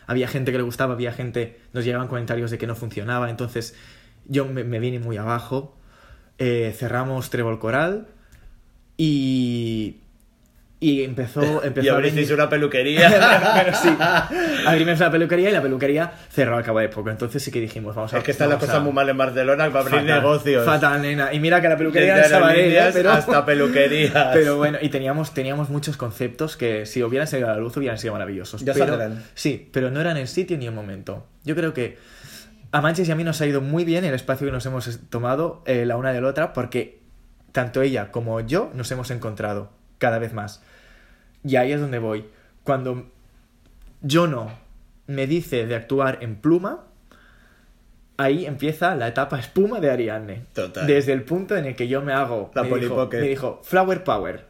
Había 0.07 0.29
gente 0.29 0.53
que 0.53 0.57
le 0.57 0.63
gustaba, 0.63 0.93
había 0.93 1.11
gente, 1.11 1.59
nos 1.73 1.83
llegaban 1.83 2.07
comentarios 2.07 2.51
de 2.51 2.57
que 2.57 2.67
no 2.67 2.75
funcionaba, 2.75 3.29
entonces 3.29 3.75
yo 4.25 4.45
me, 4.45 4.63
me 4.63 4.79
vine 4.79 4.99
muy 4.99 5.17
abajo. 5.17 5.75
Eh, 6.37 6.73
cerramos 6.77 7.29
Trébol 7.29 7.59
Coral 7.59 8.07
y, 8.95 9.97
y 10.81 11.03
empezó, 11.03 11.41
empezó 11.63 11.85
Y 11.85 11.89
a 11.89 11.93
abristeis 11.95 12.31
una 12.31 12.47
peluquería. 12.49 13.09
Pero 13.63 13.77
sí, 13.77 13.89
abrimos 14.65 14.99
la 14.99 15.11
peluquería 15.11 15.49
y 15.49 15.53
la 15.53 15.61
peluquería 15.61 16.11
cerró 16.31 16.55
al 16.57 16.63
cabo 16.63 16.79
de 16.79 16.89
poco. 16.89 17.09
Entonces 17.09 17.43
sí 17.43 17.51
que 17.51 17.59
dijimos, 17.59 17.95
vamos 17.95 18.13
a 18.13 18.19
es 18.19 18.23
que 18.23 18.31
está 18.31 18.45
la 18.45 18.55
vamos 18.55 18.65
cosa 18.65 18.77
a- 18.77 18.81
muy 18.81 18.93
mal 18.93 19.09
en 19.09 19.17
Barcelona 19.17 19.67
para 19.67 19.79
abrir 19.81 19.99
Fatal, 20.01 20.21
negocios. 20.21 20.65
Fatal, 20.65 21.01
nena. 21.01 21.33
Y 21.33 21.39
mira 21.39 21.61
que 21.61 21.67
la 21.69 21.77
peluquería 21.77 22.15
Desde 22.15 22.27
estaba 22.27 22.49
ahí, 22.49 22.75
¿eh? 22.75 22.89
pero... 22.93 23.11
hasta 23.11 23.45
peluquerías. 23.45 24.29
Pero 24.33 24.57
bueno, 24.57 24.77
y 24.81 24.89
teníamos, 24.89 25.33
teníamos 25.33 25.69
muchos 25.69 25.97
conceptos 25.97 26.55
que 26.55 26.85
si 26.85 27.03
hubieran 27.03 27.27
salido 27.27 27.49
a 27.49 27.53
la 27.53 27.59
luz 27.59 27.75
hubieran 27.77 27.97
sido 27.97 28.13
maravillosos. 28.13 28.63
Ya 28.63 28.73
pero, 28.73 28.87
saldrán. 28.87 29.23
Sí, 29.35 29.69
pero 29.73 29.91
no 29.91 29.99
eran 29.99 30.17
el 30.17 30.27
sitio 30.27 30.57
ni 30.57 30.65
el 30.65 30.73
momento. 30.73 31.27
Yo 31.43 31.55
creo 31.55 31.73
que 31.73 31.97
a 32.71 32.81
Manches 32.81 33.09
y 33.09 33.11
a 33.11 33.15
mí 33.15 33.23
nos 33.23 33.41
ha 33.41 33.47
ido 33.47 33.61
muy 33.61 33.83
bien 33.83 34.05
el 34.05 34.13
espacio 34.13 34.45
que 34.47 34.51
nos 34.53 34.65
hemos 34.65 34.99
tomado 35.09 35.63
eh, 35.65 35.85
la 35.85 35.97
una 35.97 36.13
de 36.13 36.21
la 36.21 36.27
otra 36.27 36.53
porque 36.53 36.99
tanto 37.51 37.81
ella 37.81 38.11
como 38.11 38.39
yo 38.41 38.69
nos 38.75 38.91
hemos 38.91 39.09
encontrado 39.11 39.71
cada 39.99 40.17
vez 40.19 40.33
más. 40.33 40.63
Y 41.43 41.55
ahí 41.55 41.71
es 41.71 41.79
donde 41.79 41.99
voy. 41.99 42.25
Cuando 42.63 43.07
Jono 44.09 44.51
me 45.07 45.27
dice 45.27 45.65
de 45.67 45.75
actuar 45.75 46.17
en 46.21 46.35
pluma, 46.35 46.85
ahí 48.17 48.45
empieza 48.45 48.95
la 48.95 49.07
etapa 49.07 49.39
espuma 49.39 49.79
de 49.79 49.89
Ariadne. 49.91 50.45
Total. 50.53 50.85
Desde 50.87 51.13
el 51.13 51.23
punto 51.23 51.55
en 51.55 51.65
el 51.65 51.75
que 51.75 51.87
yo 51.87 52.01
me 52.01 52.13
hago. 52.13 52.51
La 52.53 52.63
me 52.63 52.69
dijo, 52.79 53.07
me 53.21 53.27
dijo, 53.27 53.61
Flower 53.63 54.03
Power. 54.03 54.45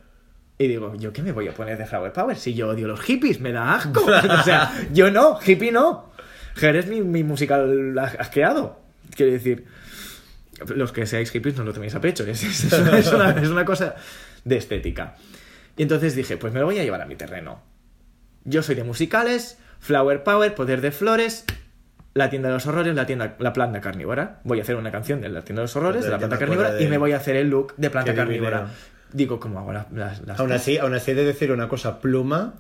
Y 0.58 0.68
digo, 0.68 0.94
¿yo 0.96 1.14
qué 1.14 1.22
me 1.22 1.32
voy 1.32 1.48
a 1.48 1.54
poner 1.54 1.78
de 1.78 1.86
Flower 1.86 2.12
Power? 2.12 2.36
Si 2.36 2.54
yo 2.54 2.70
odio 2.70 2.88
los 2.88 3.00
hippies, 3.02 3.40
me 3.40 3.52
da 3.52 3.76
asco. 3.76 4.04
o 4.40 4.44
sea, 4.44 4.72
yo 4.92 5.10
no, 5.12 5.40
hippie 5.46 5.72
no. 5.72 6.10
Ger 6.56 6.76
es 6.76 6.88
mi, 6.88 7.02
mi 7.02 7.24
musical 7.24 7.98
asqueado. 7.98 8.80
Quiero 9.16 9.32
decir, 9.32 9.66
los 10.68 10.92
que 10.92 11.06
seáis 11.06 11.32
hippies 11.32 11.56
no 11.56 11.64
lo 11.64 11.72
toméis 11.74 11.96
a 11.96 12.02
pecho. 12.02 12.26
Es, 12.26 12.44
es 12.44 12.74
una, 12.74 12.98
es 12.98 13.14
una- 13.14 13.30
es 13.42 13.48
una 13.50 13.64
cosa 13.64 13.96
de 14.46 14.58
estética. 14.58 15.16
Y 15.78 15.84
entonces 15.84 16.16
dije, 16.16 16.38
pues 16.38 16.54
me 16.54 16.60
lo 16.60 16.66
voy 16.66 16.80
a 16.80 16.84
llevar 16.84 17.02
a 17.02 17.06
mi 17.06 17.16
terreno. 17.16 17.62
Yo 18.44 18.64
soy 18.64 18.76
de 18.76 18.84
musicales, 18.84 19.58
Flower 19.80 20.24
Power, 20.24 20.54
Poder 20.56 20.82
de 20.82 20.92
Flores, 20.92 21.46
La 22.14 22.30
Tienda 22.30 22.50
de 22.50 22.56
los 22.56 22.66
Horrores, 22.68 22.96
La 22.96 23.06
tienda 23.06 23.36
La 23.40 23.54
Planta 23.54 23.80
Carnívora. 23.82 24.42
Voy 24.44 24.60
a 24.60 24.64
hacer 24.64 24.76
una 24.76 24.92
canción 24.92 25.22
de 25.22 25.30
La 25.30 25.42
Tienda 25.42 25.62
de 25.62 25.66
los 25.66 25.76
Horrores, 25.76 26.04
de 26.04 26.10
La 26.12 26.18
Planta 26.18 26.38
Carnívora, 26.38 26.72
de 26.74 26.84
y 26.84 26.88
me 26.88 26.98
voy 26.98 27.12
a 27.14 27.18
hacer 27.18 27.36
el 27.36 27.50
look 27.50 27.74
de 27.78 27.90
Planta 27.90 28.12
Qué 28.12 28.18
Carnívora. 28.18 28.58
divino. 28.60 28.74
Digo, 29.14 29.40
¿cómo 29.40 29.60
hago 29.60 29.74
las... 29.74 29.92
las- 29.92 30.22
las- 30.26 30.40
Aún 30.40 30.52
así, 30.52 30.78
aún 30.78 30.94
así 30.94 31.12
he 31.12 31.16
de 31.16 31.24
decir 31.26 31.52
una 31.52 31.68
cosa, 31.68 32.00
Pluma 32.02 32.56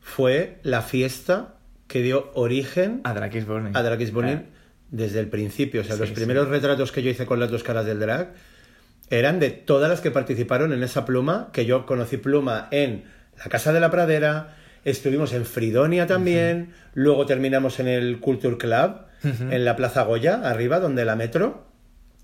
fue 0.00 0.58
la 0.62 0.82
fiesta 0.82 1.54
que 1.86 2.02
dio 2.02 2.30
origen 2.34 3.00
A 3.04 3.14
Drakis 3.14 3.46
Burning. 3.46 3.76
a 3.76 3.82
Burning 4.12 4.36
Eh. 4.36 4.46
desde 4.90 5.20
el 5.20 5.28
principio. 5.28 5.80
O 5.80 5.84
sea, 5.84 5.94
Sí, 5.94 6.00
los 6.00 6.08
sí. 6.10 6.14
primeros 6.14 6.48
retratos 6.48 6.92
que 6.92 7.02
yo 7.02 7.10
hice 7.10 7.26
con 7.26 7.40
las 7.40 7.50
dos 7.50 7.62
caras 7.62 7.86
del 7.86 8.00
drag 8.00 8.32
eran 9.10 9.40
de 9.40 9.50
todas 9.50 9.88
las 9.88 10.00
que 10.00 10.10
participaron 10.10 10.72
en 10.72 10.82
esa 10.82 11.04
pluma, 11.04 11.48
que 11.52 11.66
yo 11.66 11.86
conocí 11.86 12.16
pluma 12.16 12.68
en 12.70 13.04
la 13.38 13.44
Casa 13.46 13.72
de 13.72 13.80
la 13.80 13.90
Pradera, 13.90 14.56
estuvimos 14.84 15.32
en 15.32 15.44
Fridonia 15.44 16.06
también, 16.06 16.72
luego 16.94 17.26
terminamos 17.26 17.80
en 17.80 17.88
el 17.88 18.20
Culture 18.20 18.58
Club, 18.58 18.96
en 19.22 19.64
la 19.64 19.76
Plaza 19.76 20.02
Goya, 20.04 20.42
arriba, 20.44 20.78
donde 20.78 21.04
la 21.04 21.16
metro. 21.16 21.66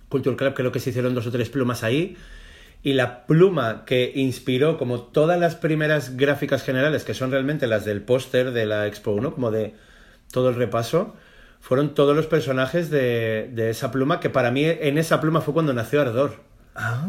Culture 0.09 0.37
Club 0.37 0.55
creo 0.55 0.73
que 0.73 0.81
se 0.81 0.91
hicieron 0.91 1.15
dos 1.15 1.27
o 1.27 1.33
tres 1.33 1.49
plumas 1.51 1.83
ahí. 1.83 2.17
Y 2.83 2.93
la 2.93 3.27
pluma 3.27 3.85
que 3.87 4.13
inspiró 4.15 4.77
como 4.77 5.01
todas 5.01 5.41
las 5.41 5.55
primeras 5.57 6.17
gráficas 6.17 6.63
generales, 6.63 7.03
que 7.03 7.15
son 7.15 7.31
realmente 7.31 7.67
las 7.67 7.85
del 7.85 8.03
póster 8.03 8.53
de 8.53 8.67
la 8.67 8.87
Expo 8.87 9.13
1, 9.13 9.33
como 9.33 9.51
de 9.51 9.75
todo 10.31 10.51
el 10.51 10.55
repaso, 10.55 11.17
fueron 11.61 11.95
todos 11.95 12.15
los 12.15 12.27
personajes 12.27 12.91
de, 12.91 13.51
de 13.53 13.71
esa 13.71 13.91
pluma, 13.91 14.21
que 14.21 14.29
para 14.29 14.51
mí 14.51 14.65
en 14.67 14.99
esa 14.99 15.21
pluma 15.21 15.41
fue 15.41 15.55
cuando 15.55 15.73
nació 15.73 16.03
Ardor. 16.03 16.54
Ah, 16.75 17.07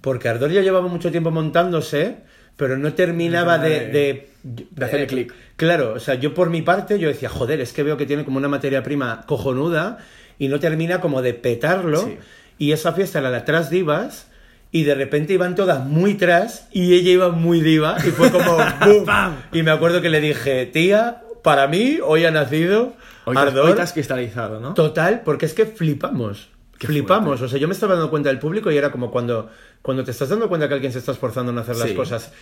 Porque 0.00 0.28
Ardor 0.28 0.50
ya 0.50 0.60
llevaba 0.60 0.88
mucho 0.88 1.10
tiempo 1.10 1.30
montándose, 1.30 2.16
pero 2.56 2.76
no 2.76 2.92
terminaba 2.94 3.58
de... 3.58 3.88
de, 3.88 4.30
De 4.42 4.84
hacerle 4.84 5.06
clic. 5.06 5.34
Claro, 5.56 5.94
o 5.94 6.00
sea, 6.00 6.14
yo 6.16 6.34
por 6.34 6.50
mi 6.50 6.62
parte, 6.62 6.98
yo 6.98 7.08
decía, 7.08 7.28
joder, 7.28 7.60
es 7.60 7.72
que 7.72 7.82
veo 7.82 7.96
que 7.96 8.06
tiene 8.06 8.24
como 8.24 8.38
una 8.38 8.48
materia 8.48 8.82
prima 8.82 9.24
cojonuda 9.26 9.98
y 10.38 10.48
no 10.48 10.58
termina 10.60 11.00
como 11.00 11.22
de 11.22 11.34
petarlo. 11.34 12.00
Sí. 12.02 12.18
Y 12.58 12.72
esa 12.72 12.92
fiesta 12.92 13.18
era 13.20 13.30
la 13.30 13.44
Tras 13.44 13.70
Divas 13.70 14.28
y 14.70 14.84
de 14.84 14.94
repente 14.94 15.32
iban 15.34 15.54
todas 15.54 15.84
muy 15.84 16.14
tras 16.14 16.68
y 16.72 16.94
ella 16.94 17.10
iba 17.10 17.28
muy 17.30 17.60
diva 17.60 17.96
y 17.98 18.10
fue 18.10 18.30
como 18.30 18.56
¡boom! 18.84 19.06
Y 19.52 19.62
me 19.62 19.70
acuerdo 19.70 20.00
que 20.00 20.08
le 20.10 20.20
dije, 20.20 20.66
tía, 20.66 21.22
para 21.42 21.66
mí 21.66 21.98
hoy 22.02 22.24
ha 22.24 22.30
nacido 22.30 22.94
hoy, 23.26 23.34
te, 23.36 23.40
hoy 23.42 23.48
Ardor. 23.48 23.74
te 23.76 23.82
has 23.82 23.92
cristalizado, 23.92 24.60
¿no? 24.60 24.74
Total, 24.74 25.22
porque 25.24 25.46
es 25.46 25.54
que 25.54 25.66
flipamos. 25.66 26.48
Qué 26.82 26.88
flipamos. 26.88 27.40
O 27.40 27.48
sea, 27.48 27.60
yo 27.60 27.68
me 27.68 27.74
estaba 27.74 27.94
dando 27.94 28.10
cuenta 28.10 28.28
del 28.28 28.40
público 28.40 28.68
y 28.72 28.76
era 28.76 28.90
como 28.90 29.12
cuando, 29.12 29.48
cuando 29.82 30.02
te 30.02 30.10
estás 30.10 30.28
dando 30.28 30.48
cuenta 30.48 30.66
que 30.66 30.74
alguien 30.74 30.92
se 30.92 30.98
está 30.98 31.12
esforzando 31.12 31.52
en 31.52 31.58
hacer 31.58 31.76
las 31.76 31.92
cosas 31.92 32.32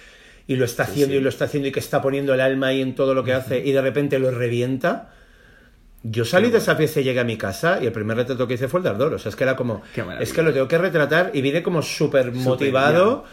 y 0.46 0.56
lo 0.56 0.64
está 0.64 0.84
haciendo 0.84 1.12
sí. 1.12 1.18
y 1.18 1.20
lo 1.20 1.28
está 1.28 1.44
haciendo 1.44 1.68
y 1.68 1.72
que 1.72 1.80
está 1.80 2.00
poniendo 2.00 2.32
el 2.32 2.40
alma 2.40 2.68
ahí 2.68 2.80
en 2.80 2.94
todo 2.94 3.12
lo 3.12 3.22
que 3.22 3.34
hace 3.34 3.58
y 3.58 3.72
de 3.72 3.82
repente 3.82 4.18
lo 4.18 4.30
revienta. 4.30 5.10
Yo 6.02 6.24
salí 6.24 6.48
de 6.48 6.56
esa 6.56 6.78
pieza 6.78 7.00
y 7.00 7.04
llegué 7.04 7.20
a 7.20 7.24
mi 7.24 7.36
casa 7.36 7.80
y 7.82 7.84
el 7.84 7.92
primer 7.92 8.16
retrato 8.16 8.48
que 8.48 8.54
hice 8.54 8.66
fue 8.66 8.80
el 8.80 8.84
de 8.84 8.88
Ardor. 8.88 9.12
O 9.12 9.18
sea, 9.18 9.28
es 9.28 9.36
que 9.36 9.44
era 9.44 9.56
como, 9.56 9.82
es 10.18 10.32
que 10.32 10.42
lo 10.42 10.54
tengo 10.54 10.66
que 10.68 10.78
retratar 10.78 11.32
y 11.34 11.42
vine 11.42 11.62
como 11.62 11.82
súper 11.82 12.32
motivado 12.32 13.26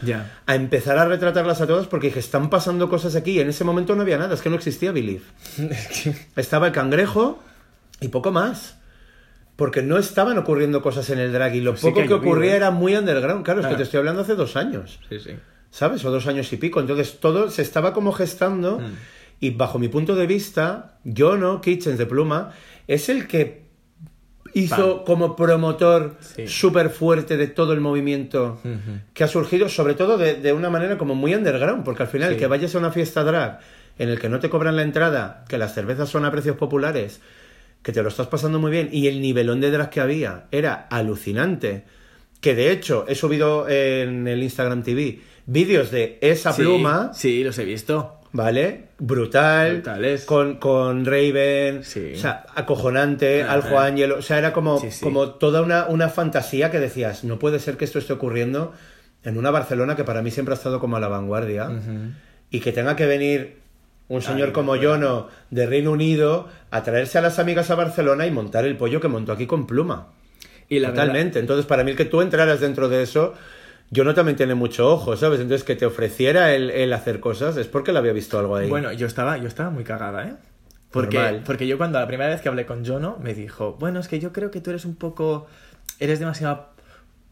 a 0.46 0.56
empezar 0.56 0.98
a 0.98 1.06
retratarlas 1.06 1.62
a 1.62 1.68
todas 1.68 1.88
porque 1.88 2.08
dije, 2.08 2.20
están 2.20 2.50
pasando 2.50 2.90
cosas 2.90 3.16
aquí 3.16 3.32
y 3.32 3.40
en 3.40 3.48
ese 3.48 3.64
momento 3.64 3.96
no 3.96 4.02
había 4.02 4.18
nada, 4.18 4.34
es 4.34 4.42
que 4.42 4.50
no 4.50 4.58
existía 4.58 4.92
Believe. 4.92 5.24
Estaba 6.36 6.68
el 6.68 6.74
cangrejo 6.74 7.42
y 8.02 8.10
poco 8.10 8.34
más. 8.34 8.77
Porque 9.58 9.82
no 9.82 9.98
estaban 9.98 10.38
ocurriendo 10.38 10.82
cosas 10.82 11.10
en 11.10 11.20
el 11.20 11.34
drag 11.34 11.56
y 11.56 11.62
lo 11.62 11.76
poco 11.76 12.06
que 12.08 12.14
ocurría 12.14 12.54
¿eh? 12.54 12.58
era 12.58 12.72
muy 12.72 12.96
underground. 12.96 13.44
Claro, 13.44 13.60
es 13.62 13.68
que 13.68 13.76
te 13.76 13.84
estoy 13.84 13.98
hablando 13.98 14.22
hace 14.22 14.36
dos 14.36 14.56
años, 14.56 15.00
sí, 15.10 15.20
sí. 15.20 15.32
¿sabes? 15.72 16.06
O 16.06 16.12
dos 16.12 16.26
años 16.28 16.52
y 16.54 16.58
pico. 16.58 16.80
Entonces 16.80 17.20
todo 17.20 17.50
se 17.50 17.64
estaba 17.64 17.92
como 17.94 18.14
gestando 18.14 18.80
Mm. 18.80 18.94
y 19.42 19.50
bajo 19.52 19.78
mi 19.80 19.90
punto 19.90 20.16
de 20.16 20.26
vista, 20.28 21.00
Jono 21.06 21.60
Kitchens 21.60 21.98
de 21.98 22.06
Pluma 22.06 22.52
es 22.88 23.10
el 23.10 23.28
que 23.28 23.66
hizo 24.54 25.04
como 25.04 25.36
promotor 25.36 26.16
Sí. 26.20 26.48
súper 26.48 26.90
fuerte 26.90 27.36
de 27.38 27.48
todo 27.48 27.74
el 27.74 27.82
movimiento 27.82 28.60
que 29.14 29.24
ha 29.24 29.28
surgido, 29.28 29.70
sobre 29.70 29.94
todo 29.94 30.18
de, 30.18 30.36
de 30.36 30.54
una 30.54 30.70
manera 30.70 30.98
como 30.98 31.16
muy 31.16 31.36
underground, 31.36 31.84
porque 31.84 32.04
al 32.04 32.10
final 32.10 32.34
Sí. 32.34 32.40
que 32.40 32.48
vayas 32.48 32.74
a 32.76 32.80
una 32.80 32.92
fiesta 32.92 33.24
drag 33.24 33.60
en 34.00 34.10
el 34.10 34.20
que 34.20 34.30
no 34.30 34.40
te 34.40 34.50
cobran 34.50 34.76
la 34.76 34.84
entrada, 34.84 35.44
que 35.50 35.58
las 35.58 35.74
cervezas 35.74 36.10
son 36.10 36.26
a 36.26 36.32
precios 36.32 36.56
populares, 36.56 37.22
que 37.88 37.94
te 37.94 38.04
lo 38.04 38.10
estás 38.10 38.28
pasando 38.28 38.60
muy 38.60 38.70
bien 38.70 38.90
y 38.92 39.08
el 39.08 39.22
nivelón 39.22 39.62
de 39.62 39.72
drag 39.72 39.90
que 39.90 40.02
había 40.02 40.48
era 40.52 40.88
alucinante. 40.92 41.86
Que 42.42 42.54
de 42.54 42.70
hecho 42.72 43.06
he 43.08 43.16
subido 43.16 43.70
en 43.70 44.28
el 44.28 44.44
Instagram 44.44 44.84
TV 44.84 45.22
vídeos 45.46 45.90
de 45.90 46.18
esa 46.20 46.52
Sí, 46.52 46.64
pluma, 46.64 47.12
Sí, 47.14 47.46
los 47.46 47.58
he 47.58 47.64
visto. 47.64 48.20
¿vale? 48.34 48.90
Brutal, 49.00 49.76
Brutales. 49.76 50.26
con, 50.26 50.58
con 50.58 51.06
Raven, 51.06 51.86
Sí. 51.86 52.12
o 52.14 52.18
sea, 52.18 52.46
acojonante. 52.54 53.44
Aljo 53.44 53.80
Ángel, 53.80 54.12
o 54.12 54.22
sea, 54.22 54.38
era 54.38 54.52
como, 54.52 54.82
Sí, 54.82 54.92
sí. 54.92 55.02
como 55.02 55.30
toda 55.36 55.62
una, 55.62 55.86
una 55.88 56.10
fantasía 56.10 56.70
que 56.70 56.82
decías, 56.82 57.24
no 57.24 57.40
puede 57.40 57.60
ser 57.60 57.78
que 57.78 57.86
esto 57.86 58.00
esté 58.00 58.12
ocurriendo 58.12 58.74
en 59.24 59.38
una 59.38 59.50
Barcelona 59.50 59.96
que 59.96 60.04
para 60.04 60.22
mí 60.22 60.30
siempre 60.30 60.54
ha 60.54 60.58
estado 60.58 60.82
como 60.82 60.98
a 60.98 61.00
la 61.00 61.08
vanguardia 61.08 61.70
y 62.52 62.60
que 62.60 62.74
tenga 62.74 62.98
que 62.98 63.06
venir 63.06 63.60
un 64.10 64.22
señor 64.22 64.52
como 64.52 64.74
me 64.74 64.80
yo 64.80 64.94
acuerdo. 64.94 65.30
no 65.30 65.56
de 65.58 65.66
Reino 65.66 65.92
Unido 65.92 66.48
a 66.72 66.84
traerse 66.84 67.18
a 67.18 67.22
las 67.22 67.40
amigas 67.40 67.70
a 67.72 67.76
Barcelona 67.76 68.26
y 68.26 68.32
montar 68.32 68.66
el 68.66 68.78
pollo 68.78 69.02
que 69.02 69.08
montó 69.08 69.32
aquí 69.34 69.46
con 69.48 69.68
pluma. 69.68 70.08
Y 70.70 70.80
la 70.80 70.90
verdad- 70.90 71.04
Totalmente. 71.06 71.40
Entonces, 71.40 71.66
para 71.66 71.84
mí 71.84 71.92
el 71.92 71.98
que 71.98 72.06
tú 72.06 72.22
entraras 72.22 72.60
dentro 72.60 72.90
de 72.90 73.04
eso, 73.04 73.34
yo 73.90 74.04
no 74.04 74.14
también 74.14 74.36
tiene 74.36 74.54
mucho 74.56 74.90
ojo, 74.90 75.16
¿sabes? 75.16 75.40
Entonces, 75.40 75.64
que 75.66 75.76
te 75.76 75.86
ofreciera 75.86 76.54
el, 76.54 76.70
el 76.72 76.92
hacer 76.94 77.20
cosas 77.20 77.56
es 77.58 77.68
porque 77.68 77.92
le 77.94 78.00
había 78.00 78.12
visto 78.14 78.38
algo 78.40 78.56
ahí. 78.58 78.70
Bueno, 78.70 78.92
yo 78.92 79.08
estaba, 79.08 79.38
yo 79.38 79.48
estaba 79.48 79.70
muy 79.70 79.84
cagada, 79.84 80.28
¿eh? 80.28 80.34
Porque, 80.92 81.18
Normal. 81.18 81.44
porque 81.46 81.68
yo 81.68 81.78
cuando 81.78 82.00
la 82.00 82.08
primera 82.08 82.30
vez 82.30 82.42
que 82.42 82.48
hablé 82.50 82.66
con 82.66 82.86
Jono 82.86 83.18
me 83.22 83.34
dijo, 83.34 83.76
bueno, 83.80 84.00
es 84.00 84.08
que 84.08 84.20
yo 84.20 84.32
creo 84.32 84.52
que 84.52 84.62
tú 84.62 84.70
eres 84.72 84.86
un 84.86 84.96
poco, 84.96 85.48
eres 86.00 86.20
demasiado 86.20 86.70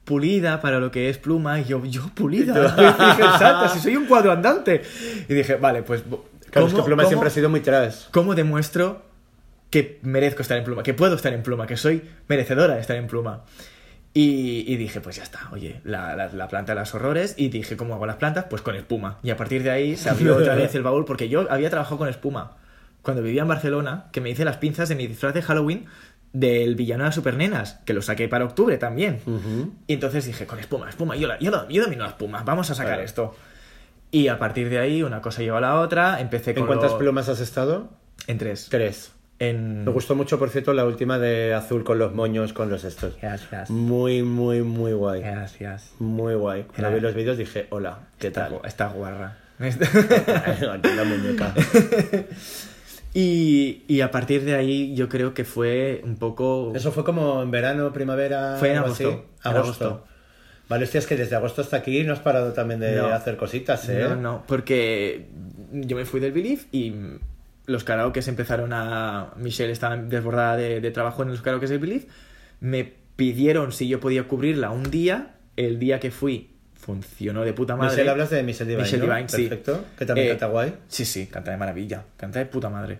pulida 0.03 0.61
para 0.61 0.79
lo 0.79 0.91
que 0.91 1.09
es 1.09 1.17
pluma. 1.17 1.59
Y 1.59 1.65
yo, 1.65 1.83
yo 1.85 2.01
pulida. 2.13 2.53
Exacto, 3.17 3.69
si 3.69 3.79
soy 3.79 3.95
un 3.95 4.05
cuadro 4.05 4.31
andante. 4.31 4.81
Y 5.27 5.33
dije, 5.33 5.55
vale, 5.55 5.83
pues. 5.83 6.03
Claro, 6.55 6.67
es 6.67 6.73
que 6.73 6.77
¿cómo- 6.77 6.85
Pluma 6.85 7.05
siempre 7.05 7.27
ha 7.27 7.31
sido 7.31 7.49
muy 7.49 7.59
trash. 7.61 8.05
¿Cómo 8.11 8.33
demuestro 8.35 9.03
que 9.69 9.99
merezco 10.03 10.41
estar 10.41 10.57
en 10.57 10.63
pluma? 10.63 10.83
Que 10.83 10.93
puedo 10.93 11.15
estar 11.15 11.33
en 11.33 11.43
pluma, 11.43 11.67
que 11.67 11.77
soy 11.77 12.01
merecedora 12.27 12.75
de 12.75 12.81
estar 12.81 12.95
en 12.97 13.07
pluma. 13.07 13.43
Y, 14.13 14.63
y 14.71 14.77
dije, 14.77 15.01
pues 15.01 15.17
ya 15.17 15.23
está, 15.23 15.49
oye, 15.51 15.81
la, 15.83 16.15
la- 16.15 16.29
la 16.29 16.47
planta 16.47 16.71
de 16.73 16.79
las 16.79 16.95
horrores. 16.95 17.33
Y 17.37 17.49
dije, 17.49 17.75
¿cómo 17.75 17.93
hago 17.95 18.05
las 18.05 18.15
plantas? 18.15 18.45
Pues 18.49 18.61
con 18.61 18.75
espuma. 18.75 19.19
Y 19.23 19.29
a 19.31 19.35
partir 19.37 19.61
de 19.63 19.71
ahí 19.71 19.97
se 19.97 20.09
abrió 20.09 20.37
otra 20.37 20.55
vez 20.55 20.73
el 20.75 20.83
baúl, 20.83 21.03
porque 21.05 21.27
yo 21.27 21.45
había 21.51 21.69
trabajado 21.69 21.97
con 21.97 22.07
espuma. 22.07 22.55
Cuando 23.01 23.21
vivía 23.21 23.41
en 23.41 23.47
Barcelona, 23.49 24.05
que 24.13 24.21
me 24.21 24.29
hice 24.29 24.45
las 24.45 24.57
pinzas 24.57 24.87
de 24.89 24.95
mi 24.95 25.05
disfraz 25.07 25.33
de 25.33 25.41
Halloween 25.41 25.85
del 26.31 26.75
villano 26.75 27.03
de 27.03 27.09
las 27.09 27.15
supernenas, 27.15 27.79
que 27.85 27.93
lo 27.93 28.01
saqué 28.01 28.27
para 28.29 28.45
octubre 28.45 28.77
también. 28.77 29.19
Ujú. 29.25 29.73
Y 29.87 29.93
entonces 29.93 30.25
dije, 30.25 30.45
con 30.45 30.59
espuma, 30.59 30.89
espuma, 30.89 31.15
yo, 31.17 31.27
la- 31.27 31.37
yo, 31.39 31.51
yo 31.69 31.83
domino 31.83 32.03
la 32.03 32.09
espuma, 32.11 32.43
vamos 32.43 32.71
a 32.71 32.75
sacar 32.75 32.93
Claro. 32.93 33.03
esto. 33.03 33.35
Y 34.11 34.27
a 34.29 34.39
partir 34.39 34.69
de 34.69 34.79
ahí, 34.79 35.03
una 35.03 35.21
cosa 35.21 35.41
llevó 35.41 35.57
a 35.57 35.61
la 35.61 35.79
otra, 35.79 36.21
empecé 36.21 36.53
con 36.53 36.61
¿En 36.63 36.67
cuántas 36.67 36.91
lo- 36.93 36.97
plumas 36.99 37.27
has 37.29 37.39
estado? 37.41 37.89
En 38.27 38.37
tres. 38.37 38.67
Tres. 38.69 39.11
En... 39.39 39.83
Me 39.83 39.91
gustó 39.91 40.15
mucho, 40.15 40.39
por 40.39 40.49
cierto, 40.49 40.71
la 40.73 40.85
última 40.85 41.19
de 41.19 41.53
azul 41.53 41.83
con 41.83 41.99
los 41.99 42.13
moños, 42.13 42.53
con 42.53 42.69
los 42.69 42.85
estos. 42.85 43.17
Gracias. 43.21 43.69
Muy, 43.69 44.23
muy, 44.23 44.61
muy 44.61 44.93
guay. 44.93 45.21
Gracias. 45.21 45.91
Muy 45.99 46.35
guay. 46.35 46.63
Cuando 46.63 46.95
vi 46.95 47.01
los 47.01 47.13
vídeos 47.13 47.37
dije, 47.37 47.67
hola, 47.71 47.99
¿qué 48.17 48.31
tal? 48.31 48.59
está 48.63 48.87
guarra. 48.87 49.37
La 49.59 51.03
muñeca. 51.05 51.53
y, 53.13 53.83
y 53.87 54.01
a 54.01 54.11
partir 54.11 54.43
de 54.43 54.55
ahí 54.55 54.93
yo 54.95 55.07
creo 55.09 55.33
que 55.33 55.43
fue 55.45 56.01
un 56.03 56.17
poco... 56.17 56.71
Eso 56.75 56.91
fue 56.91 57.03
como 57.03 57.41
en 57.41 57.51
verano, 57.51 57.91
primavera. 57.93 58.55
Fue 58.59 58.71
en 58.71 58.77
así? 58.79 59.03
agosto, 59.03 59.25
en 59.43 59.51
Agosto. 59.57 60.03
Vale, 60.67 60.83
hostia, 60.85 60.99
es 60.99 61.05
que 61.07 61.15
desde 61.15 61.35
agosto 61.35 61.61
hasta 61.61 61.77
aquí 61.77 62.03
no 62.03 62.13
has 62.13 62.19
parado 62.19 62.53
también 62.53 62.79
de 62.79 62.95
No. 62.95 63.07
hacer 63.07 63.37
cositas, 63.37 63.87
¿eh? 63.89 64.03
No, 64.09 64.15
no, 64.15 64.43
porque 64.47 65.27
yo 65.71 65.95
me 65.95 66.05
fui 66.05 66.19
del 66.19 66.31
Belief 66.31 66.65
y 66.71 66.93
los 67.67 67.83
karaokes 67.83 68.27
empezaron 68.27 68.73
a... 68.73 69.31
Michelle 69.37 69.71
estaba 69.71 69.95
desbordada 69.97 70.57
de, 70.57 70.81
de 70.81 70.91
trabajo 70.91 71.23
en 71.23 71.29
los 71.29 71.41
karaokes 71.41 71.69
del 71.69 71.79
Belief. 71.79 72.05
Me 72.61 72.91
pidieron 73.15 73.71
si 73.71 73.87
yo 73.87 73.99
podía 73.99 74.23
cubrirla 74.27 74.71
un 74.71 74.89
día. 74.89 75.31
El 75.55 75.79
día 75.79 75.99
que 75.99 76.11
fui 76.11 76.51
funcionó 76.73 77.43
de 77.43 77.53
puta 77.53 77.75
madre. 77.75 77.91
Michelle, 77.93 78.09
hablas 78.09 78.29
de 78.29 78.43
Michelle 78.43 78.69
Divine, 78.71 78.83
Michelle 78.83 79.07
¿no? 79.07 79.13
Divine, 79.13 79.29
sí. 79.29 79.47
Perfecto. 79.47 79.85
Que 79.97 80.05
también 80.05 80.27
Eh, 80.27 80.29
canta 80.31 80.47
guay. 80.47 80.73
Sí, 80.87 81.05
sí, 81.05 81.27
canta 81.27 81.51
de 81.51 81.57
maravilla. 81.57 82.03
Canta 82.17 82.39
de 82.39 82.45
puta 82.45 82.69
madre. 82.69 82.99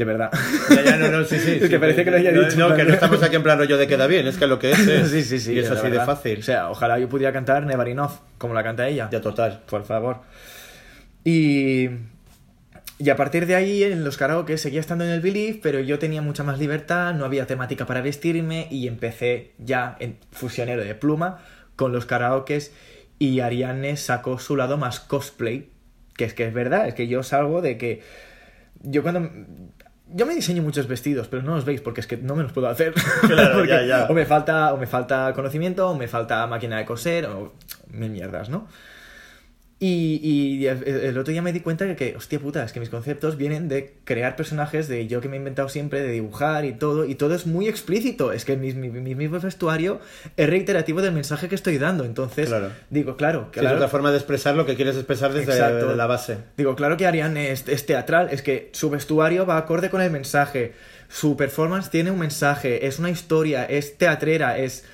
De 0.00 0.06
verdad. 0.06 0.30
Ya, 0.70 0.82
ya, 0.82 0.96
no, 0.96 1.10
no, 1.10 1.24
sí, 1.24 1.38
sí. 1.38 1.50
Es 1.60 1.60
que 1.60 1.68
sí, 1.68 1.78
parece 1.78 2.04
que 2.04 2.10
lo 2.10 2.16
haya 2.16 2.32
no, 2.32 2.40
dicho, 2.40 2.56
No, 2.56 2.74
que 2.74 2.84
no 2.84 2.94
estamos 2.94 3.22
aquí 3.22 3.36
en 3.36 3.42
plan 3.42 3.58
rollo 3.58 3.76
de 3.76 3.86
queda 3.86 4.06
bien, 4.06 4.26
es 4.26 4.38
que 4.38 4.46
lo 4.46 4.58
que 4.58 4.70
es 4.70 4.78
es. 4.88 5.10
sí, 5.10 5.22
sí, 5.22 5.38
sí. 5.38 5.52
Y 5.52 5.58
es 5.58 5.70
así 5.70 5.90
de 5.90 6.00
fácil. 6.00 6.38
O 6.38 6.42
sea, 6.42 6.70
ojalá 6.70 6.98
yo 6.98 7.06
pudiera 7.06 7.34
cantar 7.34 7.66
Never 7.66 7.86
Enough, 7.86 8.12
como 8.38 8.54
la 8.54 8.62
canta 8.62 8.88
ella. 8.88 9.10
Ya 9.12 9.20
total. 9.20 9.60
Por 9.68 9.84
favor. 9.84 10.22
Y. 11.22 11.90
Y 12.98 13.10
a 13.10 13.16
partir 13.16 13.44
de 13.44 13.56
ahí, 13.56 13.82
en 13.82 14.02
los 14.02 14.16
karaoke 14.16 14.56
seguía 14.56 14.80
estando 14.80 15.04
en 15.04 15.10
el 15.10 15.20
Belief, 15.20 15.58
pero 15.62 15.80
yo 15.80 15.98
tenía 15.98 16.22
mucha 16.22 16.44
más 16.44 16.58
libertad, 16.58 17.12
no 17.12 17.26
había 17.26 17.46
temática 17.46 17.84
para 17.84 18.00
vestirme 18.00 18.68
y 18.70 18.88
empecé 18.88 19.52
ya 19.58 19.96
en 20.00 20.16
fusionero 20.32 20.82
de 20.82 20.94
pluma 20.94 21.40
con 21.76 21.92
los 21.92 22.06
karaokes 22.06 22.72
y 23.18 23.40
Ariane 23.40 23.98
sacó 23.98 24.38
su 24.38 24.56
lado 24.56 24.78
más 24.78 24.98
cosplay, 25.00 25.68
que 26.16 26.24
es 26.24 26.32
que 26.32 26.46
es 26.46 26.54
verdad, 26.54 26.88
es 26.88 26.94
que 26.94 27.06
yo 27.06 27.22
salgo 27.22 27.60
de 27.60 27.76
que 27.76 28.02
yo 28.82 29.02
cuando 29.02 29.30
yo 30.14 30.26
me 30.26 30.34
diseño 30.34 30.62
muchos 30.62 30.86
vestidos, 30.86 31.28
pero 31.28 31.42
no 31.42 31.54
los 31.54 31.64
veis 31.64 31.80
porque 31.80 32.00
es 32.00 32.06
que 32.06 32.16
no 32.16 32.34
me 32.36 32.42
los 32.42 32.52
puedo 32.52 32.68
hacer. 32.68 32.94
Claro, 33.26 33.54
Porque 33.58 33.68
ya, 33.68 33.82
ya. 33.82 34.06
O 34.08 34.12
me 34.14 34.26
falta 34.26 34.72
o 34.72 34.76
me 34.76 34.86
falta 34.86 35.32
conocimiento, 35.34 35.88
o 35.88 35.94
me 35.94 36.08
falta 36.08 36.46
máquina 36.46 36.78
de 36.78 36.84
coser 36.84 37.26
o 37.26 37.52
mil 37.92 38.10
mierdas, 38.10 38.48
¿no? 38.48 38.66
Y, 39.82 40.20
y 40.22 40.66
el, 40.66 41.16
otro 41.16 41.32
día 41.32 41.40
me 41.40 41.54
di 41.54 41.60
cuenta 41.60 41.86
de 41.86 41.96
que, 41.96 42.14
hostia 42.14 42.38
puta, 42.38 42.62
es 42.62 42.72
que 42.72 42.80
mis 42.80 42.90
conceptos 42.90 43.38
vienen 43.38 43.66
de 43.68 43.94
crear 44.04 44.36
personajes 44.36 44.88
de 44.88 45.06
yo 45.06 45.22
que 45.22 45.28
me 45.30 45.36
he 45.36 45.38
inventado 45.38 45.70
siempre, 45.70 46.02
de 46.02 46.10
dibujar 46.10 46.66
y 46.66 46.72
todo, 46.74 47.06
y 47.06 47.14
todo 47.14 47.34
es 47.34 47.46
muy 47.46 47.66
explícito. 47.66 48.30
Es 48.32 48.44
que 48.44 48.58
mi, 48.58 48.74
mi, 48.74 48.90
mi 48.90 49.14
mismo 49.14 49.40
vestuario 49.40 49.98
es 50.36 50.50
reiterativo 50.50 51.00
del 51.00 51.12
mensaje 51.14 51.48
que 51.48 51.54
estoy 51.54 51.78
dando. 51.78 52.04
Entonces, 52.04 52.48
Claro. 52.48 52.72
digo, 52.90 53.16
claro, 53.16 53.50
Que 53.50 53.60
claro. 53.60 53.76
es 53.76 53.80
otra 53.80 53.88
forma 53.88 54.10
de 54.10 54.18
expresar 54.18 54.54
lo 54.54 54.66
que 54.66 54.76
quieres 54.76 54.96
expresar 54.96 55.32
desde 55.32 55.50
Exacto. 55.52 55.96
la 55.96 56.06
base. 56.06 56.36
Digo, 56.58 56.76
claro 56.76 56.98
que 56.98 57.06
Ariane 57.06 57.50
es, 57.50 57.66
es 57.66 57.86
teatral, 57.86 58.28
es 58.32 58.42
que 58.42 58.68
su 58.74 58.90
vestuario 58.90 59.46
va 59.46 59.56
acorde 59.56 59.88
con 59.88 60.02
el 60.02 60.10
mensaje, 60.10 60.74
su 61.08 61.38
performance 61.38 61.88
tiene 61.88 62.10
un 62.10 62.18
mensaje, 62.18 62.86
es 62.86 62.98
una 62.98 63.08
historia, 63.08 63.64
es 63.64 63.96
teatrera, 63.96 64.58
es... 64.58 64.84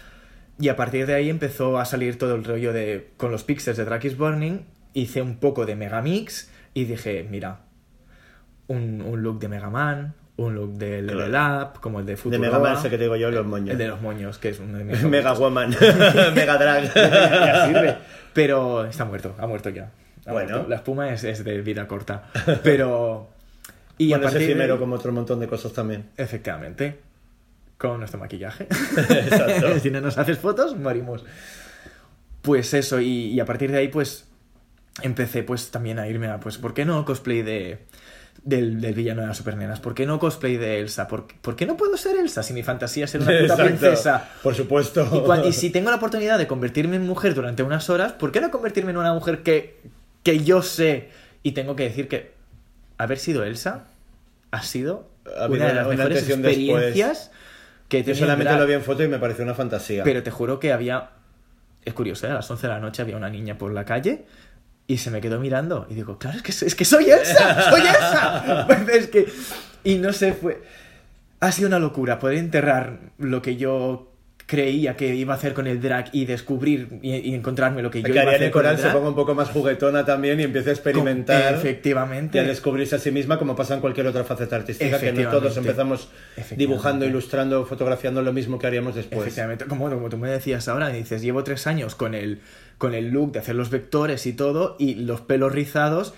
Y 0.61 0.69
a 0.69 0.77
partir 0.77 1.07
de 1.07 1.15
ahí 1.15 1.29
empezó 1.29 1.77
a 1.77 1.85
salir 1.85 2.19
todo 2.19 2.37
el 2.37 2.45
rollo 2.45 2.73
de... 2.73 3.09
Con 3.17 3.33
los 3.33 3.43
pixels 3.43 3.77
de 3.77 3.85
Drag 3.85 4.05
is 4.07 4.17
Burning, 4.17 4.61
hice 5.01 5.23
un 5.23 5.37
poco 5.37 5.67
de 5.67 5.77
Megamix 5.77 6.51
y 6.75 6.85
dije, 6.85 7.27
mira, 7.31 7.61
un, 8.69 9.01
un 9.03 9.23
look 9.23 9.39
de 9.39 9.49
Mega 9.49 9.71
Man, 9.71 10.15
un 10.37 10.55
look 10.55 10.73
de 10.75 11.03
Level 11.03 11.35
Up, 11.35 11.81
como 11.81 12.01
el 12.01 12.07
de 12.07 12.13
De 12.13 12.17
Futurama. 12.17 12.47
Mega 12.47 12.59
Man, 12.59 12.77
ese 12.79 12.91
que 12.91 12.97
te 12.99 13.05
digo 13.05 13.17
yo, 13.17 13.31
los 13.31 13.47
moños. 13.47 13.71
El 13.71 13.79
de 13.79 13.89
los 13.89 14.01
moños, 14.01 14.39
que 14.39 14.51
es 14.51 14.59
uno 14.61 14.77
de 14.79 14.85
mis 14.85 15.03
Mega. 15.05 15.33
Woman. 15.35 15.71
Mega 16.35 16.59
Drag. 16.59 16.93
Ya 16.95 17.67
sirve. 17.67 17.97
Pero 18.33 18.85
está 18.85 19.05
muerto, 19.05 19.35
ha 19.39 19.47
muerto 19.47 19.71
ya. 19.71 19.91
Ha 20.27 20.33
Bueno. 20.33 20.51
muerto. 20.51 20.69
La 20.69 20.77
espuma 20.77 21.11
es, 21.13 21.25
es 21.25 21.45
de 21.45 21.61
vida 21.63 21.87
corta. 21.87 22.25
Pero. 22.63 23.31
Y 23.99 24.09
bueno, 24.11 24.25
a 24.25 24.27
es 24.29 24.33
partir 24.33 24.47
de- 24.49 24.53
efímero 24.53 24.79
como 24.79 24.97
otro 24.97 25.13
montón 25.13 25.41
de 25.41 25.47
cosas 25.47 25.73
también. 25.73 26.11
Efectivamente. 26.17 26.99
Con 27.79 27.99
nuestro 27.99 28.19
maquillaje. 28.21 28.65
Exacto. 28.97 29.79
si 29.79 29.91
no 29.91 30.01
nos 30.01 30.19
haces 30.19 30.39
fotos, 30.39 30.77
morimos. 30.77 31.25
Pues 32.43 32.75
eso, 32.75 33.01
y, 33.01 33.29
y 33.33 33.41
a 33.41 33.45
partir 33.45 33.71
de 33.71 33.79
ahí, 33.79 33.89
pues. 33.89 34.27
Empecé, 35.03 35.43
pues, 35.43 35.71
también 35.71 35.99
a 35.99 36.09
irme 36.09 36.29
a, 36.29 36.41
pues, 36.41 36.59
¿por 36.59 36.73
qué 36.75 36.85
no 36.85 37.05
cosplay 37.05 37.43
de. 37.43 37.79
Del, 38.43 38.81
del 38.81 38.95
villano 38.95 39.23
de 39.23 39.27
las 39.29 39.37
supernenas. 39.39 39.81
¿Por 39.81 39.95
qué 39.95 40.07
no 40.07 40.19
cosplay 40.21 40.57
de 40.57 40.79
Elsa? 40.79 41.09
¿Por, 41.09 41.27
por 41.27 41.57
qué 41.57 41.67
no 41.67 41.77
puedo 41.77 41.97
ser 41.97 42.17
Elsa 42.17 42.43
si 42.45 42.53
mi 42.53 42.63
fantasía 42.63 43.07
es 43.07 43.11
ser 43.11 43.23
una 43.23 43.31
puta 43.33 43.43
Exacto. 43.43 43.65
princesa? 43.65 44.29
Por 44.43 44.55
supuesto. 44.55 45.09
Y, 45.13 45.21
cuan- 45.27 45.45
y 45.47 45.53
si 45.53 45.71
tengo 45.71 45.91
la 45.91 45.97
oportunidad 45.97 46.39
de 46.39 46.47
convertirme 46.47 46.95
en 46.97 47.07
mujer 47.07 47.35
durante 47.35 47.63
unas 47.65 47.91
horas, 47.91 48.13
¿por 48.13 48.31
qué 48.31 48.41
no 48.41 48.51
convertirme 48.53 48.91
en 48.93 48.99
una 48.99 49.13
mujer 49.15 49.43
que, 49.43 49.81
que 50.23 50.45
yo 50.45 50.63
sé? 50.63 51.09
Y 51.43 51.53
tengo 51.53 51.75
que 51.75 51.85
decir 51.85 52.07
que 52.09 52.35
haber 52.99 53.19
sido 53.19 53.43
Elsa 53.43 53.87
ha 54.53 54.63
sido 54.63 55.09
Ha 55.41 55.47
una 55.47 55.67
de 55.69 55.75
las 55.75 55.87
una 55.87 55.97
mejores 55.97 56.23
un 56.23 56.43
después. 56.43 56.57
experiencias 56.57 57.31
que 57.89 57.99
he 58.01 58.05
Yo 58.05 58.15
solamente 58.15 58.55
lo 58.57 58.67
vi 58.67 58.75
en 58.75 58.83
foto 58.83 59.03
y 59.03 59.09
me 59.09 59.19
pareció 59.19 59.45
una 59.45 59.55
fantasía. 59.55 60.05
Pero 60.05 60.23
te 60.23 60.31
juro 60.31 60.61
que 60.61 60.73
había... 60.73 61.11
Es 61.85 61.95
curioso, 61.95 62.27
¿eh? 62.27 62.31
a 62.31 62.35
las 62.35 62.51
11 62.51 62.67
de 62.67 62.73
la 62.73 62.81
noche 62.81 63.03
había 63.03 63.17
una 63.17 63.31
niña 63.31 63.59
por 63.59 63.73
la 63.73 63.85
calle 63.85 64.25
y 64.87 64.99
se 64.99 65.11
me 65.11 65.21
quedó 65.21 65.41
mirando 65.41 65.87
y 65.91 65.95
digo, 65.95 66.19
claro, 66.19 66.37
es 66.37 66.43
que, 66.43 66.67
es 66.67 66.75
que 66.75 66.85
soy 66.85 67.11
Elsa, 67.11 67.71
soy 67.71 67.81
Elsa. 67.81 68.67
es 68.93 69.09
que... 69.09 69.27
Y 69.85 69.97
no 69.97 70.13
sé, 70.13 70.33
fue... 70.33 70.63
Ha 71.41 71.53
sido 71.53 71.69
una 71.69 71.79
locura 71.79 72.19
poder 72.19 72.39
enterrar 72.39 72.99
lo 73.19 73.43
que 73.43 73.57
yo 73.57 74.16
creía 74.47 74.97
que 74.97 75.13
iba 75.15 75.35
a 75.35 75.37
hacer 75.37 75.55
con 75.55 75.67
el 75.67 75.81
drag 75.81 76.09
y 76.13 76.25
descubrir 76.25 77.01
y, 77.03 77.17
y 77.17 77.35
encontrarme 77.35 77.83
lo 77.83 77.91
que 77.91 77.99
yo 78.01 78.05
que 78.05 78.13
iba 78.13 78.23
a 78.23 78.35
hacer 78.35 78.39
con 78.39 78.45
el 78.47 78.53
Coral 78.53 78.77
se 78.77 78.83
drag. 78.83 78.95
ponga 78.95 79.09
un 79.09 79.15
poco 79.17 79.35
más 79.35 79.49
juguetona 79.51 80.05
también 80.05 80.39
y 80.39 80.45
empiece 80.45 80.71
a 80.71 80.73
experimentar 80.73 81.55
Con- 81.55 81.55
y 81.55 81.69
Efectivamente. 81.69 82.39
a 82.39 82.45
descubrirse 82.45 82.95
a 82.95 82.99
sí 83.01 83.11
misma 83.11 83.39
como 83.41 83.57
pasa 83.57 83.75
en 83.75 83.81
cualquier 83.81 84.07
otra 84.07 84.23
faceta 84.23 84.55
artística 84.57 85.01
que 85.01 85.13
no 85.13 85.31
todos 85.31 85.57
empezamos 85.57 86.09
dibujando, 86.57 87.05
ilustrando, 87.05 87.67
fotografiando 87.67 88.23
lo 88.23 88.33
mismo 88.33 88.59
que 88.59 88.67
haríamos 88.69 88.95
después. 88.95 89.21
Efectivamente, 89.23 89.65
como, 89.67 89.91
como 89.91 90.09
tú 90.09 90.17
me 90.17 90.31
decías 90.31 90.69
ahora, 90.69 90.91
dices, 90.91 91.23
llevo 91.23 91.43
tres 91.43 91.67
años 91.67 91.97
con 91.97 92.15
el, 92.15 92.41
con 92.79 92.95
el 92.95 93.09
look 93.11 93.33
de 93.33 93.41
hacer 93.41 93.57
los 93.57 93.71
vectores 93.71 94.27
y 94.27 94.33
todo, 94.33 94.77
y 94.79 94.95
los 94.95 95.23
pelos 95.23 95.53
rizados, 95.53 96.15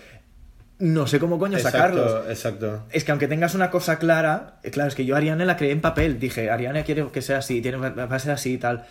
no 0.78 1.06
sé 1.06 1.18
cómo 1.18 1.38
coño 1.38 1.58
sacarlos. 1.58 2.06
Exacto, 2.28 2.30
exacto. 2.30 2.84
Es 2.90 3.04
que 3.04 3.10
aunque 3.12 3.28
tengas 3.28 3.54
una 3.54 3.70
cosa 3.70 3.98
clara, 3.98 4.58
eh, 4.62 4.70
claro, 4.70 4.88
es 4.88 4.94
que 4.94 5.04
yo 5.04 5.14
a 5.14 5.18
Ariane 5.18 5.44
la 5.46 5.56
creé 5.56 5.72
en 5.72 5.80
papel. 5.80 6.18
Dije, 6.20 6.50
Ariane 6.50 6.84
quiere 6.84 7.06
que 7.12 7.22
sea 7.22 7.38
así, 7.38 7.60
tiene, 7.60 7.78
va 7.78 8.04
a 8.14 8.18
ser 8.18 8.32
así 8.32 8.54
y 8.54 8.58
tal. 8.58 8.84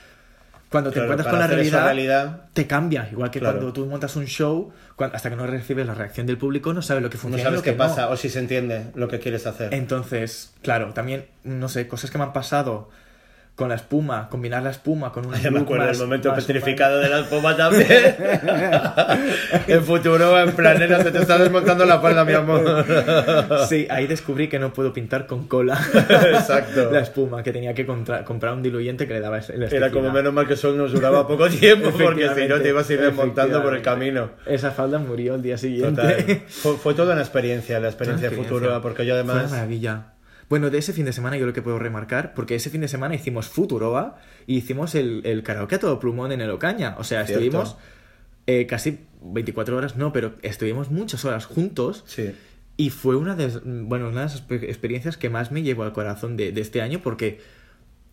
Cuando 0.70 0.92
te 0.92 1.00
encuentras 1.00 1.30
con 1.30 1.40
la 1.40 1.48
realidad, 1.48 1.86
realidad, 1.86 2.42
te 2.52 2.68
cambia. 2.68 3.08
Igual 3.10 3.32
que 3.32 3.40
Claro. 3.40 3.56
cuando 3.60 3.72
tú 3.72 3.86
montas 3.86 4.18
un 4.18 4.26
show, 4.26 4.74
cuan- 4.98 5.12
hasta 5.14 5.30
que 5.30 5.38
no 5.38 5.48
recibes 5.48 5.88
la 5.88 5.94
reacción 5.94 6.28
del 6.28 6.38
público, 6.38 6.74
no 6.74 6.82
sabes 6.82 7.02
lo 7.02 7.10
que 7.10 7.16
no 7.16 7.22
funciona. 7.22 7.42
y 7.42 7.44
sabes 7.46 7.60
lo 7.60 7.64
qué 7.64 7.72
que 7.72 7.78
no. 7.78 7.84
pasa 7.86 8.10
o 8.10 8.18
si 8.18 8.28
se 8.28 8.40
entiende 8.40 8.88
lo 8.94 9.08
que 9.08 9.20
quieres 9.22 9.48
hacer. 9.48 9.74
Entonces, 9.74 10.54
claro, 10.62 10.92
también, 10.94 11.28
no 11.46 11.70
sé, 11.70 11.88
cosas 11.88 12.12
que 12.12 12.18
me 12.18 12.26
han 12.26 12.34
pasado 12.34 12.90
con 13.58 13.70
la 13.70 13.76
espuma, 13.76 14.30
combinar 14.30 14.62
la 14.62 14.70
espuma 14.70 15.12
con 15.12 15.26
un 15.26 15.34
Ya 15.34 15.50
me 15.50 15.58
look 15.58 15.64
acuerdo 15.66 15.88
del 15.88 15.98
momento 15.98 16.30
más 16.30 16.46
petrificado 16.46 17.00
de 17.00 17.10
la 17.10 17.22
espuma 17.22 17.58
también. 17.58 17.90
en 19.68 19.84
futuro, 19.84 20.40
en 20.40 20.52
plan, 20.52 20.78
nena, 20.78 21.02
se 21.02 21.10
te 21.12 21.18
está 21.18 21.40
desmontando 21.40 21.84
la 21.84 22.00
falda, 22.00 22.24
mi 22.24 22.34
amor. 22.34 22.86
Sí, 23.68 23.88
ahí 23.90 24.06
descubrí 24.06 24.48
que 24.48 24.60
no 24.60 24.72
puedo 24.72 24.94
pintar 24.94 25.26
con 25.26 25.48
cola 25.48 25.76
Exacto. 25.92 26.92
la 26.92 27.00
espuma, 27.00 27.42
que 27.42 27.52
tenía 27.52 27.74
que 27.74 27.84
contra- 27.88 28.24
comprar 28.24 28.54
un 28.54 28.62
diluyente 28.62 29.08
que 29.08 29.16
le 29.16 29.22
daba. 29.22 29.40
Era 29.40 29.90
como 29.90 30.12
menos 30.12 30.32
mal 30.34 30.48
que 30.48 30.56
sol 30.56 30.78
nos 30.78 30.92
duraba 30.92 31.28
poco 31.28 31.50
tiempo, 31.50 31.90
porque 31.92 32.30
si 32.36 32.48
no 32.48 32.62
te 32.62 32.70
ibas 32.70 32.88
a 32.88 32.94
ir 32.94 33.02
desmontando 33.02 33.64
por 33.64 33.76
el 33.76 33.82
camino. 33.82 34.30
Esa 34.46 34.70
falda 34.70 35.00
murió 35.00 35.34
el 35.34 35.42
día 35.42 35.58
siguiente. 35.58 36.02
Total. 36.02 36.42
Fue, 36.48 36.74
fue 36.78 36.94
toda 36.94 37.14
una 37.14 37.22
experiencia, 37.24 37.80
la 37.80 37.88
experiencia 37.88 38.30
Una 38.30 38.38
futura, 38.38 38.82
porque 38.82 39.04
yo 39.04 39.16
Fue 39.16 39.24
una 39.24 39.32
además... 39.34 39.52
maravilla. 39.52 40.14
Bueno, 40.50 40.70
de 40.70 40.78
ese 40.78 40.94
fin 40.94 41.04
de 41.06 41.12
semana 41.14 41.36
yo 41.38 41.46
lo 41.46 41.54
que 41.54 41.62
puedo 41.62 41.78
remarcar, 41.80 42.34
porque 42.34 42.56
ese 42.56 42.70
fin 42.70 42.82
de 42.82 42.88
semana 42.88 43.16
hicimos 43.16 43.48
Futuroa 43.50 44.18
y 44.46 44.58
hicimos 44.58 44.96
el, 44.96 45.22
el 45.26 45.44
karaoke 45.44 45.76
a 45.76 45.80
todo 45.80 46.00
plumón 46.00 46.32
en 46.32 46.40
el 46.42 46.50
Ocaña. 46.52 46.96
O 46.98 47.04
sea, 47.04 47.26
Cierto. 47.26 47.44
estuvimos 47.44 47.78
eh, 48.46 48.66
casi 48.66 49.00
24 49.22 49.76
horas, 49.76 49.98
no, 49.98 50.14
pero 50.14 50.36
estuvimos 50.44 50.90
muchas 50.90 51.26
horas 51.26 51.46
juntos 51.46 52.04
Sí. 52.08 52.34
y 52.78 52.92
fue 52.92 53.18
una 53.18 53.36
de, 53.36 53.48
bueno, 53.66 54.08
una 54.08 54.22
de 54.22 54.26
las 54.28 54.48
expe- 54.48 54.64
experiencias 54.64 55.18
que 55.18 55.30
más 55.30 55.52
me 55.52 55.64
llevó 55.64 55.84
al 55.84 55.92
corazón 55.92 56.38
de, 56.38 56.54
de 56.54 56.62
este 56.62 56.82
año 56.82 57.00
porque 57.04 57.42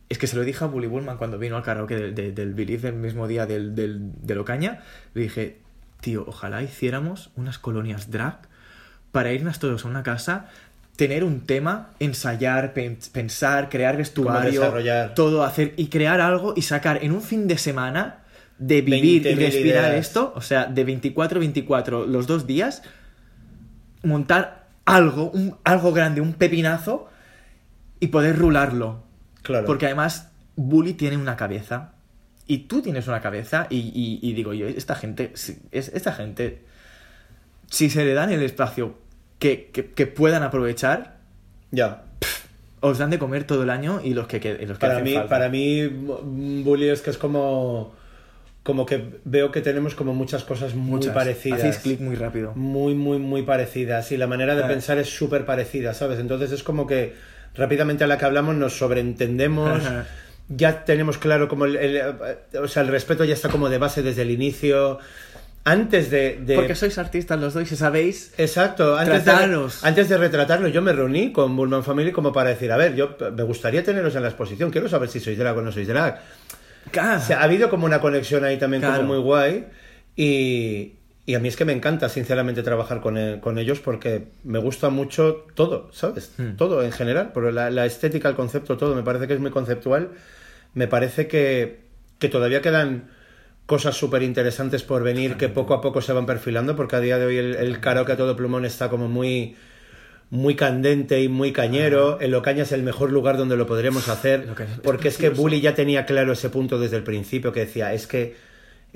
es 0.08 0.18
que 0.18 0.26
se 0.26 0.34
lo 0.36 0.42
dije 0.42 0.64
a 0.64 0.66
Bully 0.66 0.88
Bullman 0.88 1.16
cuando 1.18 1.38
vino 1.38 1.56
al 1.56 1.62
karaoke 1.62 1.94
del, 1.94 2.14
del, 2.16 2.34
del 2.34 2.52
Believe 2.54 2.88
el 2.88 2.94
mismo 2.96 3.28
día 3.28 3.46
del, 3.46 3.76
del, 3.76 4.10
del 4.22 4.38
Ocaña. 4.38 4.82
Le 5.14 5.22
dije, 5.22 5.60
tío, 6.00 6.24
ojalá 6.26 6.62
hiciéramos 6.64 7.30
unas 7.36 7.58
colonias 7.60 8.10
drag 8.10 8.40
para 9.12 9.32
irnos 9.32 9.60
todos 9.60 9.84
a 9.84 9.88
una 9.88 10.02
casa, 10.02 10.48
tener 10.96 11.24
un 11.24 11.40
tema, 11.40 11.90
ensayar, 11.98 12.72
pen- 12.72 12.98
pensar, 13.12 13.68
crear 13.68 13.96
vestuario, 13.96 14.60
desarrollar. 14.60 15.14
todo, 15.14 15.42
hacer 15.42 15.74
y 15.76 15.88
crear 15.88 16.20
algo 16.20 16.54
y 16.56 16.62
sacar 16.62 17.02
en 17.02 17.12
un 17.12 17.20
fin 17.20 17.48
de 17.48 17.58
semana 17.58 18.20
de 18.58 18.80
vivir 18.82 19.26
y 19.26 19.34
20.000 19.34 19.36
respirar 19.36 19.90
ideas. 19.90 20.06
esto, 20.06 20.32
o 20.36 20.40
sea, 20.40 20.66
de 20.66 20.86
24-24 20.86 22.06
los 22.06 22.26
dos 22.28 22.46
días, 22.46 22.82
montar 24.02 24.68
algo, 24.84 25.30
un, 25.30 25.56
algo 25.64 25.92
grande, 25.92 26.20
un 26.20 26.34
pepinazo 26.34 27.08
y 28.00 28.08
poder 28.08 28.38
rularlo. 28.38 29.02
Claro. 29.42 29.66
Porque 29.66 29.86
además, 29.86 30.30
Bully 30.56 30.94
tiene 30.94 31.16
una 31.16 31.36
cabeza 31.36 31.92
y 32.46 32.58
tú 32.58 32.82
tienes 32.82 33.08
una 33.08 33.20
cabeza 33.20 33.66
y, 33.70 33.78
y- 33.78 34.18
y 34.22 34.32
digo 34.34 34.52
yo, 34.54 34.66
esta 34.68 34.94
gente, 34.94 35.32
si- 35.34 35.58
es, 35.72 35.88
esta 35.88 36.12
gente, 36.12 36.62
si 37.70 37.90
se 37.90 38.04
le 38.04 38.14
dan 38.14 38.30
el 38.30 38.42
espacio 38.42 38.98
que, 39.44 39.68
que- 39.74 39.90
que 39.90 40.06
puedan 40.06 40.42
aprovechar, 40.42 41.18
Ya. 41.70 42.04
os 42.80 42.96
dan 42.96 43.10
de 43.10 43.18
comer 43.18 43.44
todo 43.44 43.62
el 43.62 43.68
año 43.68 44.00
y 44.02 44.14
los 44.14 44.26
que, 44.26 44.40
que- 44.40 44.54
los 44.66 44.78
que 44.78 44.80
Para 44.86 44.94
hacen 44.94 45.04
mí, 45.04 45.12
falta. 45.12 45.28
para 45.28 45.48
mí, 45.50 45.86
Bully 45.86 46.88
es 46.88 47.02
que 47.02 47.10
es 47.10 47.18
como. 47.18 47.92
Como 48.62 48.86
que 48.86 49.20
veo 49.26 49.50
que 49.50 49.60
tenemos 49.60 49.94
como 49.94 50.14
muchas 50.14 50.42
cosas 50.44 50.74
muy 50.74 50.92
Muchas. 50.92 51.12
parecidas. 51.14 51.58
Hacéis 51.58 51.76
clic 51.80 52.00
muy 52.00 52.16
rápido. 52.16 52.52
muy, 52.54 52.94
muy, 52.94 53.18
muy 53.18 53.42
parecidas 53.42 54.10
y 54.12 54.16
la 54.16 54.26
manera 54.26 54.54
de 54.56 54.64
Ah. 54.64 54.68
pensar 54.68 54.96
es 54.96 55.10
súper 55.14 55.44
parecida, 55.44 55.92
¿sabes? 55.92 56.18
Entonces 56.18 56.50
es 56.52 56.62
como 56.62 56.86
que 56.86 57.12
rápidamente 57.54 58.04
a 58.04 58.06
la 58.06 58.16
que 58.16 58.24
hablamos 58.24 58.54
nos 58.54 58.78
sobreentendemos, 58.78 59.84
Ajá. 59.84 60.06
ya 60.48 60.86
tenemos 60.86 61.18
claro 61.18 61.46
como 61.48 61.66
el, 61.66 61.76
el- 61.76 62.00
o 62.58 62.66
sea, 62.68 62.80
el 62.82 62.88
respeto 62.88 63.24
ya 63.24 63.34
está 63.34 63.50
como 63.50 63.68
de 63.68 63.76
base 63.76 64.02
desde 64.02 64.22
el 64.22 64.30
inicio. 64.30 64.98
Antes 65.66 66.10
de... 66.10 66.40
de- 66.44 66.56
Porque 66.56 66.74
sois 66.74 66.98
artistas 66.98 67.40
los 67.40 67.54
dos 67.54 67.70
y 67.72 67.76
sabéis 67.76 68.34
Exacto, 68.36 68.96
antes 68.98 69.24
de, 69.24 69.32
antes 69.82 70.08
de 70.10 70.18
retratarlo 70.18 70.68
yo 70.68 70.82
me 70.82 70.92
reuní 70.92 71.32
con 71.32 71.56
Bullman 71.56 71.82
Family 71.82 72.12
como 72.12 72.32
para 72.32 72.50
decir, 72.50 72.70
a 72.70 72.76
ver, 72.76 72.94
yo 72.94 73.16
me 73.34 73.42
gustaría 73.44 73.82
teneros 73.82 74.14
en 74.14 74.22
la 74.22 74.28
exposición, 74.28 74.70
quiero 74.70 74.88
saber 74.90 75.08
si 75.08 75.20
sois 75.20 75.38
drag 75.38 75.56
o 75.56 75.62
no 75.62 75.72
sois 75.72 75.88
drag. 75.88 76.20
Ah, 77.00 77.18
O 77.18 77.24
sea, 77.26 77.40
ha 77.40 77.44
habido 77.44 77.70
como 77.70 77.86
una 77.86 78.00
conexión 78.00 78.44
ahí 78.44 78.58
también 78.58 78.82
Claro. 78.82 78.96
como 78.98 79.14
muy 79.14 79.22
guay 79.22 79.64
y, 80.16 80.92
y 81.24 81.34
a 81.34 81.38
mí 81.40 81.48
es 81.48 81.56
que 81.56 81.64
me 81.64 81.72
encanta 81.72 82.10
sinceramente 82.10 82.62
trabajar 82.62 83.00
con, 83.00 83.16
e- 83.16 83.40
con 83.40 83.56
ellos 83.58 83.80
porque 83.80 84.26
me 84.44 84.58
gusta 84.58 84.90
mucho 84.90 85.46
todo, 85.54 85.88
¿sabes? 85.92 86.32
Hmm. 86.36 86.56
Todo 86.56 86.82
en 86.82 86.92
general, 86.92 87.30
pero 87.32 87.50
la, 87.50 87.70
la 87.70 87.86
estética, 87.86 88.28
el 88.28 88.34
concepto, 88.34 88.76
todo, 88.76 88.94
me 88.94 89.02
parece 89.02 89.26
que 89.26 89.32
es 89.32 89.40
muy 89.40 89.50
conceptual, 89.50 90.10
me 90.74 90.88
parece 90.88 91.26
que, 91.26 91.80
que 92.18 92.28
todavía 92.28 92.60
quedan 92.60 93.08
cosas 93.66 93.96
súper 93.96 94.22
interesantes 94.22 94.82
por 94.82 95.02
venir 95.02 95.36
que 95.36 95.48
poco 95.48 95.74
a 95.74 95.80
poco 95.80 96.00
se 96.02 96.12
van 96.12 96.26
perfilando 96.26 96.76
porque 96.76 96.96
a 96.96 97.00
día 97.00 97.18
de 97.18 97.26
hoy 97.26 97.38
el, 97.38 97.54
el 97.54 97.80
karaoke 97.80 98.12
a 98.12 98.16
todo 98.16 98.36
plumón 98.36 98.64
está 98.64 98.90
como 98.90 99.08
muy 99.08 99.56
muy 100.30 100.56
candente 100.56 101.20
y 101.22 101.28
muy 101.28 101.52
cañero. 101.52 102.18
El 102.18 102.34
Ocaña 102.34 102.64
es 102.64 102.72
el 102.72 102.82
mejor 102.82 103.12
lugar 103.12 103.36
donde 103.36 103.56
lo 103.56 103.66
podremos 103.66 104.08
hacer. 104.08 104.48
Porque 104.82 105.08
es 105.08 105.16
que. 105.18 105.28
Bully 105.28 105.60
ya 105.60 105.74
tenía 105.74 106.06
claro 106.06 106.32
ese 106.32 106.50
punto 106.50 106.78
desde 106.80 106.96
el 106.96 107.04
principio 107.04 107.52
que 107.52 107.60
decía, 107.60 107.92
es 107.92 108.06
que 108.08 108.34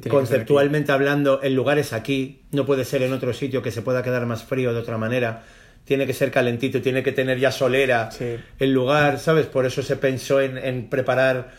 conceptualmente 0.09 0.91
hablando, 0.93 1.41
el 1.43 1.55
lugar 1.55 1.79
es 1.79 1.93
aquí, 1.93 2.43
no 2.51 2.65
puede 2.67 2.85
ser 2.85 3.03
en 3.03 3.13
otro 3.13 3.33
sitio 3.33 3.63
que 3.63 3.71
se 3.71 3.83
pueda 3.83 4.03
quedar 4.03 4.27
más 4.27 4.43
frío 4.45 4.73
de 4.73 4.81
otra 4.81 4.99
manera. 4.99 5.43
Tiene 5.85 6.07
que 6.07 6.13
ser 6.13 6.31
calentito, 6.31 6.83
tiene 6.83 7.03
que 7.03 7.13
tener 7.13 7.39
ya 7.39 7.51
solera 7.53 8.11
Sí. 8.11 8.37
el 8.59 8.73
lugar, 8.73 9.19
¿sabes? 9.19 9.47
Por 9.47 9.65
eso 9.65 9.83
se 9.83 9.97
pensó 9.97 10.41
en, 10.41 10.59
en 10.59 10.89
preparar 10.89 11.51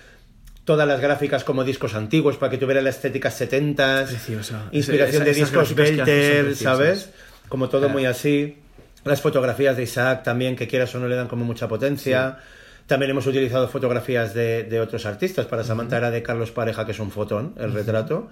todas 0.70 0.88
las 0.88 1.02
gráficas 1.02 1.44
como 1.44 1.64
discos 1.64 1.96
antiguos 1.96 2.38
para 2.38 2.52
que 2.52 2.60
tuviera 2.60 2.80
la 2.80 2.92
estética 2.92 3.32
70s, 3.32 4.06
Preciosa. 4.10 4.66
inspiración 4.72 5.24
Esa- 5.24 5.32
de 5.32 5.34
discos 5.34 5.74
Belter. 5.74 6.56
¿sabes? 6.56 7.10
Como 7.48 7.70
todo 7.70 7.90
muy 7.90 8.06
así. 8.06 8.56
Las 9.04 9.20
fotografías 9.20 9.76
de 9.76 9.82
Isaac 9.82 10.22
también, 10.24 10.56
que 10.56 10.68
quieras 10.68 10.94
o 10.94 11.00
no 11.00 11.08
le 11.08 11.16
dan 11.16 11.28
como 11.28 11.44
mucha 11.44 11.68
potencia. 11.68 12.38
También 12.86 13.10
hemos 13.10 13.26
utilizado 13.26 13.68
fotografías 13.68 14.36
de, 14.36 14.64
de 14.66 14.80
otros 14.80 15.08
artistas. 15.08 15.48
Para 15.48 15.64
Samantha 15.64 15.98
era 15.98 16.12
de 16.12 16.22
Carlos 16.22 16.52
Pareja, 16.52 16.86
que 16.86 16.92
es 16.92 17.00
un 17.00 17.10
fotón, 17.10 17.56
el 17.58 17.74
retrato. 17.74 18.30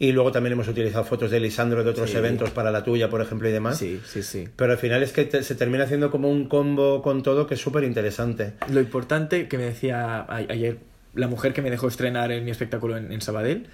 Y 0.00 0.10
luego 0.10 0.32
también 0.32 0.54
hemos 0.54 0.66
utilizado 0.66 1.04
fotos 1.04 1.30
de 1.30 1.38
Lisandro 1.38 1.84
de 1.84 1.90
otros 1.90 2.10
Sí. 2.10 2.16
eventos 2.16 2.50
para 2.50 2.72
la 2.72 2.82
tuya, 2.82 3.08
por 3.08 3.20
ejemplo, 3.20 3.48
y 3.48 3.52
demás. 3.52 3.78
Sí, 3.78 4.00
sí, 4.04 4.24
sí. 4.24 4.48
Pero 4.56 4.72
al 4.72 4.78
final 4.78 5.04
es 5.04 5.12
que 5.12 5.24
te- 5.24 5.44
se 5.44 5.54
termina 5.54 5.84
haciendo 5.84 6.10
como 6.10 6.28
un 6.30 6.48
combo 6.48 7.00
con 7.00 7.22
todo 7.22 7.46
que 7.46 7.54
es 7.54 7.60
súper 7.60 7.84
interesante. 7.84 8.54
Lo 8.72 8.80
importante 8.80 9.46
que 9.46 9.56
me 9.56 9.64
decía 9.66 10.26
ayer 10.28 10.78
la 11.14 11.28
mujer 11.28 11.52
que 11.52 11.62
me 11.62 11.70
dejó 11.70 11.88
estrenar 11.88 12.32
en 12.32 12.44
mi 12.44 12.50
espectáculo 12.50 12.96
en, 12.96 13.12
en 13.12 13.20
Sabadell, 13.20 13.68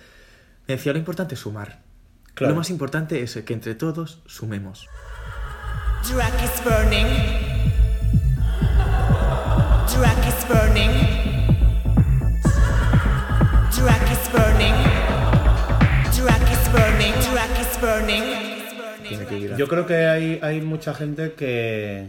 me 0.67 0.75
decía 0.75 0.93
lo 0.93 0.99
importante 0.99 1.35
es 1.35 1.41
sumar. 1.41 1.81
Claro. 2.35 2.53
Lo 2.53 2.59
más 2.59 2.71
importante 2.71 3.23
es 3.23 3.35
que 3.35 3.55
entre 3.55 3.75
todos 3.75 4.21
sumemos. 4.27 4.89
Drag 6.09 6.35
is 6.45 6.63
burning. 6.63 7.07
Drag 9.97 10.29
is 10.29 10.49
burning. 10.49 10.91
Drag 13.73 14.13
is 14.13 14.29
burning. 14.33 14.75
Drag 16.13 16.43
is 16.53 16.69
burning. 16.73 17.15
Drag 17.33 17.61
is 17.61 17.81
burning. 17.81 18.25
Tiene 19.09 19.27
que 19.27 19.39
ir 19.39 19.57
Yo 19.57 19.67
creo 19.69 19.87
que 19.87 20.07
hay, 20.07 20.39
hay 20.43 20.61
mucha 20.61 20.95
gente 20.95 21.33
que, 21.33 22.09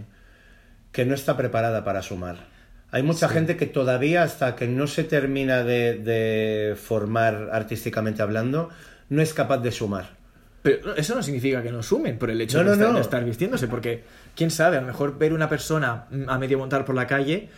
que 0.92 1.06
no 1.06 1.16
está 1.16 1.38
preparada 1.38 1.84
para 1.84 2.02
sumar. 2.02 2.57
Hay 2.92 3.04
mucha 3.04 3.28
gente 3.28 3.58
que 3.58 3.66
todavía, 3.66 4.24
hasta 4.24 4.56
que 4.56 4.68
no 4.68 4.88
se 4.88 5.04
termina 5.04 5.64
de, 5.64 5.96
de 5.96 6.76
formar 6.76 7.50
artísticamente 7.52 8.22
hablando, 8.22 8.70
no 9.10 9.22
es 9.22 9.34
capaz 9.34 9.58
de 9.58 9.72
sumar. 9.72 10.16
Pero 10.62 10.96
eso 10.96 11.16
no 11.16 11.22
significa 11.24 11.62
que 11.62 11.72
no 11.72 11.84
sumen 11.84 12.18
por 12.18 12.30
el 12.30 12.42
hecho 12.42 12.64
No, 12.64 12.64
de, 12.64 12.70
no, 12.70 12.74
estar, 12.74 12.90
no. 12.90 12.96
de 12.96 13.02
estar 13.02 13.26
vistiéndose, 13.26 13.68
porque 13.68 14.04
quién 14.36 14.52
sabe, 14.52 14.78
a 14.78 14.82
lo 14.82 14.88
mejor 14.88 15.18
ver 15.18 15.34
una 15.34 15.50
persona 15.50 16.06
mm, 16.10 16.30
a 16.30 16.38
medio 16.38 16.58
montar 16.58 16.86
por 16.86 16.96
la 16.96 17.08
calle 17.08 17.50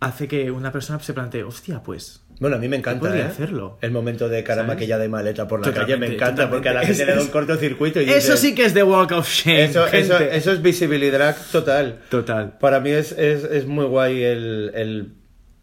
hace 0.00 0.26
que 0.28 0.50
una 0.50 0.72
persona 0.72 0.98
se 1.00 1.12
plantee, 1.12 1.42
hostia, 1.44 1.82
pues. 1.82 2.22
Bueno, 2.40 2.56
a 2.56 2.58
mí 2.58 2.68
me 2.68 2.76
encanta 2.76 3.16
¿eh? 3.16 3.22
hacerlo. 3.22 3.78
el 3.82 3.90
momento 3.92 4.28
de 4.28 4.42
cara 4.42 4.62
¿Sabes? 4.62 4.74
maquillada 4.74 5.04
y 5.04 5.08
maleta 5.08 5.46
por 5.46 5.60
la 5.60 5.66
Totalmente, 5.66 5.92
calle. 5.94 6.08
Me 6.08 6.14
encanta 6.16 6.30
totalmente. 6.48 6.56
porque 6.56 6.68
a 6.70 6.72
la 6.72 6.86
gente 6.86 7.06
le 7.06 7.14
da 7.14 7.20
un 7.20 7.28
cortocircuito. 7.28 8.00
Y 8.00 8.10
Eso 8.10 8.36
sí 8.36 8.54
que 8.54 8.64
es 8.64 8.74
de 8.74 8.82
Walk 8.82 9.12
of 9.12 9.28
Shame. 9.28 9.64
Eso, 9.64 9.86
eso, 9.86 10.18
eso 10.18 10.52
es 10.52 10.62
visibilidad 10.62 11.36
total. 11.52 12.00
Total. 12.08 12.56
Para 12.58 12.80
mí 12.80 12.90
es, 12.90 13.12
es, 13.12 13.44
es 13.44 13.66
muy 13.66 13.84
guay 13.84 14.22
el, 14.24 14.72
el 14.74 15.12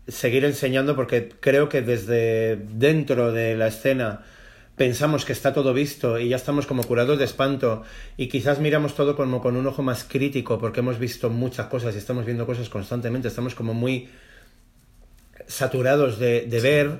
seguir 0.07 0.45
enseñando 0.45 0.95
porque 0.95 1.29
creo 1.39 1.67
que 1.67 1.81
desde 1.81 2.55
dentro 2.55 3.31
de 3.33 3.57
la 3.57 3.67
escena 3.67 4.21
pensamos 4.75 5.25
que 5.25 5.33
está 5.33 5.53
todo 5.53 5.73
visto 5.73 6.19
y 6.19 6.29
ya 6.29 6.35
estamos 6.35 6.67
como 6.67 6.83
curados 6.83 7.17
de 7.17 7.25
espanto 7.25 7.81
y 8.15 8.27
quizás 8.27 8.59
miramos 8.59 8.93
todo 8.93 9.15
como 9.15 9.41
con 9.41 9.57
un 9.57 9.65
ojo 9.65 9.81
más 9.81 10.03
crítico 10.03 10.59
porque 10.59 10.81
hemos 10.81 10.99
visto 10.99 11.31
muchas 11.31 11.65
cosas 11.65 11.95
y 11.95 11.97
estamos 11.97 12.25
viendo 12.25 12.45
cosas 12.45 12.69
constantemente, 12.69 13.27
estamos 13.27 13.55
como 13.55 13.73
muy 13.73 14.07
saturados 15.47 16.19
de, 16.19 16.41
de 16.41 16.59
ver, 16.61 16.91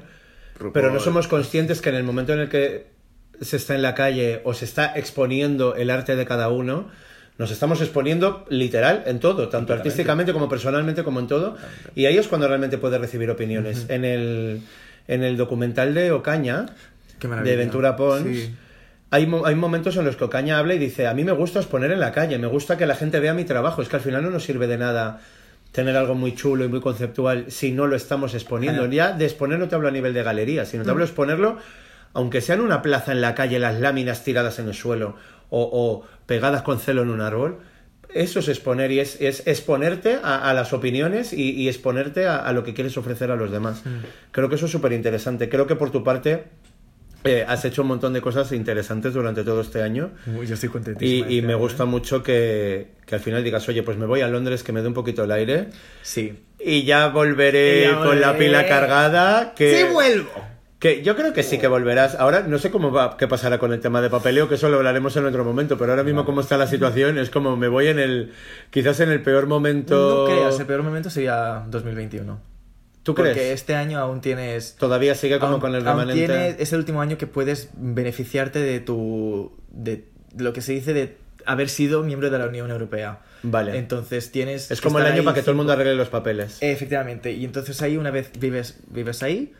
pero 0.74 0.92
no 0.92 1.00
somos 1.00 1.28
conscientes 1.28 1.82
que 1.82 1.90
en 1.90 1.96
el 1.96 2.04
momento 2.04 2.34
en 2.34 2.40
el 2.40 2.50
que 2.50 2.88
se 3.42 3.58
está 3.58 3.76
en 3.76 3.82
la 3.84 3.94
calle 3.94 4.42
o 4.46 4.54
se 4.54 4.66
está 4.66 4.94
exponiendo 4.98 5.76
el 5.76 5.90
arte 5.92 6.16
de 6.16 6.26
cada 6.26 6.50
uno, 6.50 6.90
nos 7.38 7.52
estamos 7.52 7.82
exponiendo 7.82 8.46
literal 8.50 9.04
en 9.06 9.20
todo, 9.20 9.50
tanto 9.50 9.74
artísticamente 9.74 10.34
como 10.34 10.50
personalmente, 10.50 11.04
como 11.04 11.20
en 11.20 11.28
todo, 11.28 11.56
y 11.94 12.06
ahí 12.08 12.18
es 12.18 12.28
cuando 12.28 12.48
realmente 12.48 12.80
puedes 12.80 13.00
recibir 13.00 13.30
opiniones. 13.30 13.86
En 13.90 14.06
el 14.06 14.62
en 15.08 15.24
el 15.24 15.38
documental 15.38 15.94
de 15.94 16.12
Ocaña, 16.12 16.66
de 17.44 17.56
Ventura 17.56 17.96
Pons, 17.96 18.24
Sí. 18.28 18.56
hay, 19.12 19.32
hay 19.46 19.56
momentos 19.56 19.96
en 19.96 20.04
los 20.06 20.16
que 20.18 20.24
Ocaña 20.26 20.58
habla 20.58 20.74
y 20.74 20.80
dice, 20.80 21.08
a 21.08 21.14
mí 21.14 21.24
me 21.24 21.32
gusta 21.32 21.60
exponer 21.60 21.92
en 21.92 22.00
la 22.00 22.12
calle, 22.12 22.38
me 22.40 22.48
gusta 22.48 22.76
que 22.78 22.86
la 22.86 22.96
gente 22.96 23.20
vea 23.20 23.34
mi 23.34 23.46
trabajo, 23.46 23.82
es 23.82 23.88
que 23.88 23.96
al 23.98 24.02
final 24.02 24.24
no 24.24 24.32
nos 24.32 24.44
sirve 24.44 24.68
de 24.68 24.78
nada 24.78 25.22
tener 25.72 25.96
algo 25.96 26.16
muy 26.16 26.34
chulo 26.34 26.66
y 26.66 26.68
muy 26.68 26.82
conceptual 26.82 27.46
si 27.50 27.72
no 27.72 27.88
lo 27.88 27.96
estamos 27.96 28.34
exponiendo. 28.34 28.82
Claro. 28.82 28.94
Ya 28.94 29.12
de 29.12 29.26
exponer 29.26 29.60
no 29.60 29.68
te 29.68 29.76
hablo 29.76 29.88
a 29.88 29.92
nivel 29.92 30.14
de 30.14 30.24
galería, 30.24 30.66
sino 30.66 30.84
te 30.84 30.90
hablo 30.90 31.04
de 31.04 31.10
exponerlo, 31.10 31.58
aunque 32.14 32.42
sea 32.42 32.56
en 32.56 32.62
una 32.62 32.82
plaza 32.82 33.12
en 33.12 33.22
la 33.22 33.36
calle, 33.36 33.60
las 33.60 33.80
láminas 33.80 34.24
tiradas 34.24 34.60
en 34.60 34.68
el 34.68 34.74
suelo 34.74 35.16
o, 35.50 35.62
o 35.72 36.08
pegadas 36.26 36.64
con 36.64 36.80
celo 36.80 37.04
en 37.04 37.10
un 37.10 37.22
árbol. 37.22 37.60
Eso 38.14 38.40
es 38.40 38.48
exponer 38.48 38.92
y 38.92 39.02
es, 39.02 39.20
es 39.22 39.46
exponerte 39.46 40.18
a, 40.24 40.50
a 40.50 40.54
las 40.54 40.72
opiniones 40.72 41.34
y, 41.34 41.52
y 41.52 41.68
exponerte 41.68 42.26
a, 42.26 42.38
a 42.38 42.54
lo 42.54 42.64
que 42.64 42.74
quieres 42.74 42.98
ofrecer 42.98 43.30
a 43.32 43.36
los 43.36 43.52
demás. 43.52 43.84
Creo 44.32 44.48
que 44.50 44.56
eso 44.56 44.66
es 44.66 44.72
súper 44.72 44.94
interesante. 44.94 45.50
Creo 45.50 45.68
que 45.68 45.76
por 45.76 45.92
tu 45.92 46.04
parte 46.04 46.46
Eh, 47.24 47.46
has 47.48 47.66
hecho 47.66 47.82
un 47.82 47.90
montón 47.90 48.14
de 48.14 48.22
cosas 48.22 48.52
interesantes 48.52 49.14
durante 49.14 49.44
todo 49.44 49.62
este 49.62 49.82
año. 49.82 50.12
Uy, 50.28 50.48
yo 50.48 50.54
estoy 50.54 50.70
contentísimo. 50.70 51.30
y 51.30 51.38
este 51.38 51.48
me 51.48 51.56
gusta 51.56 51.84
¿eh? 51.84 51.88
mucho 51.88 52.24
que, 52.24 52.92
que 53.06 53.16
al 53.16 53.22
final 53.22 53.44
digas, 53.44 53.68
oye, 53.68 53.84
pues 53.84 53.98
me 53.98 54.06
voy 54.06 54.22
a 54.22 54.28
Londres, 54.28 54.64
que 54.64 54.72
me 54.72 54.82
dé 54.82 54.88
un 54.88 54.94
poquito 54.94 55.24
el 55.24 55.32
aire. 55.32 55.68
Sí. 56.02 56.44
Y 56.60 56.84
ya 56.84 57.08
volveré 57.08 57.92
Y 57.92 57.94
con 57.94 58.22
la 58.22 58.38
pila 58.38 58.66
cargada. 58.68 59.54
Que, 59.56 59.78
¡Sí 59.78 59.94
vuelvo! 59.94 60.32
que 60.80 61.02
yo 61.04 61.16
creo 61.16 61.34
que 61.34 61.44
sí 61.44 61.58
que 61.58 61.68
volverás. 61.68 62.16
Ahora 62.16 62.42
no 62.42 62.60
sé 62.60 62.70
cómo 62.70 62.92
va, 62.92 63.18
qué 63.18 63.28
pasará 63.28 63.58
con 63.58 63.74
el 63.74 63.80
tema 63.80 64.02
de 64.02 64.10
papeleo, 64.10 64.48
que 64.48 64.56
eso 64.56 64.70
lo 64.70 64.78
hablaremos 64.78 65.16
en 65.18 65.26
otro 65.26 65.44
momento, 65.44 65.78
pero 65.78 65.92
ahora 65.92 66.04
mismo 66.04 66.26
cómo 66.26 66.42
está 66.42 66.58
la 66.58 66.68
situación 66.68 67.18
es 67.18 67.30
como 67.30 67.58
me 67.58 67.68
voy 67.68 67.88
en 67.88 68.00
el, 68.00 68.34
quizás 68.70 69.00
en 69.00 69.10
el 69.10 69.22
peor 69.22 69.48
momento. 69.48 70.28
No 70.28 70.34
creas, 70.34 70.60
el 70.60 70.66
peor 70.66 70.84
momento 70.84 71.10
sería 71.10 71.64
2021. 71.68 72.57
¿Tú 73.08 73.16
Porque 73.16 73.32
crees? 73.32 73.54
este 73.62 73.74
año 73.74 74.00
aún 74.00 74.20
tienes... 74.22 74.76
Todavía 74.76 75.16
sigue 75.16 75.40
como 75.40 75.54
aún- 75.54 75.62
con 75.62 75.76
el 75.76 75.88
aún 75.88 76.00
remanente. 76.02 76.28
tienes- 76.28 76.56
es 76.60 76.74
el 76.74 76.80
último 76.80 77.02
año 77.02 77.18
que 77.18 77.26
puedes 77.26 77.70
beneficiarte 77.76 78.60
de 78.60 78.80
tu... 78.82 79.52
de 79.70 80.04
lo 80.38 80.52
que 80.54 80.60
se 80.62 80.74
dice 80.74 80.94
de 80.94 81.18
haber 81.46 81.70
sido 81.70 82.04
miembro 82.04 82.30
de 82.30 82.38
la 82.38 82.48
Unión 82.48 82.70
Europea. 82.70 83.20
Vale. 83.44 83.78
Entonces 83.78 84.32
tienes... 84.32 84.70
Es 84.72 84.82
como 84.82 85.00
el 85.00 85.06
año 85.06 85.24
para 85.24 85.36
que 85.36 85.42
todo 85.42 85.52
el 85.52 85.58
mundo 85.58 85.72
arregle 85.74 85.96
los 85.96 86.10
papeles. 86.10 86.58
Efectivamente. 86.62 87.32
Y 87.32 87.46
entonces 87.46 87.82
ahí 87.82 87.96
una 87.98 88.12
vez 88.12 88.30
vives, 88.38 88.78
vives 88.90 89.24
ahí, 89.24 89.54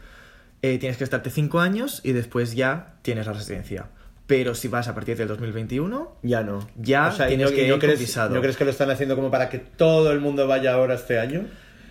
eh, 0.62 0.78
tienes 0.78 0.98
que 0.98 1.04
estarte 1.06 1.30
cinco 1.30 1.60
años 1.62 2.02
y 2.04 2.12
después 2.12 2.54
ya 2.54 2.96
tienes 3.02 3.28
la 3.28 3.34
residencia. 3.34 3.86
Pero 4.26 4.56
si 4.56 4.68
vas 4.68 4.90
a 4.90 4.94
partir 4.94 5.16
del 5.16 5.30
2021, 5.30 6.18
Ya 6.22 6.44
no. 6.44 6.68
Ya 6.76 7.14
¿y 7.16 7.28
tienes 7.28 7.50
no, 7.50 7.56
que 7.56 7.68
no 7.70 7.76
ir 7.76 7.80
crees. 7.80 8.18
¿No 8.30 8.42
crees 8.42 8.58
que 8.58 8.66
lo 8.66 8.72
están 8.72 8.90
haciendo 8.92 9.16
como 9.16 9.32
para 9.32 9.48
que 9.48 9.60
todo 9.60 10.12
el 10.12 10.20
mundo 10.20 10.46
vaya 10.48 10.74
ahora 10.74 10.96
este 10.96 11.18
año? 11.18 11.46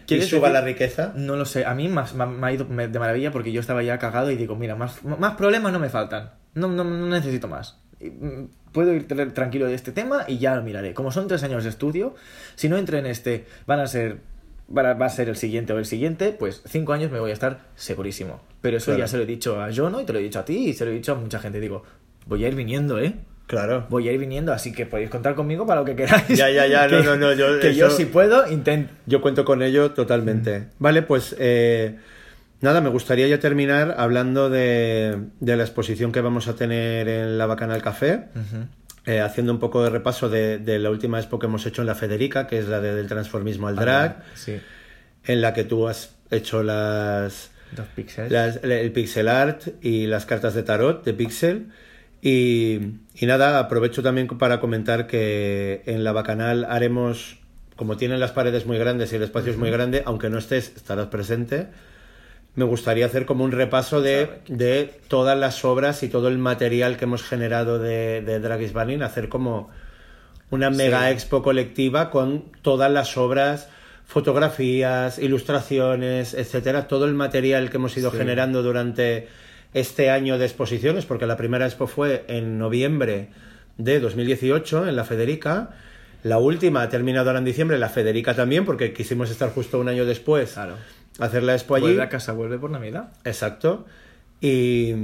¿Y 0.06 0.08
¿Quieres 0.08 0.28
suba 0.28 0.48
decir- 0.48 0.52
la 0.54 0.60
riqueza? 0.62 1.12
No 1.16 1.36
lo 1.36 1.44
sé, 1.44 1.64
a 1.64 1.74
mí 1.74 1.88
más, 1.88 2.14
me, 2.14 2.26
me 2.26 2.46
ha 2.46 2.52
ido 2.52 2.64
de 2.64 2.98
maravilla 2.98 3.30
porque 3.32 3.52
yo 3.52 3.60
estaba 3.60 3.82
ya 3.82 3.98
cagado 3.98 4.30
y 4.30 4.36
digo, 4.36 4.56
mira, 4.56 4.74
más, 4.76 5.04
más 5.04 5.34
problemas 5.34 5.72
no 5.72 5.78
me 5.78 5.88
faltan, 5.88 6.30
no, 6.54 6.68
no, 6.68 6.84
no 6.84 7.06
necesito 7.08 7.48
más. 7.48 7.80
Mm, 8.00 8.44
Puedo 8.72 8.92
ir 8.92 9.08
tra- 9.08 9.32
tranquilo 9.32 9.66
de 9.66 9.74
este 9.74 9.90
tema 9.90 10.24
y 10.28 10.36
ya 10.38 10.54
lo 10.54 10.62
miraré. 10.62 10.92
Como 10.92 11.10
son 11.10 11.28
tres 11.28 11.42
años 11.42 11.64
de 11.64 11.70
estudio, 11.70 12.14
si 12.56 12.68
no 12.68 12.76
entro 12.76 12.98
en 12.98 13.06
este, 13.06 13.46
van 13.66 13.80
a 13.80 13.86
ser, 13.86 14.18
va 14.70 14.90
a 14.92 15.08
ser 15.08 15.30
el 15.30 15.36
siguiente 15.36 15.72
o 15.72 15.78
el 15.78 15.86
siguiente, 15.86 16.36
pues 16.38 16.62
cinco 16.66 16.92
años 16.92 17.10
me 17.10 17.18
voy 17.18 17.30
a 17.30 17.32
estar 17.32 17.60
segurísimo. 17.74 18.40
Pero 18.60 18.76
eso 18.76 18.86
Claro. 18.86 18.98
ya 19.00 19.08
se 19.08 19.16
lo 19.16 19.22
he 19.22 19.26
dicho 19.26 19.62
a 19.62 19.70
Jono 19.74 20.00
y 20.02 20.04
te 20.04 20.12
lo 20.12 20.18
he 20.18 20.22
dicho 20.22 20.38
a 20.40 20.44
ti 20.44 20.68
y 20.68 20.72
se 20.74 20.84
lo 20.84 20.90
he 20.90 20.94
dicho 20.94 21.12
a 21.12 21.14
mucha 21.14 21.38
gente. 21.38 21.58
Digo, 21.58 21.84
voy 22.26 22.44
a 22.44 22.48
ir 22.48 22.54
viniendo, 22.54 22.98
¿eh? 23.00 23.14
Claro. 23.46 23.86
Voy 23.90 24.08
a 24.08 24.12
ir 24.12 24.18
viniendo, 24.18 24.52
así 24.52 24.72
que 24.72 24.86
podéis 24.86 25.08
contar 25.10 25.34
conmigo 25.36 25.66
para 25.66 25.80
lo 25.80 25.84
que 25.86 25.94
queráis. 25.94 26.26
Ya, 26.28 26.50
ya, 26.50 26.66
ya, 26.66 26.88
no, 26.88 26.98
Que- 26.98 27.04
no, 27.04 27.16
no, 27.16 27.32
yo- 27.32 27.60
que 27.60 27.74
yo 27.74 27.90
si 27.90 28.06
puedo, 28.06 28.50
intento. 28.50 28.92
Yo 29.06 29.20
cuento 29.20 29.44
con 29.44 29.62
ello 29.62 29.92
totalmente. 29.92 30.68
Vale, 30.80 31.02
pues 31.02 31.36
eh, 31.38 31.96
nada, 32.60 32.80
me 32.80 32.88
gustaría 32.88 33.28
ya 33.28 33.38
terminar 33.38 33.94
hablando 33.98 34.50
de, 34.50 35.16
de 35.38 35.56
la 35.56 35.62
exposición 35.62 36.10
que 36.10 36.20
vamos 36.20 36.48
a 36.48 36.56
tener 36.56 37.08
en 37.08 37.38
la 37.38 37.46
Bacanal 37.46 37.82
Café, 37.82 38.24
eh, 39.04 39.20
haciendo 39.20 39.52
un 39.52 39.60
poco 39.60 39.84
de 39.84 39.90
repaso 39.90 40.28
de, 40.28 40.58
de 40.58 40.80
la 40.80 40.90
última 40.90 41.18
expo 41.20 41.38
que 41.38 41.46
hemos 41.46 41.64
hecho 41.66 41.82
en 41.82 41.86
la 41.86 41.94
Federica, 41.94 42.48
que 42.48 42.58
es 42.58 42.66
la 42.66 42.80
de- 42.80 42.94
del 42.96 43.06
transformismo 43.06 43.68
al 43.68 43.76
drag, 43.76 44.24
Sí. 44.34 44.58
en 45.24 45.40
la 45.40 45.54
que 45.54 45.62
tú 45.62 45.86
has 45.86 46.16
hecho 46.32 46.64
las, 46.64 47.50
Dos 47.70 47.86
las- 48.28 48.56
el 48.64 48.90
pixel 48.90 49.28
art 49.28 49.62
y 49.82 50.06
las 50.08 50.26
cartas 50.26 50.54
de 50.54 50.64
tarot 50.64 51.04
de 51.04 51.14
pixel. 51.14 51.66
Y, 52.22 52.80
y 53.14 53.26
nada, 53.26 53.58
aprovecho 53.58 54.02
también 54.02 54.26
para 54.26 54.58
comentar 54.60 55.06
que 55.06 55.82
en 55.86 56.02
la 56.04 56.12
Bacanal 56.12 56.64
haremos, 56.68 57.38
como 57.76 57.96
tienen 57.96 58.20
las 58.20 58.32
paredes 58.32 58.66
muy 58.66 58.78
grandes 58.78 59.12
y 59.12 59.16
el 59.16 59.22
espacio 59.22 59.52
es 59.52 59.58
muy 59.58 59.70
grande, 59.70 60.02
aunque 60.06 60.28
no 60.30 60.38
estés, 60.38 60.72
estarás 60.76 61.06
presente. 61.08 61.68
Me 62.54 62.64
gustaría 62.64 63.04
hacer 63.06 63.26
como 63.26 63.44
un 63.44 63.52
repaso 63.52 64.00
de, 64.00 64.28
de 64.48 64.90
todas 65.08 65.38
las 65.38 65.64
obras 65.64 66.02
y 66.02 66.08
todo 66.08 66.28
el 66.28 66.38
material 66.38 66.96
que 66.96 67.04
hemos 67.04 67.22
generado 67.22 67.78
de, 67.78 68.22
de 68.22 68.40
Drag 68.40 68.62
is 68.62 68.72
Burning, 68.72 69.02
hacer 69.02 69.28
como 69.28 69.68
una 70.50 70.70
mega 70.70 71.10
expo 71.10 71.42
colectiva 71.42 72.10
con 72.10 72.44
todas 72.62 72.90
las 72.90 73.16
obras, 73.18 73.68
fotografías, 74.06 75.18
ilustraciones, 75.18 76.32
etcétera, 76.34 76.88
todo 76.88 77.04
el 77.04 77.14
material 77.14 77.68
que 77.68 77.76
hemos 77.76 77.96
ido 77.96 78.10
Sí. 78.10 78.16
generando 78.16 78.62
durante 78.62 79.28
este 79.76 80.10
año 80.10 80.38
de 80.38 80.46
exposiciones, 80.46 81.04
porque 81.06 81.26
la 81.26 81.36
primera 81.36 81.66
expo 81.66 81.86
fue 81.86 82.24
en 82.28 82.58
noviembre 82.58 83.28
de 83.78 84.00
2018 84.00 84.88
en 84.88 84.96
la 84.96 85.04
Federica. 85.04 85.70
La 86.22 86.38
última 86.38 86.82
ha 86.82 86.88
terminado 86.88 87.28
ahora 87.28 87.38
en 87.40 87.44
diciembre, 87.44 87.78
la 87.78 87.88
Federica 87.90 88.34
también, 88.34 88.64
porque 88.64 88.92
quisimos 88.92 89.30
estar 89.30 89.50
justo 89.50 89.78
un 89.78 89.88
año 89.88 90.04
después 90.06 90.54
Claro. 90.54 90.74
hacer 91.18 91.42
la 91.42 91.52
expo 91.54 91.74
allí. 91.74 91.84
Vuelve 91.86 92.02
a 92.02 92.08
casa, 92.08 92.32
vuelve 92.32 92.58
por 92.58 92.70
Navidad. 92.70 93.10
Exacto. 93.24 93.84
Y, 94.40 94.94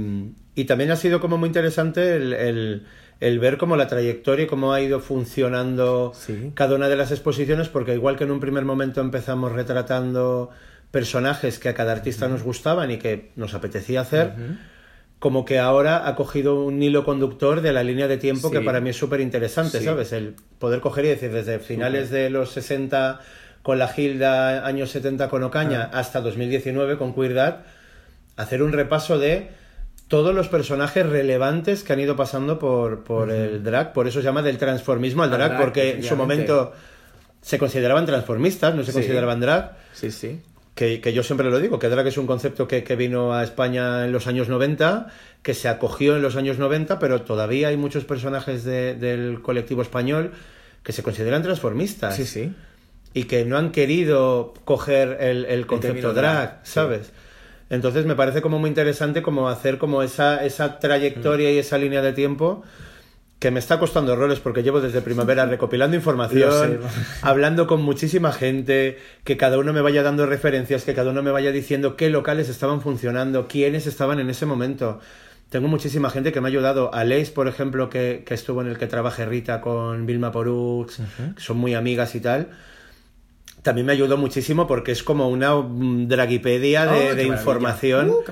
y 0.55 0.65
también 0.65 0.91
ha 0.91 0.95
sido 0.95 1.19
como 1.19 1.37
muy 1.37 1.47
interesante 1.47 2.15
el, 2.15 2.33
el- 2.33 2.83
el 3.19 3.39
ver 3.39 3.57
cómo 3.57 3.77
la 3.77 3.87
trayectoria 3.87 4.43
y 4.45 4.47
cómo 4.47 4.73
ha 4.73 4.81
ido 4.81 4.99
funcionando 4.99 6.11
Sí. 6.13 6.51
cada 6.55 6.75
una 6.75 6.89
de 6.89 6.97
las 6.97 7.11
exposiciones, 7.11 7.69
porque 7.69 7.93
igual 7.93 8.17
que 8.17 8.25
en 8.25 8.31
un 8.31 8.39
primer 8.41 8.65
momento 8.65 8.99
empezamos 8.99 9.51
retratando 9.53 10.49
personajes 10.93 11.57
que 11.57 11.69
a 11.69 11.73
cada 11.73 11.91
artista 11.91 12.27
nos 12.27 12.43
gustaban 12.43 12.91
y 12.91 12.97
que 12.99 13.31
nos 13.35 13.55
apetecía 13.55 14.01
hacer, 14.01 14.33
como 15.17 15.43
que 15.43 15.57
ahora 15.57 16.07
ha 16.07 16.13
cogido 16.15 16.63
un 16.63 16.83
hilo 16.83 17.03
conductor 17.03 17.61
de 17.61 17.73
la 17.73 17.81
línea 17.83 18.07
de 18.07 18.17
tiempo 18.17 18.51
que 18.51 18.61
para 18.61 18.79
mí 18.79 18.91
es 18.91 18.95
súper 18.95 19.19
interesante, 19.19 19.79
Sí. 19.79 19.85
¿sabes? 19.85 20.11
El 20.13 20.35
poder 20.59 20.81
coger 20.81 21.05
y 21.05 21.07
decir 21.07 21.31
desde 21.33 21.57
finales 21.57 22.11
de 22.11 22.29
los 22.29 22.51
60 22.51 23.21
con 23.63 23.79
la 23.79 23.87
Gilda, 23.87 24.67
años 24.67 24.91
70 24.91 25.29
con 25.29 25.41
Ocaña, 25.41 25.89
hasta 25.91 26.21
2019 26.21 26.99
con 26.99 27.15
Queerdad, 27.15 27.61
hacer 28.35 28.61
un 28.61 28.71
repaso 28.71 29.17
de 29.17 29.49
todos 30.09 30.35
los 30.35 30.47
personajes 30.47 31.07
relevantes 31.09 31.81
que 31.81 31.93
han 31.93 32.01
ido 32.01 32.15
pasando 32.15 32.59
por, 32.59 33.03
por 33.03 33.31
el 33.31 33.63
drag, 33.63 33.93
por 33.93 34.07
eso 34.07 34.19
se 34.19 34.25
llama 34.25 34.43
del 34.43 34.59
transformismo 34.59 35.23
al 35.23 35.31
drag, 35.31 35.49
drag, 35.53 35.59
porque 35.61 35.91
en 35.95 36.03
su 36.03 36.15
momento 36.15 36.71
se 37.41 37.57
consideraban 37.57 38.05
transformistas, 38.05 38.75
no 38.75 38.83
se 38.83 38.91
Sí. 38.91 38.97
consideraban 38.99 39.39
drag, 39.39 39.71
Sí, 39.93 40.11
sí. 40.11 40.39
Que, 40.75 41.01
que 41.01 41.13
yo 41.13 41.21
siempre 41.23 41.49
lo 41.49 41.59
digo, 41.59 41.77
que 41.79 41.89
drag 41.89 42.07
es 42.07 42.17
un 42.17 42.25
concepto 42.27 42.67
que, 42.67 42.83
que 42.83 42.95
vino 42.95 43.33
a 43.33 43.43
España 43.43 44.05
en 44.05 44.11
los 44.11 44.25
años 44.27 44.49
90, 44.49 45.07
que 45.43 45.53
se 45.53 45.67
acogió 45.69 46.15
en 46.15 46.21
los 46.21 46.35
años 46.35 46.57
90, 46.57 46.97
pero 46.99 47.21
todavía 47.21 47.67
hay 47.67 47.77
muchos 47.77 48.05
personajes 48.05 48.63
de- 48.63 48.95
del 48.95 49.41
colectivo 49.41 49.81
español 49.81 50.31
que 50.83 50.91
se 50.91 51.03
consideran 51.03 51.43
transformistas 51.43 52.15
Sí, 52.15 52.25
sí. 52.25 52.51
y 53.13 53.25
que 53.25 53.45
no 53.45 53.57
han 53.57 53.71
querido 53.71 54.53
coger 54.65 55.17
el, 55.21 55.45
el 55.45 55.65
concepto 55.67 56.13
drag, 56.13 56.33
drag, 56.35 56.59
sí. 56.63 56.71
¿sabes? 56.73 57.11
Entonces 57.69 58.05
me 58.05 58.15
parece 58.15 58.41
como 58.41 58.59
muy 58.59 58.67
interesante 58.69 59.21
como 59.21 59.49
hacer 59.49 59.77
como 59.77 60.03
esa, 60.03 60.43
esa 60.45 60.79
trayectoria 60.79 61.49
Mm. 61.49 61.53
y 61.53 61.57
esa 61.59 61.77
línea 61.77 62.01
de 62.01 62.13
tiempo 62.13 62.63
que 63.39 63.51
me 63.51 63.59
está 63.59 63.77
costando 63.77 64.13
errores 64.13 64.39
porque 64.39 64.63
llevo 64.63 64.79
desde 64.79 65.01
primavera 65.01 65.45
recopilando 65.45 65.97
información, 65.97 66.79
hablando 67.21 67.67
con 67.67 67.81
muchísima 67.81 68.31
gente, 68.31 68.97
que 69.23 69.35
cada 69.35 69.59
uno 69.59 69.73
me 69.73 69.81
vaya 69.81 70.01
dando 70.01 70.25
referencias, 70.25 70.85
que 70.85 70.93
cada 70.93 71.11
uno 71.11 71.21
me 71.23 71.31
vaya 71.31 71.51
diciendo 71.51 71.97
qué 71.97 72.09
locales 72.09 72.47
estaban 72.47 72.81
funcionando, 72.81 73.47
quiénes 73.47 73.85
estaban 73.85 74.19
en 74.19 74.29
ese 74.29 74.45
momento. 74.45 74.99
Tengo 75.49 75.67
muchísima 75.67 76.09
gente 76.09 76.31
que 76.31 76.41
me 76.41 76.47
ha 76.47 76.51
ayudado. 76.51 76.93
Alex, 76.93 77.29
por 77.29 77.47
ejemplo, 77.47 77.89
que, 77.89 78.23
que 78.25 78.33
estuvo 78.33 78.61
en 78.61 78.67
el 78.67 78.77
que 78.77 78.87
trabaje 78.87 79.25
Rita 79.25 79.61
con 79.61 80.05
Vilma 80.05 80.31
Porux, 80.31 80.99
que 81.35 81.41
son 81.41 81.57
muy 81.57 81.75
amigas 81.75 82.15
y 82.15 82.21
tal. 82.21 82.49
También 83.63 83.87
me 83.87 83.93
ayudó 83.93 84.17
muchísimo 84.17 84.67
porque 84.67 84.91
es 84.91 85.01
como 85.03 85.29
una 85.29 85.55
mm, 85.55 86.07
dragipedia 86.09 86.85
de, 86.85 87.11
Oh, 87.11 87.15
de 87.15 87.23
información. 87.23 88.09
Uh. 88.09 88.23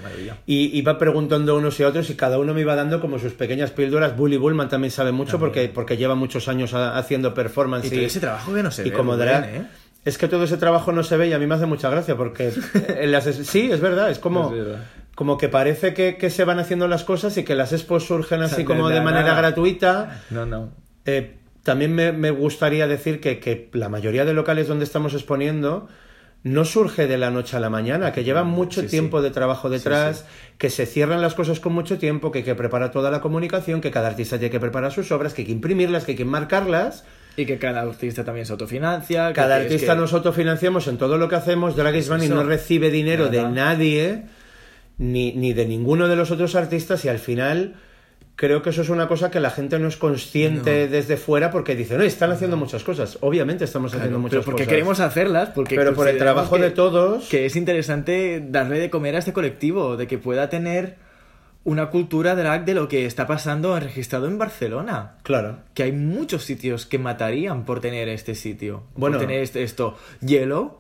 Y 0.46 0.78
iba 0.78 0.98
preguntando 0.98 1.56
unos 1.56 1.80
y 1.80 1.84
otros 1.84 2.10
y 2.10 2.16
cada 2.16 2.38
uno 2.38 2.54
me 2.54 2.62
iba 2.62 2.76
dando 2.76 3.00
como 3.00 3.18
sus 3.18 3.34
pequeñas 3.34 3.72
píldoras. 3.72 4.16
Bully 4.18 4.36
Bullman 4.38 4.68
también 4.68 4.92
sabe 4.92 5.12
mucho 5.14 5.40
porque, 5.40 5.70
porque 5.74 5.96
lleva 5.98 6.16
muchos 6.16 6.48
años 6.50 6.74
ha- 6.74 6.98
haciendo 6.98 7.34
performance. 7.34 7.88
Y 7.88 7.90
todo 7.92 8.02
ese 8.02 8.20
trabajo 8.20 8.54
que 8.54 8.62
no 8.62 8.72
se 8.72 8.86
y 8.86 8.90
ve, 8.92 8.96
como 8.98 9.16
drag. 9.18 9.46
¿eh? 9.46 9.62
Es 10.04 10.18
que 10.18 10.28
todo 10.28 10.44
ese 10.44 10.58
trabajo 10.58 10.92
no 10.92 11.02
se 11.04 11.16
ve 11.16 11.30
y 11.30 11.34
a 11.34 11.40
mí 11.40 11.48
me 11.48 11.56
hace 11.56 11.66
mucha 11.66 11.90
gracia 11.90 12.18
porque 12.18 12.52
en 12.98 13.12
las 13.12 13.26
es- 13.28 13.48
sí, 13.48 13.72
es 13.72 13.80
verdad, 13.80 14.10
es 14.12 14.20
como, 14.20 14.50
Es 14.50 14.58
verdad. 14.66 14.84
como 15.16 15.38
que 15.38 15.48
parece 15.48 15.94
que, 15.94 16.18
que 16.18 16.30
se 16.30 16.44
van 16.44 16.60
haciendo 16.60 16.88
las 16.90 17.04
cosas 17.06 17.38
y 17.38 17.44
que 17.44 17.56
las 17.56 17.72
expos 17.72 18.06
surgen 18.06 18.42
así 18.42 18.66
como 18.66 18.90
de 18.90 19.00
manera 19.00 19.34
gratuita. 19.36 20.24
No, 20.30 20.46
no. 20.46 20.72
Eh, 21.06 21.38
también 21.64 21.94
me, 21.94 22.12
me 22.12 22.32
gustaría 22.32 22.88
decir 22.88 23.20
que, 23.20 23.40
que 23.40 23.70
la 23.74 23.90
mayoría 23.90 24.26
de 24.26 24.34
locales 24.34 24.68
donde 24.68 24.86
estamos 24.86 25.14
exponiendo 25.14 25.88
no 26.44 26.66
surge 26.66 27.06
de 27.06 27.20
la 27.20 27.30
noche 27.30 27.56
a 27.56 27.60
la 27.60 27.70
mañana, 27.70 28.12
que 28.12 28.24
llevan 28.24 28.48
mucho 28.48 28.82
Sí, 28.82 28.88
sí. 28.88 28.92
tiempo 28.92 29.22
de 29.22 29.30
trabajo 29.30 29.70
detrás, 29.70 30.26
que 30.58 30.72
se 30.72 30.88
cierran 30.88 31.22
las 31.22 31.36
cosas 31.36 31.60
con 31.60 31.72
mucho 31.74 32.00
tiempo, 32.00 32.32
que 32.32 32.40
hay 32.40 32.44
que 32.44 32.56
preparar 32.56 32.90
toda 32.92 33.12
la 33.12 33.22
comunicación, 33.22 33.80
que 33.80 33.92
cada 33.92 34.08
artista 34.08 34.40
tiene 34.40 34.50
que 34.52 34.60
preparar 34.60 34.92
sus 34.92 35.12
obras, 35.12 35.36
que 35.36 35.44
hay 35.44 35.46
que 35.46 35.52
imprimirlas, 35.52 36.04
que 36.04 36.14
hay 36.14 36.18
que 36.18 36.26
marcarlas. 36.26 37.06
Y 37.38 37.46
que 37.46 37.60
cada 37.60 37.82
artista 37.82 38.24
también 38.26 38.48
se 38.48 38.54
autofinancia. 38.54 39.32
Cada 39.34 39.58
que 39.60 39.64
artista 39.66 39.94
que- 39.94 40.02
nos 40.02 40.14
autofinanciamos 40.14 40.88
en 40.88 40.98
todo 40.98 41.20
lo 41.20 41.30
que 41.30 41.36
hacemos. 41.36 41.76
Drag 41.76 41.96
Eso. 41.96 42.18
no 42.18 42.42
recibe 42.44 42.90
dinero 42.90 43.28
de 43.28 43.44
nadie, 43.48 44.24
ni, 44.98 45.34
ni 45.34 45.54
de 45.54 45.68
ninguno 45.68 46.08
de 46.08 46.16
los 46.16 46.32
otros 46.32 46.56
artistas, 46.56 47.06
y 47.06 47.10
al 47.10 47.20
final 47.20 47.76
creo 48.42 48.64
que 48.64 48.72
eso 48.72 48.82
es 48.82 48.90
una 48.90 49.08
cosa 49.08 49.30
que 49.30 49.40
la 49.40 49.52
gente 49.52 49.78
no 49.78 49.88
es 49.88 49.98
consciente 49.98 50.88
desde 50.88 51.16
fuera 51.16 51.52
porque 51.52 51.76
dice, 51.76 51.96
no, 51.96 52.04
están 52.04 52.32
haciendo 52.32 52.58
muchas 52.58 52.84
cosas. 52.84 53.20
Obviamente 53.22 53.66
estamos 53.66 53.92
haciendo 53.92 54.10
Claro, 54.18 54.20
muchas 54.22 54.38
pero 54.40 54.46
porque 54.46 54.64
cosas. 54.64 54.68
queremos 54.74 55.00
hacerlas, 55.00 55.50
porque 55.50 55.76
Pero 55.76 55.94
por 55.94 56.08
el 56.08 56.18
trabajo 56.18 56.56
que- 56.56 56.64
de 56.64 56.72
todos. 56.72 57.30
Que 57.30 57.46
es 57.46 57.56
interesante 57.56 58.44
darle 58.44 58.80
de 58.80 58.90
comer 58.90 59.16
a 59.16 59.20
este 59.20 59.32
colectivo, 59.32 59.96
de 59.96 60.08
que 60.08 60.18
pueda 60.18 60.50
tener 60.50 60.96
una 61.64 61.92
cultura 61.92 62.34
drag 62.34 62.66
de 62.66 62.74
lo 62.74 62.88
que 62.88 63.06
está 63.06 63.28
pasando 63.28 63.80
registrado 63.80 64.26
en 64.26 64.40
Barcelona. 64.40 65.18
Claro. 65.22 65.60
Que 65.76 65.84
hay 65.84 65.92
muchos 65.92 66.44
sitios 66.44 66.88
que 66.88 66.98
matarían 66.98 67.66
por 67.66 67.80
tener 67.80 68.10
este 68.10 68.34
sitio. 68.34 68.86
Bueno. 68.96 69.20
por 69.20 69.28
tener 69.28 69.44
este, 69.44 69.62
esto. 69.62 69.96
Yellow, 70.22 70.80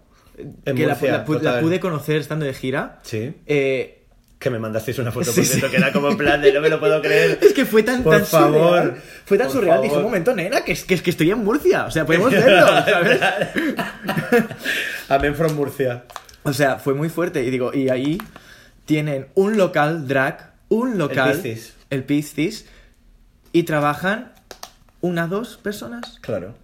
En 0.65 0.75
que 0.75 0.87
la, 0.87 0.93
Murcia, 0.95 1.11
la 1.11 1.25
pu- 1.27 1.33
la 1.33 1.37
total. 1.39 1.61
pude 1.61 1.79
conocer 1.79 2.15
estando 2.17 2.45
de 2.45 2.53
gira. 2.55 2.97
Sí. 3.03 3.35
Eh, 3.45 4.00
Que 4.41 4.49
me 4.49 4.57
mandasteis 4.57 4.97
una 4.97 5.11
foto, 5.11 5.31
Sí, 5.31 5.41
por 5.41 5.45
sí. 5.45 5.61
que 5.61 5.77
era 5.77 5.91
como 5.93 6.09
en 6.09 6.17
plan 6.17 6.41
de 6.41 6.51
no 6.51 6.61
me 6.61 6.69
lo 6.69 6.79
puedo 6.79 6.99
creer. 6.99 7.37
es 7.43 7.53
que 7.53 7.63
fue 7.63 7.83
tan, 7.83 8.01
Por 8.01 8.17
tan 8.17 8.25
favor, 8.25 8.79
surreal. 8.79 9.01
Fue 9.23 9.37
tan 9.37 9.47
por 9.47 9.55
surreal. 9.55 9.81
Dije, 9.81 9.89
favor. 9.91 10.05
un 10.05 10.11
momento, 10.11 10.35
nena, 10.35 10.61
que 10.65 10.71
es 10.71 10.83
que, 10.83 10.99
que 10.99 11.11
estoy 11.11 11.29
en 11.29 11.43
Murcia. 11.43 11.85
O 11.85 11.91
sea, 11.91 12.05
podemos 12.07 12.31
verlo, 12.31 12.65
¿sabes? 12.83 13.19
Amén 15.09 15.35
from 15.35 15.53
Murcia. 15.55 16.03
O 16.43 16.53
sea, 16.53 16.79
fue 16.79 16.93
muy 16.95 17.09
fuerte. 17.09 17.43
Y 17.43 17.51
digo, 17.51 17.71
y 17.73 17.89
ahí 17.89 18.17
tienen 18.85 19.27
un 19.35 19.57
local 19.57 20.07
drag, 20.07 20.53
un 20.69 20.97
local. 20.97 21.33
Piscis. 21.33 21.73
El 21.89 22.03
Piscis. 22.03 22.65
Y 23.53 23.63
trabajan 23.63 24.31
una, 25.01 25.27
dos 25.27 25.57
personas. 25.57 26.17
Claro. 26.21 26.55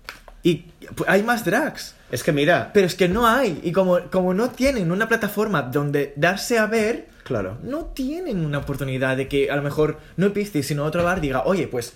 Y 0.41 0.65
pues, 0.95 1.09
hay 1.09 1.21
más 1.23 1.43
drags. 1.45 1.93
Es 2.11 2.23
que 2.23 2.31
mira, 2.31 2.71
Pero 2.73 2.87
es 2.87 2.95
que 2.95 3.09
no 3.09 3.27
hay. 3.27 3.59
Y 3.63 3.71
como, 3.71 3.99
como 4.09 4.33
no 4.33 4.49
tienen 4.49 4.91
una 4.91 5.07
plataforma 5.07 5.61
donde 5.61 6.13
darse 6.15 6.57
a 6.57 6.65
ver, 6.65 7.07
claro. 7.27 7.57
no 7.63 7.85
tienen 7.85 8.43
una 8.45 8.59
oportunidad 8.59 9.17
de 9.17 9.27
que 9.27 9.51
a 9.51 9.55
lo 9.55 9.61
mejor 9.61 9.97
no 10.15 10.31
Piscis, 10.33 10.67
sino 10.67 10.83
otro 10.85 11.03
bar 11.03 11.21
diga, 11.21 11.43
oye, 11.45 11.67
pues 11.67 11.93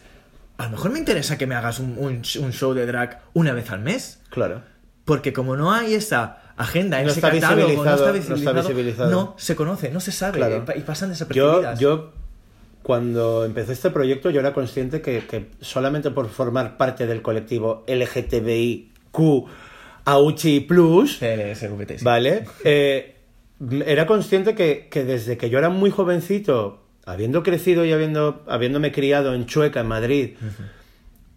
a 0.57 0.65
lo 0.65 0.71
mejor 0.71 0.91
me 0.91 0.99
interesa 0.99 1.37
que 1.37 1.47
me 1.47 1.55
hagas 1.55 1.79
un, 1.79 1.97
un- 1.97 2.21
un 2.43 2.53
show 2.53 2.73
de 2.73 2.85
drag 2.85 3.21
una 3.33 3.53
vez 3.53 3.71
al 3.71 3.79
mes. 3.81 4.19
Claro. 4.29 4.61
Porque 5.05 5.33
como 5.33 5.55
no 5.55 5.71
hay 5.73 5.95
esa 5.95 6.37
agenda, 6.57 7.01
No 7.01 7.09
ese 7.09 7.19
está 7.19 7.31
catálogo, 7.31 7.67
visibilizado, 7.67 7.85
no 7.87 7.91
está 7.95 8.11
no 8.11 8.17
está 8.17 8.33
visibilizado, 8.33 8.67
visibilizado. 8.67 9.09
no 9.11 9.33
se 9.37 9.55
conoce, 9.55 9.89
no 9.91 9.99
se 9.99 10.11
sabe 10.11 10.37
Claro. 10.37 10.57
y 10.57 10.59
pa- 10.61 10.77
y 10.77 10.81
pasan 10.81 11.09
Yo, 11.09 11.13
desapercibidas. 11.13 11.79
yo, 11.79 12.11
cuando 12.83 13.45
empecé 13.45 13.73
este 13.73 13.89
proyecto, 13.89 14.29
yo 14.29 14.39
era 14.39 14.53
consciente 14.53 15.01
que, 15.01 15.25
que 15.25 15.49
solamente 15.61 16.11
por 16.11 16.29
formar 16.29 16.77
parte 16.77 17.07
del 17.07 17.21
colectivo 17.23 17.83
LGTBIQ 17.87 19.47
AUCHI 20.05 20.59
Plus, 20.61 21.17
sí. 21.19 21.97
¿vale? 22.01 22.45
Eh, 22.63 23.10
era 23.85 24.05
consciente 24.05 24.55
que, 24.55 24.87
que 24.89 25.03
desde 25.03 25.37
que 25.37 25.49
yo 25.49 25.59
era 25.59 25.69
muy 25.69 25.91
jovencito, 25.91 26.81
habiendo 27.05 27.43
crecido 27.43 27.85
y 27.85 27.91
habiendo, 27.91 28.43
habiéndome 28.47 28.91
criado 28.91 29.33
en 29.33 29.45
Chueca, 29.45 29.81
en 29.81 29.87
Madrid, 29.87 30.31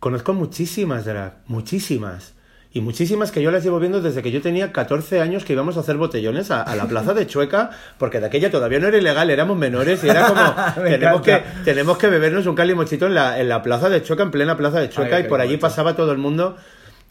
conozco 0.00 0.32
muchísimas 0.32 1.04
drag, 1.04 1.38
muchísimas. 1.46 2.34
Y 2.72 2.80
muchísimas 2.80 3.30
que 3.30 3.40
yo 3.40 3.52
las 3.52 3.62
llevo 3.62 3.78
viendo 3.78 4.00
desde 4.00 4.20
que 4.20 4.32
yo 4.32 4.42
tenía 4.42 4.72
14 4.72 5.20
años 5.20 5.44
que 5.44 5.52
íbamos 5.52 5.76
a 5.76 5.80
hacer 5.80 5.96
botellones 5.96 6.50
a, 6.50 6.60
a 6.60 6.74
la 6.74 6.86
plaza 6.86 7.14
de 7.14 7.24
Chueca, 7.24 7.70
porque 7.98 8.18
de 8.18 8.26
aquella 8.26 8.50
todavía 8.50 8.80
no 8.80 8.88
era 8.88 8.98
ilegal, 8.98 9.30
éramos 9.30 9.56
menores 9.56 10.02
y 10.02 10.08
era 10.08 10.26
como, 10.26 10.82
tenemos 10.82 11.22
que, 11.22 11.40
tenemos 11.64 11.98
que 11.98 12.08
bebernos 12.08 12.46
un 12.46 12.56
calimochito 12.56 13.06
en 13.06 13.14
la, 13.14 13.38
en 13.38 13.48
la 13.48 13.62
plaza 13.62 13.88
de 13.88 14.02
Chueca, 14.02 14.24
en 14.24 14.32
plena 14.32 14.56
plaza 14.56 14.80
de 14.80 14.88
Chueca, 14.88 15.16
Ay, 15.16 15.24
y 15.24 15.28
por 15.28 15.40
allí 15.40 15.56
pasaba 15.56 15.94
todo 15.94 16.10
el 16.10 16.18
mundo. 16.18 16.56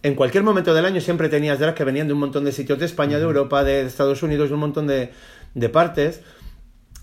En 0.03 0.15
cualquier 0.15 0.43
momento 0.43 0.73
del 0.73 0.85
año 0.85 0.99
siempre 0.99 1.29
tenías 1.29 1.59
drags 1.59 1.77
que 1.77 1.85
venían 1.85 2.07
de 2.07 2.13
un 2.13 2.19
montón 2.19 2.43
de 2.43 2.51
sitios 2.51 2.77
de 2.77 2.85
España, 2.85 3.17
de 3.17 3.23
Europa, 3.23 3.63
de 3.63 3.81
Estados 3.81 4.21
Unidos, 4.21 4.49
de 4.49 4.55
un 4.55 4.59
montón 4.59 4.85
de, 4.85 5.11
de 5.53 5.69
partes. 5.69 6.21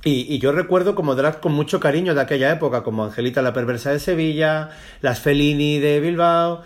Y, 0.05 0.33
y 0.33 0.39
yo 0.39 0.53
recuerdo 0.53 0.95
como 0.95 1.15
drag 1.15 1.41
con 1.41 1.53
mucho 1.53 1.81
cariño 1.81 2.15
de 2.15 2.21
aquella 2.21 2.53
época, 2.53 2.83
como 2.83 3.05
Angelita 3.05 3.41
la 3.41 3.55
Perversa 3.55 3.91
de 3.91 4.01
Sevilla, 4.01 4.71
las 5.01 5.21
Fellini 5.21 5.79
de 5.79 5.99
Bilbao. 6.01 6.63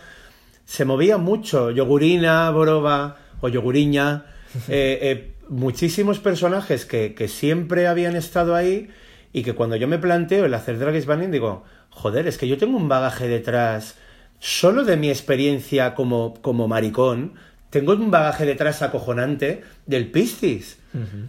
Se 0.64 0.84
movía 0.84 1.18
mucho, 1.18 1.70
Yogurina, 1.70 2.50
Boroba 2.50 3.16
o 3.40 3.48
Yoguriña. 3.48 4.26
eh, 4.68 4.98
eh, 5.02 5.34
muchísimos 5.48 6.18
personajes 6.18 6.84
que, 6.84 7.14
que 7.14 7.28
siempre 7.28 7.86
habían 7.86 8.16
estado 8.16 8.56
ahí 8.56 8.88
y 9.32 9.42
que 9.42 9.52
cuando 9.52 9.76
yo 9.76 9.86
me 9.86 9.98
planteo 9.98 10.46
el 10.46 10.54
hacer 10.54 10.80
drag 10.80 10.96
is 10.96 11.06
banning 11.06 11.30
digo, 11.30 11.64
joder, 11.90 12.26
es 12.26 12.38
que 12.38 12.48
yo 12.48 12.58
tengo 12.58 12.76
un 12.76 12.88
bagaje 12.88 13.28
detrás 13.28 13.96
solo 14.44 14.84
de 14.84 14.98
mi 14.98 15.08
experiencia 15.08 15.94
como, 15.94 16.34
como 16.42 16.68
maricón, 16.68 17.32
tengo 17.70 17.94
un 17.94 18.10
bagaje 18.10 18.44
detrás 18.44 18.82
acojonante 18.82 19.62
del 19.86 20.10
Piscis. 20.10 20.78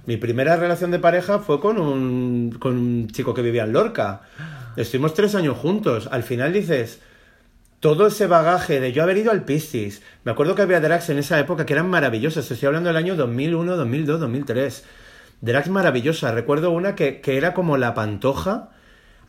Mi 0.05 0.17
primera 0.17 0.57
relación 0.57 0.91
de 0.91 0.99
pareja 0.99 1.39
fue 1.39 1.61
con 1.61 1.79
un, 1.79 2.57
con 2.59 2.77
un 2.77 3.07
chico 3.07 3.33
que 3.33 3.41
vivía 3.41 3.63
en 3.63 3.71
Lorca. 3.71 4.23
Estuvimos 4.75 5.13
tres 5.13 5.33
años 5.33 5.57
juntos. 5.57 6.09
Al 6.11 6.23
final 6.23 6.51
dices, 6.51 6.99
todo 7.79 8.07
ese 8.07 8.27
bagaje 8.27 8.81
de 8.81 8.91
yo 8.91 9.01
haber 9.01 9.15
ido 9.15 9.31
al 9.31 9.45
Piscis. 9.45 10.01
Me 10.25 10.33
acuerdo 10.33 10.53
que 10.53 10.63
había 10.63 10.81
drags 10.81 11.09
en 11.09 11.17
esa 11.17 11.39
época 11.39 11.65
que 11.65 11.71
eran 11.71 11.89
maravillosas. 11.89 12.51
Estoy 12.51 12.67
hablando 12.67 12.89
del 12.89 12.97
año 12.97 13.15
2001, 13.15 13.77
2002, 13.77 14.19
2003. 14.19 14.83
Drags 15.39 15.69
maravillosas. 15.69 16.33
Recuerdo 16.33 16.71
una 16.71 16.95
que, 16.95 17.21
que 17.21 17.37
era 17.37 17.53
como 17.53 17.77
la 17.77 17.93
pantoja 17.93 18.71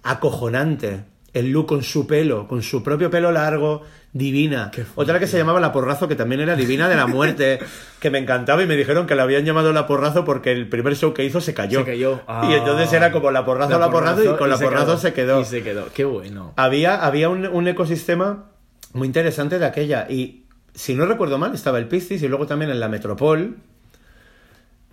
acojonante. 0.02 1.04
El 1.32 1.50
look 1.50 1.66
con 1.66 1.82
su 1.82 2.06
pelo, 2.06 2.48
con 2.48 2.62
su 2.62 2.82
propio 2.82 3.10
pelo 3.10 3.30
largo, 3.30 3.82
divina. 4.12 4.70
Otra 4.94 5.18
que 5.18 5.26
se 5.26 5.36
llamaba 5.36 5.60
La 5.60 5.72
Porrazo, 5.72 6.08
que 6.08 6.16
también 6.16 6.40
era 6.40 6.56
divina 6.56 6.88
de 6.88 6.96
la 6.96 7.06
muerte, 7.06 7.58
que 8.00 8.10
me 8.10 8.18
encantaba 8.18 8.62
y 8.62 8.66
me 8.66 8.76
dijeron 8.76 9.06
que 9.06 9.14
la 9.14 9.24
habían 9.24 9.44
llamado 9.44 9.72
La 9.72 9.86
Porrazo 9.86 10.24
porque 10.24 10.52
el 10.52 10.68
primer 10.68 10.96
show 10.96 11.12
que 11.12 11.24
hizo 11.24 11.40
se 11.40 11.52
cayó. 11.52 11.80
Se 11.80 11.86
cayó. 11.86 12.22
Y 12.48 12.54
entonces 12.54 12.92
era 12.92 13.12
como 13.12 13.30
La 13.30 13.44
Porrazo, 13.44 13.78
La, 13.78 13.90
Porrazo, 13.90 14.24
y 14.24 14.36
con 14.36 14.48
La 14.48 14.58
Porrazo 14.58 14.96
se 14.96 15.12
quedó. 15.12 15.40
Y 15.40 15.44
se 15.44 15.62
quedó. 15.62 15.88
Qué 15.92 16.04
bueno. 16.04 16.54
Había, 16.56 17.04
había 17.04 17.28
un, 17.28 17.46
un 17.46 17.68
ecosistema 17.68 18.50
muy 18.94 19.06
interesante 19.06 19.58
de 19.58 19.66
aquella. 19.66 20.06
Y 20.08 20.46
si 20.74 20.94
no 20.94 21.06
recuerdo 21.06 21.38
mal, 21.38 21.54
estaba 21.54 21.78
el 21.78 21.86
Piscis 21.86 22.22
y 22.22 22.28
luego 22.28 22.46
también 22.46 22.70
en 22.70 22.80
la 22.80 22.88
Metropol. 22.88 23.56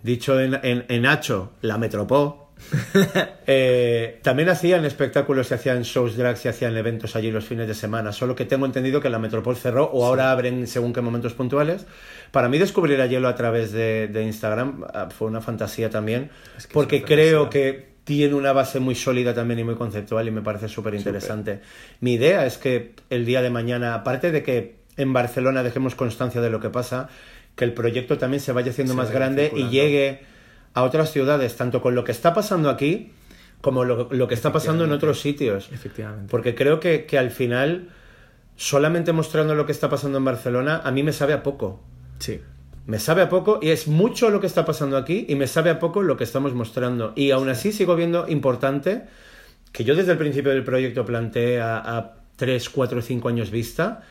Dicho 0.02 0.38
en, 0.38 0.58
en, 0.62 0.84
en 0.88 1.06
Hacho, 1.06 1.52
la 1.62 1.78
Metropó. 1.78 2.43
Eh, 3.46 4.20
también 4.22 4.48
hacían 4.48 4.86
espectáculos 4.86 5.50
y 5.50 5.54
hacían 5.54 5.82
shows 5.82 6.16
drag 6.16 6.38
y 6.42 6.48
hacían 6.48 6.74
eventos 6.78 7.14
allí 7.14 7.30
los 7.30 7.44
fines 7.44 7.68
de 7.68 7.74
semana. 7.74 8.10
Solo 8.10 8.34
que 8.34 8.46
tengo 8.46 8.64
entendido 8.64 9.02
que 9.02 9.10
la 9.10 9.18
Metropol 9.18 9.54
cerró 9.54 9.84
o 9.84 10.06
ahora 10.06 10.30
abren 10.30 10.66
según 10.66 10.94
qué 10.94 11.02
momentos 11.02 11.34
puntuales. 11.34 11.84
Para 12.30 12.48
mí 12.48 12.58
descubrir 12.58 13.00
a 13.02 13.06
Hielo 13.06 13.28
a 13.28 13.34
través 13.34 13.72
de, 13.72 14.08
de 14.08 14.22
Instagram 14.22 14.84
ah, 14.94 15.08
fue 15.10 15.28
una 15.28 15.42
fantasía 15.42 15.90
también. 15.90 16.30
Es 16.56 16.66
que 16.66 16.70
es 16.70 16.72
porque 16.72 17.02
creo 17.02 17.50
que 17.50 17.94
tiene 18.04 18.34
una 18.34 18.52
base 18.52 18.80
muy 18.80 18.94
sólida 18.94 19.34
también 19.34 19.60
y 19.60 19.64
muy 19.64 19.74
conceptual 19.74 20.26
y 20.26 20.30
me 20.30 20.42
parece 20.42 20.68
súper 20.68 20.94
interesante. 20.94 21.60
Mi 22.00 22.14
idea 22.14 22.46
es 22.46 22.56
que 22.56 22.94
el 23.10 23.26
día 23.26 23.42
de 23.42 23.50
mañana, 23.50 23.94
aparte 23.94 24.30
de 24.30 24.42
que 24.42 24.76
en 24.96 25.12
Barcelona 25.12 25.62
dejemos 25.62 25.94
constancia 25.94 26.40
de 26.40 26.50
lo 26.50 26.60
que 26.60 26.70
pasa, 26.70 27.08
que 27.56 27.64
el 27.64 27.72
proyecto 27.72 28.18
también 28.18 28.40
se 28.40 28.52
vaya 28.52 28.70
haciendo 28.70 28.94
Se 28.94 28.96
más 28.96 29.10
grande 29.10 29.52
y 29.54 29.68
llegue 29.68 30.33
a 30.74 30.82
otras 30.82 31.12
ciudades, 31.12 31.56
tanto 31.56 31.80
con 31.80 31.94
lo 31.94 32.04
que 32.04 32.12
está 32.12 32.34
pasando 32.34 32.68
aquí 32.68 33.12
como 33.60 33.84
lo, 33.84 34.08
lo 34.10 34.28
que 34.28 34.34
está 34.34 34.52
pasando 34.52 34.84
en 34.84 34.92
otros 34.92 35.20
sitios. 35.20 35.70
Efectivamente. 35.72 36.30
Porque 36.30 36.54
creo 36.54 36.80
que, 36.80 37.06
que 37.06 37.16
al 37.16 37.30
final, 37.30 37.88
solamente 38.56 39.12
mostrando 39.12 39.54
lo 39.54 39.64
que 39.64 39.72
está 39.72 39.88
pasando 39.88 40.18
en 40.18 40.24
Barcelona, 40.24 40.82
a 40.84 40.90
mí 40.90 41.02
me 41.02 41.12
sabe 41.12 41.32
a 41.32 41.42
poco. 41.42 41.80
Sí. 42.18 42.42
Me 42.86 42.98
sabe 42.98 43.22
a 43.22 43.30
poco 43.30 43.60
y 43.62 43.70
es 43.70 43.88
mucho 43.88 44.28
lo 44.28 44.40
que 44.40 44.46
está 44.46 44.66
pasando 44.66 44.98
aquí 44.98 45.24
y 45.30 45.36
me 45.36 45.46
sabe 45.46 45.70
a 45.70 45.78
poco 45.78 46.02
lo 46.02 46.18
que 46.18 46.24
estamos 46.24 46.52
mostrando. 46.52 47.14
Y 47.16 47.30
aún 47.30 47.48
así 47.48 47.72
sigo 47.72 47.96
viendo 47.96 48.28
importante 48.28 49.04
que 49.72 49.84
yo 49.84 49.94
desde 49.94 50.12
el 50.12 50.18
principio 50.18 50.52
del 50.52 50.62
proyecto 50.62 51.06
planteé 51.06 51.62
a, 51.62 51.78
a 51.78 52.16
3, 52.36 52.68
4, 52.68 53.00
5 53.00 53.28
años 53.28 53.50
vista 53.50 54.02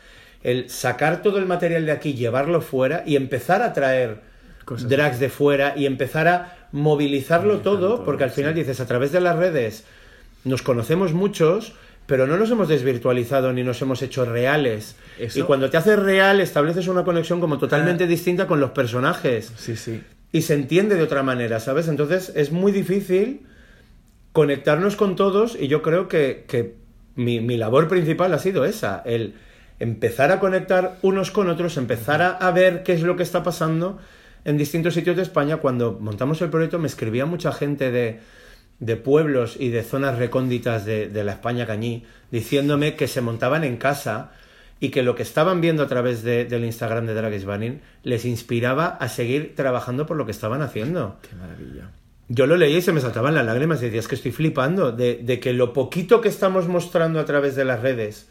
el 0.42 0.68
sacar 0.68 1.22
todo 1.22 1.38
el 1.38 1.46
material 1.46 1.86
de 1.86 1.92
aquí, 1.92 2.14
llevarlo 2.14 2.60
fuera 2.60 3.04
y 3.06 3.16
empezar 3.16 3.62
a 3.62 3.72
traer 3.72 4.20
Cosas 4.64 4.88
drags 4.88 5.18
de 5.20 5.28
fuera 5.28 5.74
y 5.76 5.86
empezar 5.86 6.28
a 6.28 6.68
movilizarlo 6.72 7.58
todo, 7.58 7.78
todo, 7.96 8.04
porque 8.04 8.24
al 8.24 8.30
final 8.30 8.52
sí. 8.54 8.60
dices, 8.60 8.80
a 8.80 8.86
través 8.86 9.12
de 9.12 9.20
las 9.20 9.36
redes 9.36 9.84
nos 10.44 10.62
conocemos 10.62 11.12
muchos, 11.12 11.74
pero 12.06 12.26
no 12.26 12.36
nos 12.36 12.50
hemos 12.50 12.68
desvirtualizado 12.68 13.52
ni 13.52 13.62
nos 13.62 13.80
hemos 13.82 14.02
hecho 14.02 14.24
reales. 14.24 14.96
Eso- 15.18 15.38
Y 15.38 15.42
cuando 15.42 15.70
te 15.70 15.76
haces 15.76 15.98
real, 15.98 16.40
estableces 16.40 16.86
una 16.88 17.04
conexión 17.04 17.40
como 17.40 17.58
totalmente 17.58 18.04
Ah. 18.04 18.06
distinta 18.06 18.46
con 18.46 18.60
los 18.60 18.70
personajes 18.72 19.52
Sí, 19.56 19.76
sí. 19.76 20.02
y 20.32 20.42
se 20.42 20.54
entiende 20.54 20.96
de 20.96 21.02
otra 21.02 21.22
manera, 21.22 21.60
¿sabes? 21.60 21.88
Entonces 21.88 22.32
es 22.34 22.50
muy 22.52 22.72
difícil 22.72 23.46
conectarnos 24.32 24.96
con 24.96 25.16
todos 25.16 25.56
y 25.58 25.68
yo 25.68 25.82
creo 25.82 26.08
que, 26.08 26.44
que 26.48 26.74
mi, 27.14 27.40
mi 27.40 27.56
labor 27.56 27.88
principal 27.88 28.34
ha 28.34 28.38
sido 28.38 28.64
esa, 28.64 29.02
el 29.06 29.34
empezar 29.78 30.32
a 30.32 30.40
conectar 30.40 30.98
unos 31.02 31.30
con 31.30 31.48
otros, 31.48 31.76
empezar 31.76 32.20
a, 32.22 32.30
a 32.32 32.50
ver 32.50 32.82
qué 32.82 32.92
es 32.94 33.02
lo 33.02 33.16
que 33.16 33.22
está 33.22 33.42
pasando 33.42 33.98
en 34.44 34.56
distintos 34.58 34.94
sitios 34.94 35.16
de 35.16 35.22
España. 35.22 35.58
Cuando 35.58 35.98
montamos 36.00 36.40
el 36.42 36.50
proyecto 36.50 36.78
me 36.78 36.86
escribía 36.86 37.26
mucha 37.26 37.52
gente 37.52 37.90
de, 37.90 38.20
de 38.80 38.96
pueblos 38.96 39.56
y 39.58 39.70
de 39.70 39.82
zonas 39.82 40.18
recónditas 40.18 40.84
de, 40.84 41.08
de 41.08 41.24
la 41.24 41.32
España 41.32 41.66
cañí 41.66 42.04
diciéndome 42.30 42.94
que 42.96 43.08
se 43.08 43.20
montaban 43.20 43.64
en 43.64 43.76
casa 43.76 44.32
y 44.80 44.90
que 44.90 45.02
lo 45.02 45.14
que 45.14 45.22
estaban 45.22 45.60
viendo 45.60 45.82
a 45.82 45.86
través 45.86 46.22
de- 46.22 46.44
del 46.44 46.64
Instagram 46.64 47.06
de 47.06 47.14
Drag 47.14 47.44
Banning 47.44 47.80
les 48.02 48.24
inspiraba 48.24 48.86
a 48.88 49.08
seguir 49.08 49.54
trabajando 49.54 50.04
por 50.04 50.16
lo 50.16 50.26
que 50.26 50.32
estaban 50.32 50.60
haciendo. 50.62 51.16
Qué 51.28 51.34
maravilla. 51.36 51.90
Yo 52.28 52.46
lo 52.46 52.56
leía 52.56 52.78
y 52.78 52.82
se 52.82 52.92
me 52.92 53.00
saltaban 53.00 53.34
las 53.34 53.44
lágrimas 53.46 53.80
y 53.80 53.86
decía, 53.86 54.00
es 54.00 54.08
que 54.08 54.14
estoy 54.14 54.32
flipando 54.32 54.92
de, 54.92 55.20
de 55.22 55.40
que 55.40 55.52
lo 55.52 55.72
poquito 55.72 56.20
que 56.20 56.28
estamos 56.28 56.68
mostrando 56.68 57.20
a 57.20 57.24
través 57.24 57.54
de 57.54 57.64
las 57.64 57.80
redes, 57.80 58.28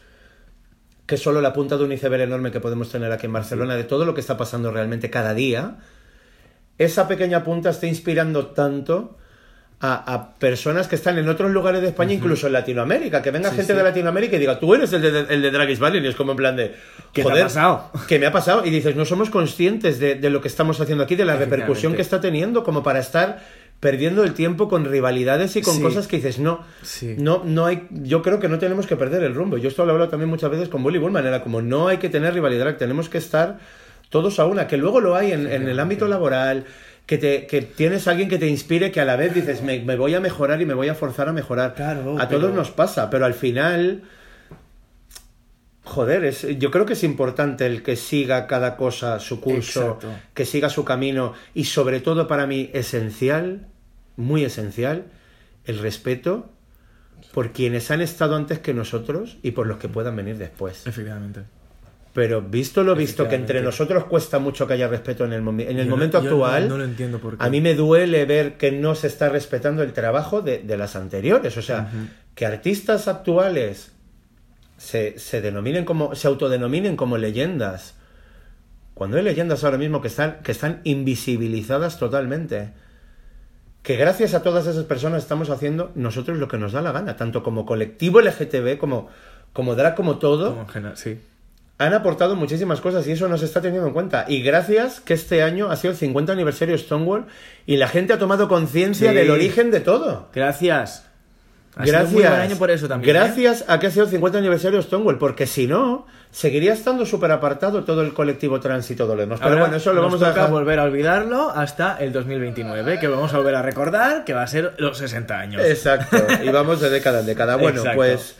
que 1.06 1.14
es 1.14 1.22
solo 1.22 1.40
la 1.40 1.52
punta 1.52 1.76
de 1.76 1.84
un 1.84 1.92
iceberg 1.92 2.22
enorme 2.22 2.50
que 2.50 2.60
podemos 2.60 2.90
tener 2.90 3.10
aquí 3.12 3.26
en 3.26 3.32
Barcelona, 3.32 3.76
de 3.76 3.84
todo 3.84 4.04
lo 4.04 4.12
que 4.14 4.20
está 4.20 4.36
pasando 4.36 4.70
realmente 4.72 5.10
cada 5.10 5.32
día, 5.32 5.76
esa 6.78 7.06
pequeña 7.08 7.44
punta 7.44 7.70
está 7.70 7.86
inspirando 7.86 8.46
tanto 8.48 9.16
a, 9.80 10.14
a 10.14 10.34
personas 10.36 10.88
que 10.88 10.94
están 10.94 11.18
en 11.18 11.28
otros 11.28 11.50
lugares 11.50 11.82
de 11.82 11.88
España, 11.88 12.14
incluso 12.14 12.46
en 12.46 12.54
Latinoamérica, 12.54 13.20
que 13.20 13.30
venga 13.30 13.50
gente 13.50 13.74
de 13.74 13.82
Latinoamérica 13.82 14.36
y 14.36 14.38
diga, 14.38 14.58
tú 14.58 14.74
eres 14.74 14.92
el 14.94 15.02
de, 15.02 15.26
el 15.28 15.42
de 15.42 15.50
Dragis 15.50 15.78
Valley, 15.78 16.02
y 16.02 16.06
es 16.08 16.14
como 16.16 16.32
en 16.32 16.36
plan 16.38 16.56
de, 16.56 16.74
¿Qué 17.12 17.22
te 17.22 17.30
ha 17.30 17.42
pasado? 17.44 17.90
¿qué 18.08 18.18
me 18.18 18.26
ha 18.26 18.32
pasado? 18.32 18.64
Y 18.64 18.70
dices, 18.70 18.96
no 18.96 19.04
somos 19.04 19.28
conscientes 19.30 19.98
de, 19.98 20.14
de 20.14 20.30
lo 20.30 20.40
que 20.40 20.48
estamos 20.48 20.80
haciendo 20.80 21.04
aquí, 21.04 21.16
de 21.16 21.26
la 21.26 21.36
repercusión 21.36 21.94
que 21.94 22.02
está 22.02 22.20
teniendo, 22.20 22.64
como 22.64 22.82
para 22.82 22.98
estar 23.00 23.40
perdiendo 23.80 24.24
el 24.24 24.32
tiempo 24.32 24.68
con 24.68 24.86
rivalidades 24.86 25.56
y 25.56 25.60
con 25.60 25.74
Sí. 25.74 25.82
cosas 25.82 26.06
que 26.06 26.16
dices, 26.16 26.38
no, 26.38 26.60
Sí. 26.82 27.16
no, 27.18 27.42
no 27.44 27.66
hay, 27.66 27.86
yo 27.90 28.22
creo 28.22 28.40
que 28.40 28.48
no 28.48 28.58
tenemos 28.58 28.86
que 28.86 28.96
perder 28.96 29.22
el 29.24 29.34
rumbo. 29.34 29.58
Yo 29.58 29.68
esto 29.68 29.84
lo 29.84 29.90
he 29.90 29.92
hablado 29.92 30.10
también 30.10 30.30
muchas 30.30 30.50
veces 30.50 30.70
con 30.70 30.82
Bully 30.82 30.98
Bullman, 30.98 31.26
era 31.26 31.42
como, 31.42 31.60
no 31.60 31.88
hay 31.88 31.98
que 31.98 32.08
tener 32.08 32.32
rivalidad, 32.32 32.76
tenemos 32.78 33.10
que 33.10 33.18
estar 33.18 33.58
todos 34.14 34.38
a 34.38 34.46
una, 34.46 34.68
que 34.68 34.76
luego 34.76 35.00
lo 35.00 35.16
hay 35.16 35.32
en, 35.32 35.48
en 35.50 35.66
el 35.66 35.80
ámbito 35.80 36.06
laboral, 36.06 36.66
que, 37.04 37.18
te, 37.18 37.48
que 37.48 37.62
tienes 37.62 38.06
alguien 38.06 38.28
que 38.28 38.38
te 38.38 38.46
inspire, 38.46 38.92
que 38.92 39.00
a 39.00 39.04
la 39.04 39.16
vez 39.16 39.34
dices, 39.34 39.60
me, 39.60 39.80
me 39.80 39.96
voy 39.96 40.14
a 40.14 40.20
mejorar 40.20 40.62
y 40.62 40.66
me 40.66 40.74
voy 40.74 40.88
a 40.88 40.94
forzar 40.94 41.28
a 41.28 41.32
mejorar. 41.32 41.74
Claro, 41.74 42.16
a 42.20 42.28
pero- 42.28 42.42
todos 42.42 42.54
nos 42.54 42.70
pasa, 42.70 43.10
pero 43.10 43.26
al 43.26 43.34
final... 43.34 44.02
Joder, 45.82 46.24
es, 46.24 46.46
yo 46.58 46.70
creo 46.70 46.86
que 46.86 46.92
es 46.94 47.02
importante 47.04 47.66
el 47.66 47.82
que 47.82 47.96
siga 47.96 48.46
cada 48.46 48.76
cosa 48.76 49.18
su 49.18 49.40
curso, 49.40 49.80
Exacto. 50.00 50.08
que 50.32 50.44
siga 50.46 50.70
su 50.70 50.84
camino 50.84 51.34
y 51.54 51.64
sobre 51.64 51.98
todo 52.00 52.26
para 52.28 52.46
mí 52.46 52.70
esencial, 52.72 53.66
muy 54.16 54.44
esencial, 54.44 55.04
el 55.66 55.78
respeto 55.80 56.48
por 57.34 57.50
quienes 57.52 57.90
han 57.90 58.00
estado 58.00 58.36
antes 58.36 58.60
que 58.60 58.72
nosotros 58.72 59.36
y 59.42 59.50
por 59.50 59.66
los 59.66 59.78
que 59.78 59.88
puedan 59.88 60.14
venir 60.16 60.38
después. 60.38 60.86
Efectivamente. 60.86 61.40
Pero 62.14 62.40
visto 62.40 62.82
lo 62.84 62.94
visto 62.94 63.28
que 63.28 63.34
entre 63.34 63.60
nosotros 63.60 64.04
cuesta 64.04 64.38
mucho 64.38 64.66
que 64.68 64.74
haya 64.74 64.86
respeto 64.88 65.24
en 65.24 65.32
el, 65.32 65.42
momi- 65.42 65.66
en 65.68 65.78
el 65.80 65.86
Yo 65.86 65.90
momento 65.90 66.18
actual, 66.18 66.62
no- 66.68 66.68
no 66.70 66.78
lo 66.78 66.84
entiendo 66.84 67.18
por 67.18 67.36
qué. 67.36 67.44
a 67.44 67.48
mí 67.50 67.60
me 67.60 67.74
duele 67.74 68.24
ver 68.24 68.56
que 68.56 68.70
no 68.70 68.94
se 68.94 69.08
está 69.08 69.28
respetando 69.28 69.82
el 69.82 69.92
trabajo 69.92 70.40
de, 70.40 70.58
de 70.58 70.76
las 70.76 70.94
anteriores. 70.94 71.56
O 71.56 71.62
sea, 71.62 71.90
que 72.36 72.46
artistas 72.46 73.08
actuales 73.08 73.90
se, 74.76 75.18
se 75.18 75.40
denominen 75.40 75.84
como, 75.84 76.14
se 76.14 76.28
autodenominen 76.28 76.94
como 76.96 77.18
leyendas. 77.18 77.94
Cuando 78.94 79.16
hay 79.16 79.24
leyendas 79.24 79.64
ahora 79.64 79.76
mismo 79.78 80.00
que 80.00 80.06
están, 80.06 80.38
que 80.44 80.52
están 80.52 80.80
invisibilizadas 80.84 81.98
totalmente. 81.98 82.70
Que 83.82 83.96
gracias 83.96 84.34
a 84.34 84.42
todas 84.42 84.66
esas 84.68 84.84
personas 84.84 85.22
estamos 85.24 85.50
haciendo 85.50 85.90
nosotros 85.96 86.38
lo 86.38 86.46
que 86.48 86.58
nos 86.58 86.72
da 86.72 86.80
la 86.80 86.92
gana, 86.92 87.16
tanto 87.16 87.42
como 87.42 87.66
colectivo 87.66 88.20
LGTB, 88.20 88.78
como, 88.78 89.08
como 89.52 89.74
drag, 89.74 89.94
como 89.96 90.18
todo 90.18 90.50
Como 90.50 90.62
en 90.62 90.68
general, 90.68 90.96
sí. 90.96 91.18
Han 91.78 91.92
aportado 91.92 92.36
muchísimas 92.36 92.80
cosas 92.80 93.06
y 93.08 93.12
eso 93.12 93.28
no 93.28 93.36
se 93.36 93.46
está 93.46 93.60
teniendo 93.60 93.88
en 93.88 93.94
cuenta. 93.94 94.24
Y 94.28 94.42
gracias 94.42 95.00
que 95.00 95.14
este 95.14 95.42
año 95.42 95.70
ha 95.70 95.76
sido 95.76 95.90
el 95.92 95.96
50 95.98 96.32
aniversario 96.32 96.76
de 96.76 96.78
Stonewall 96.82 97.26
y 97.66 97.76
la 97.78 97.88
gente 97.88 98.12
ha 98.12 98.18
tomado 98.18 98.48
conciencia 98.48 99.10
Sí. 99.10 99.16
del 99.16 99.30
origen 99.30 99.70
de 99.70 99.80
todo. 99.80 100.28
Gracias. 100.32 101.06
Ha 101.76 101.82
gracias. 101.84 102.10
sido 102.10 102.20
muy 102.20 102.28
buen 102.28 102.40
año 102.40 102.56
por 102.56 102.70
eso 102.70 102.86
también. 102.86 103.10
¿eh? 103.16 103.18
Gracias 103.18 103.64
a 103.66 103.80
que 103.80 103.88
ha 103.88 103.90
sido 103.90 104.04
el 104.04 104.10
50 104.12 104.38
aniversario 104.38 104.80
Stonewall, 104.80 105.18
porque 105.18 105.48
si 105.48 105.66
no, 105.66 106.06
seguiría 106.30 106.72
estando 106.72 107.04
súper 107.04 107.32
apartado 107.32 107.82
todo 107.82 108.02
el 108.02 108.14
colectivo 108.14 108.60
trans 108.60 108.88
y 108.92 108.94
todo 108.94 109.16
lo 109.16 109.22
demás. 109.22 109.40
Pero 109.40 109.50
Ahora 109.50 109.62
bueno, 109.62 109.76
eso 109.78 109.92
lo 109.92 110.02
nos 110.02 110.12
vamos 110.12 110.22
a 110.22 110.28
dejar. 110.32 110.50
volver 110.52 110.78
a 110.78 110.84
olvidarlo 110.84 111.50
hasta 111.50 111.96
el 111.98 112.12
2029, 112.12 113.00
que 113.00 113.08
vamos 113.08 113.34
a 113.34 113.38
volver 113.38 113.56
a 113.56 113.62
recordar 113.62 114.22
que 114.24 114.32
va 114.34 114.44
a 114.44 114.46
ser 114.46 114.74
los 114.78 114.96
60 114.98 115.36
años. 115.36 115.62
Exacto, 115.64 116.16
y 116.44 116.48
vamos 116.50 116.80
de 116.80 116.90
década 116.90 117.18
en 117.18 117.26
década. 117.26 117.56
Bueno, 117.56 117.78
Exacto. 117.78 117.96
pues 117.96 118.36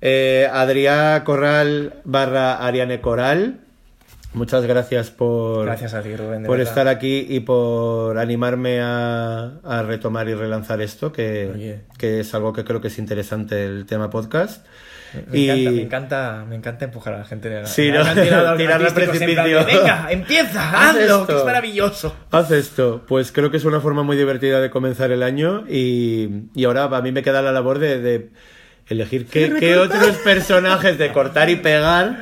eh, 0.00 0.48
Adrià 0.52 1.22
Corral 1.24 1.94
barra 2.04 2.64
Ariane 2.66 3.00
Coral, 3.00 3.60
muchas 4.32 4.64
gracias 4.66 5.10
por, 5.10 5.64
Gracias 5.66 5.94
a 5.94 6.02
ti, 6.02 6.14
Rubén. 6.16 6.42
de 6.42 6.46
por 6.48 6.58
verdad. 6.58 6.70
estar 6.72 6.88
aquí 6.88 7.26
y 7.28 7.40
por 7.40 8.18
animarme 8.18 8.80
a, 8.80 9.58
a 9.64 9.82
retomar 9.82 10.28
y 10.28 10.34
relanzar 10.34 10.80
esto, 10.80 11.12
que, 11.12 11.50
Oye. 11.54 11.80
que 11.98 12.20
es 12.20 12.34
algo 12.34 12.52
que 12.52 12.64
creo 12.64 12.80
que 12.80 12.88
es 12.88 12.98
interesante 12.98 13.64
el 13.64 13.86
tema 13.86 14.08
podcast. 14.10 14.64
Me, 15.28 15.38
y 15.38 15.50
encanta, 15.50 15.70
me, 15.72 15.82
encanta, 15.82 16.44
me 16.48 16.54
encanta 16.54 16.84
empujar 16.84 17.14
a 17.14 17.18
la 17.18 17.24
gente. 17.24 17.48
de- 17.48 17.66
Sí, 17.66 17.90
¿no? 17.90 18.00
a 18.02 18.14
Tirar 18.56 18.80
al 18.80 18.94
precipicio. 18.94 19.66
Venga, 19.66 20.06
empieza, 20.08 20.70
Haz 20.70 20.90
hazlo, 20.96 21.00
esto. 21.22 21.26
que 21.26 21.36
es 21.36 21.44
maravilloso. 21.44 22.14
Haz 22.30 22.50
esto, 22.52 23.02
pues 23.08 23.32
creo 23.32 23.50
que 23.50 23.56
es 23.56 23.64
una 23.64 23.80
forma 23.80 24.04
muy 24.04 24.16
divertida 24.16 24.60
de 24.60 24.70
comenzar 24.70 25.10
el 25.10 25.24
año 25.24 25.64
y, 25.68 26.44
y 26.54 26.64
ahora 26.64 26.84
a 26.84 27.02
mí 27.02 27.10
me 27.10 27.24
queda 27.24 27.42
la 27.42 27.50
labor 27.50 27.80
de, 27.80 27.98
de 28.00 28.30
elegir 28.90 29.26
qué, 29.26 29.54
qué 29.58 29.76
otros 29.76 30.16
personajes 30.24 30.98
de 30.98 31.12
cortar 31.12 31.48
y 31.48 31.56
pegar, 31.56 32.18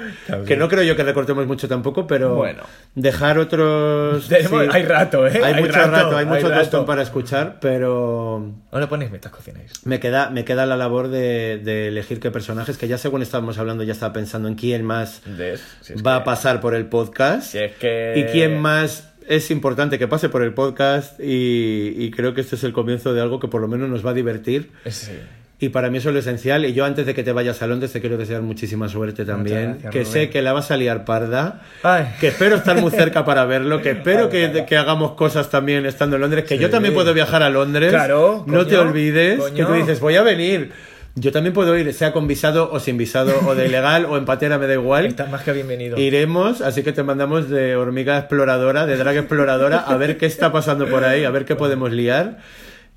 que 0.46 0.56
no 0.56 0.68
creo 0.68 0.82
yo 0.84 0.94
que 0.94 1.02
recortemos 1.02 1.46
mucho 1.46 1.66
tampoco, 1.66 2.06
pero 2.06 2.34
Bueno. 2.36 2.62
dejar 2.94 3.38
otros... 3.38 4.28
Hay 4.70 4.82
rato, 4.84 5.26
¿eh? 5.26 5.40
Hay, 5.42 5.54
Hay 5.54 5.60
mucho 5.62 5.72
rato, 5.72 5.90
rato, 5.90 6.16
hay 6.16 6.24
hay 6.24 6.26
mucho 6.26 6.48
rato. 6.50 6.84
para 6.86 7.02
escuchar, 7.02 7.58
pero 7.60 8.52
Ahora 8.70 8.88
ponéis 8.88 9.10
metas 9.10 9.32
cocináis. 9.32 9.72
me 9.86 9.98
queda, 9.98 10.30
me 10.30 10.44
queda 10.44 10.66
la 10.66 10.76
labor 10.76 11.08
de, 11.08 11.58
de 11.64 11.88
elegir 11.88 12.20
qué 12.20 12.30
personajes, 12.30 12.76
que 12.76 12.86
ya 12.86 12.98
según 12.98 13.22
estábamos 13.22 13.58
hablando 13.58 13.82
ya 13.82 13.92
estaba 13.92 14.12
pensando 14.12 14.46
en 14.48 14.54
quién 14.54 14.84
más 14.84 15.22
va 16.06 16.16
a 16.16 16.24
pasar 16.24 16.60
por 16.60 16.74
el 16.74 16.86
podcast 16.86 17.52
Si 17.52 17.58
es 17.58 17.72
que... 17.76 18.12
y 18.16 18.24
quién 18.32 18.60
más 18.60 19.08
es 19.26 19.50
importante 19.50 19.98
que 19.98 20.08
pase 20.08 20.28
por 20.28 20.42
el 20.42 20.52
podcast 20.54 21.18
y, 21.20 21.94
y 21.98 22.10
creo 22.10 22.32
que 22.34 22.40
este 22.40 22.56
es 22.56 22.64
el 22.64 22.72
comienzo 22.72 23.12
de 23.14 23.20
algo 23.20 23.40
que 23.40 23.48
por 23.48 23.60
lo 23.60 23.68
menos 23.68 23.88
nos 23.88 24.04
va 24.04 24.10
a 24.10 24.14
divertir 24.14 24.70
Sí. 24.86 25.12
Y 25.60 25.70
para 25.70 25.90
mí 25.90 25.98
eso 25.98 26.10
es 26.10 26.14
lo 26.14 26.20
esencial 26.20 26.64
y 26.64 26.72
yo 26.72 26.84
antes 26.84 27.04
de 27.04 27.14
que 27.14 27.22
te 27.24 27.32
vayas 27.32 27.60
a 27.62 27.66
Londres 27.66 27.92
te 27.92 28.00
quiero 28.00 28.16
desear 28.16 28.42
muchísima 28.42 28.88
suerte 28.88 29.24
también 29.24 29.72
gracias, 29.80 29.92
que 29.92 29.98
Rubén. 30.00 30.12
sé 30.12 30.30
que 30.30 30.40
la 30.42 30.52
vas 30.52 30.70
a 30.70 30.76
liar 30.76 31.04
parda 31.04 31.62
Ay. 31.82 32.06
que 32.20 32.28
espero 32.28 32.54
estar 32.56 32.80
muy 32.80 32.90
cerca 32.92 33.24
para 33.24 33.44
verlo 33.44 33.82
que 33.82 33.90
espero 33.90 34.28
que, 34.30 34.64
que 34.68 34.76
hagamos 34.76 35.12
cosas 35.12 35.50
también 35.50 35.84
estando 35.84 36.14
en 36.16 36.22
Londres 36.22 36.44
que 36.44 36.58
yo 36.58 36.68
Sí. 36.68 36.72
también 36.72 36.94
puedo 36.94 37.12
viajar 37.12 37.42
a 37.42 37.50
Londres 37.50 37.90
Claro, 37.90 38.44
no 38.46 38.66
te 38.66 38.76
coño, 38.76 38.88
olvides 38.88 39.40
coño. 39.40 39.54
que 39.54 39.64
tú 39.64 39.72
dices 39.72 39.98
voy 40.00 40.14
a 40.14 40.22
venir 40.22 40.70
yo 41.16 41.32
también 41.32 41.52
puedo 41.52 41.76
ir, 41.76 41.92
sea 41.94 42.12
con 42.12 42.28
visado 42.28 42.70
o 42.70 42.78
sin 42.78 42.96
visado, 42.96 43.32
o 43.48 43.56
de 43.56 43.66
ilegal 43.66 44.04
o 44.04 44.16
en 44.16 44.24
patera, 44.24 44.56
me 44.56 44.68
da 44.68 44.74
igual. 44.74 45.04
Estás 45.06 45.28
más 45.28 45.42
que 45.42 45.50
bienvenido. 45.52 45.98
Iremos, 45.98 46.60
así 46.60 46.84
que 46.84 46.92
te 46.92 47.02
mandamos 47.02 47.50
de 47.50 47.74
hormiga 47.74 48.18
exploradora, 48.18 48.86
de 48.86 48.96
drag 48.96 49.16
exploradora, 49.16 49.78
a 49.78 49.96
ver 49.96 50.16
qué 50.16 50.26
está 50.26 50.52
pasando 50.52 50.86
por 50.86 51.02
ahí, 51.02 51.24
a 51.24 51.30
ver 51.30 51.44
qué 51.44 51.56
podemos 51.56 51.90
liar. 51.90 52.38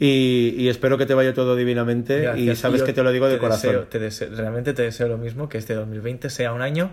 Y, 0.04 0.56
y 0.58 0.70
espero 0.70 0.98
que 0.98 1.06
te 1.06 1.14
vaya 1.14 1.32
todo 1.36 1.56
divinamente. 1.56 2.32
Y 2.36 2.56
sabes 2.56 2.80
yo 2.80 2.86
que 2.88 2.94
te 2.94 3.04
lo 3.04 3.12
digo 3.12 3.28
de 3.30 3.38
corazón. 3.38 3.72
deseo- 3.74 3.88
te 3.88 4.00
deseo- 4.00 4.36
realmente 4.36 4.74
te 4.74 4.82
deseo 4.82 5.08
lo 5.08 5.20
mismo, 5.20 5.48
que 5.48 5.60
este 5.60 5.76
2020 5.76 6.32
sea 6.32 6.54
un 6.54 6.64
año 6.64 6.90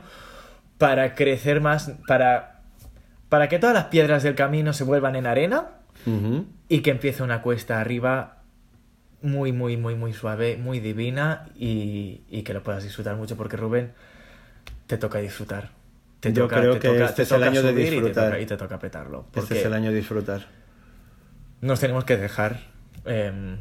para 0.77 1.15
crecer 1.15 1.63
más, 1.63 1.91
para, 2.07 2.61
para 3.31 3.49
que 3.49 3.59
todas 3.59 3.75
las 3.75 3.85
piedras 3.87 4.23
del 4.25 4.35
camino 4.35 4.75
se 4.75 4.85
vuelvan 4.85 5.17
en 5.17 5.27
arena 5.27 5.69
y 6.69 6.81
que 6.81 6.91
empiece 6.91 7.23
una 7.23 7.41
cuesta 7.41 7.81
arriba 7.81 8.43
muy, 9.23 9.53
muy, 9.53 9.79
muy, 9.79 9.95
muy 9.95 10.13
suave, 10.13 10.59
muy 10.59 10.79
divina 10.79 11.47
y, 11.57 12.21
y 12.29 12.43
que 12.43 12.53
lo 12.53 12.63
puedas 12.63 12.83
disfrutar 12.85 13.17
mucho 13.17 13.37
porque 13.39 13.57
Rubén, 13.57 13.93
te 14.87 14.99
toca 14.99 15.19
disfrutar. 15.19 15.71
Te 16.21 16.33
Yo 16.35 16.43
toca- 16.45 16.61
creo 16.61 16.75
te 16.75 16.79
que 16.81 16.89
toca- 16.89 17.05
este 17.07 17.17
te 17.17 17.23
es 17.23 17.33
el 17.33 17.43
año 17.43 17.63
de 17.63 17.71
subir 17.71 17.87
y 17.87 17.89
te 17.89 17.95
disfrutar. 17.97 18.25
toca- 18.33 18.41
Y 18.41 18.47
te 18.47 18.57
toca 18.59 18.79
petarlo. 18.79 19.27
Este 19.35 19.59
es 19.61 19.65
el 19.65 19.73
año 19.73 19.91
de 19.91 19.97
disfrutar. 19.97 20.47
nos 21.63 21.81
tenemos 21.81 22.05
que 22.05 22.17
dejar 22.19 22.61
em, 23.09 23.57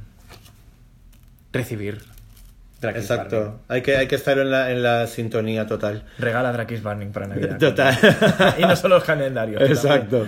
recibir. 1.54 2.00
Drakis. 2.80 3.02
Exacto. 3.02 3.60
Hay 3.68 3.82
que, 3.82 3.98
hay 3.98 4.08
que 4.08 4.16
estar 4.16 4.38
en 4.38 4.52
la, 4.52 4.72
en 4.72 4.84
la 4.84 5.08
sintonía 5.08 5.66
total. 5.66 6.04
Regala 6.20 6.52
Drakis 6.52 6.84
Burning 6.84 7.12
para 7.12 7.28
Navidad. 7.28 7.58
Total. 7.60 7.98
y 8.60 8.62
no 8.62 8.76
solo 8.76 8.95
los 8.95 9.04
calendarios. 9.04 9.62
Exacto. 9.64 10.26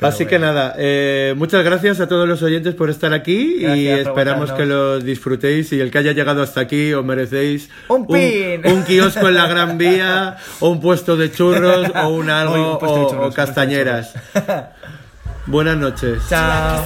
Así 0.00 0.24
que 0.24 0.38
nada, 0.38 0.74
eh, 0.78 1.34
muchas 1.36 1.62
gracias 1.62 2.00
a 2.00 2.08
todos 2.08 2.26
los 2.26 2.42
oyentes 2.42 2.74
por 2.74 2.88
estar 2.88 3.12
aquí 3.12 3.56
y 3.58 3.62
Gracias 3.64 3.98
esperamos 4.06 4.50
que 4.52 4.64
lo 4.64 4.98
disfrutéis 4.98 5.72
y 5.74 5.80
el 5.80 5.90
que 5.90 5.98
haya 5.98 6.12
llegado 6.12 6.42
hasta 6.42 6.62
aquí 6.62 6.94
os 6.94 7.04
merecéis 7.04 7.68
Un 7.88 8.06
pin. 8.06 8.66
un, 8.66 8.82
kiosco 8.84 9.28
en 9.28 9.34
la 9.34 9.46
Gran 9.46 9.76
Vía 9.76 10.38
o 10.60 10.70
un 10.70 10.80
puesto 10.80 11.18
de 11.18 11.30
churros 11.30 11.90
o 12.02 12.08
un 12.08 12.30
algo 12.30 12.54
un 12.54 12.78
de 12.78 12.86
o- 12.86 13.08
churros, 13.10 13.26
un 13.26 13.32
castañeras. 13.32 14.14
Buenas 15.46 15.76
noches. 15.76 16.22
Chao. 16.30 16.82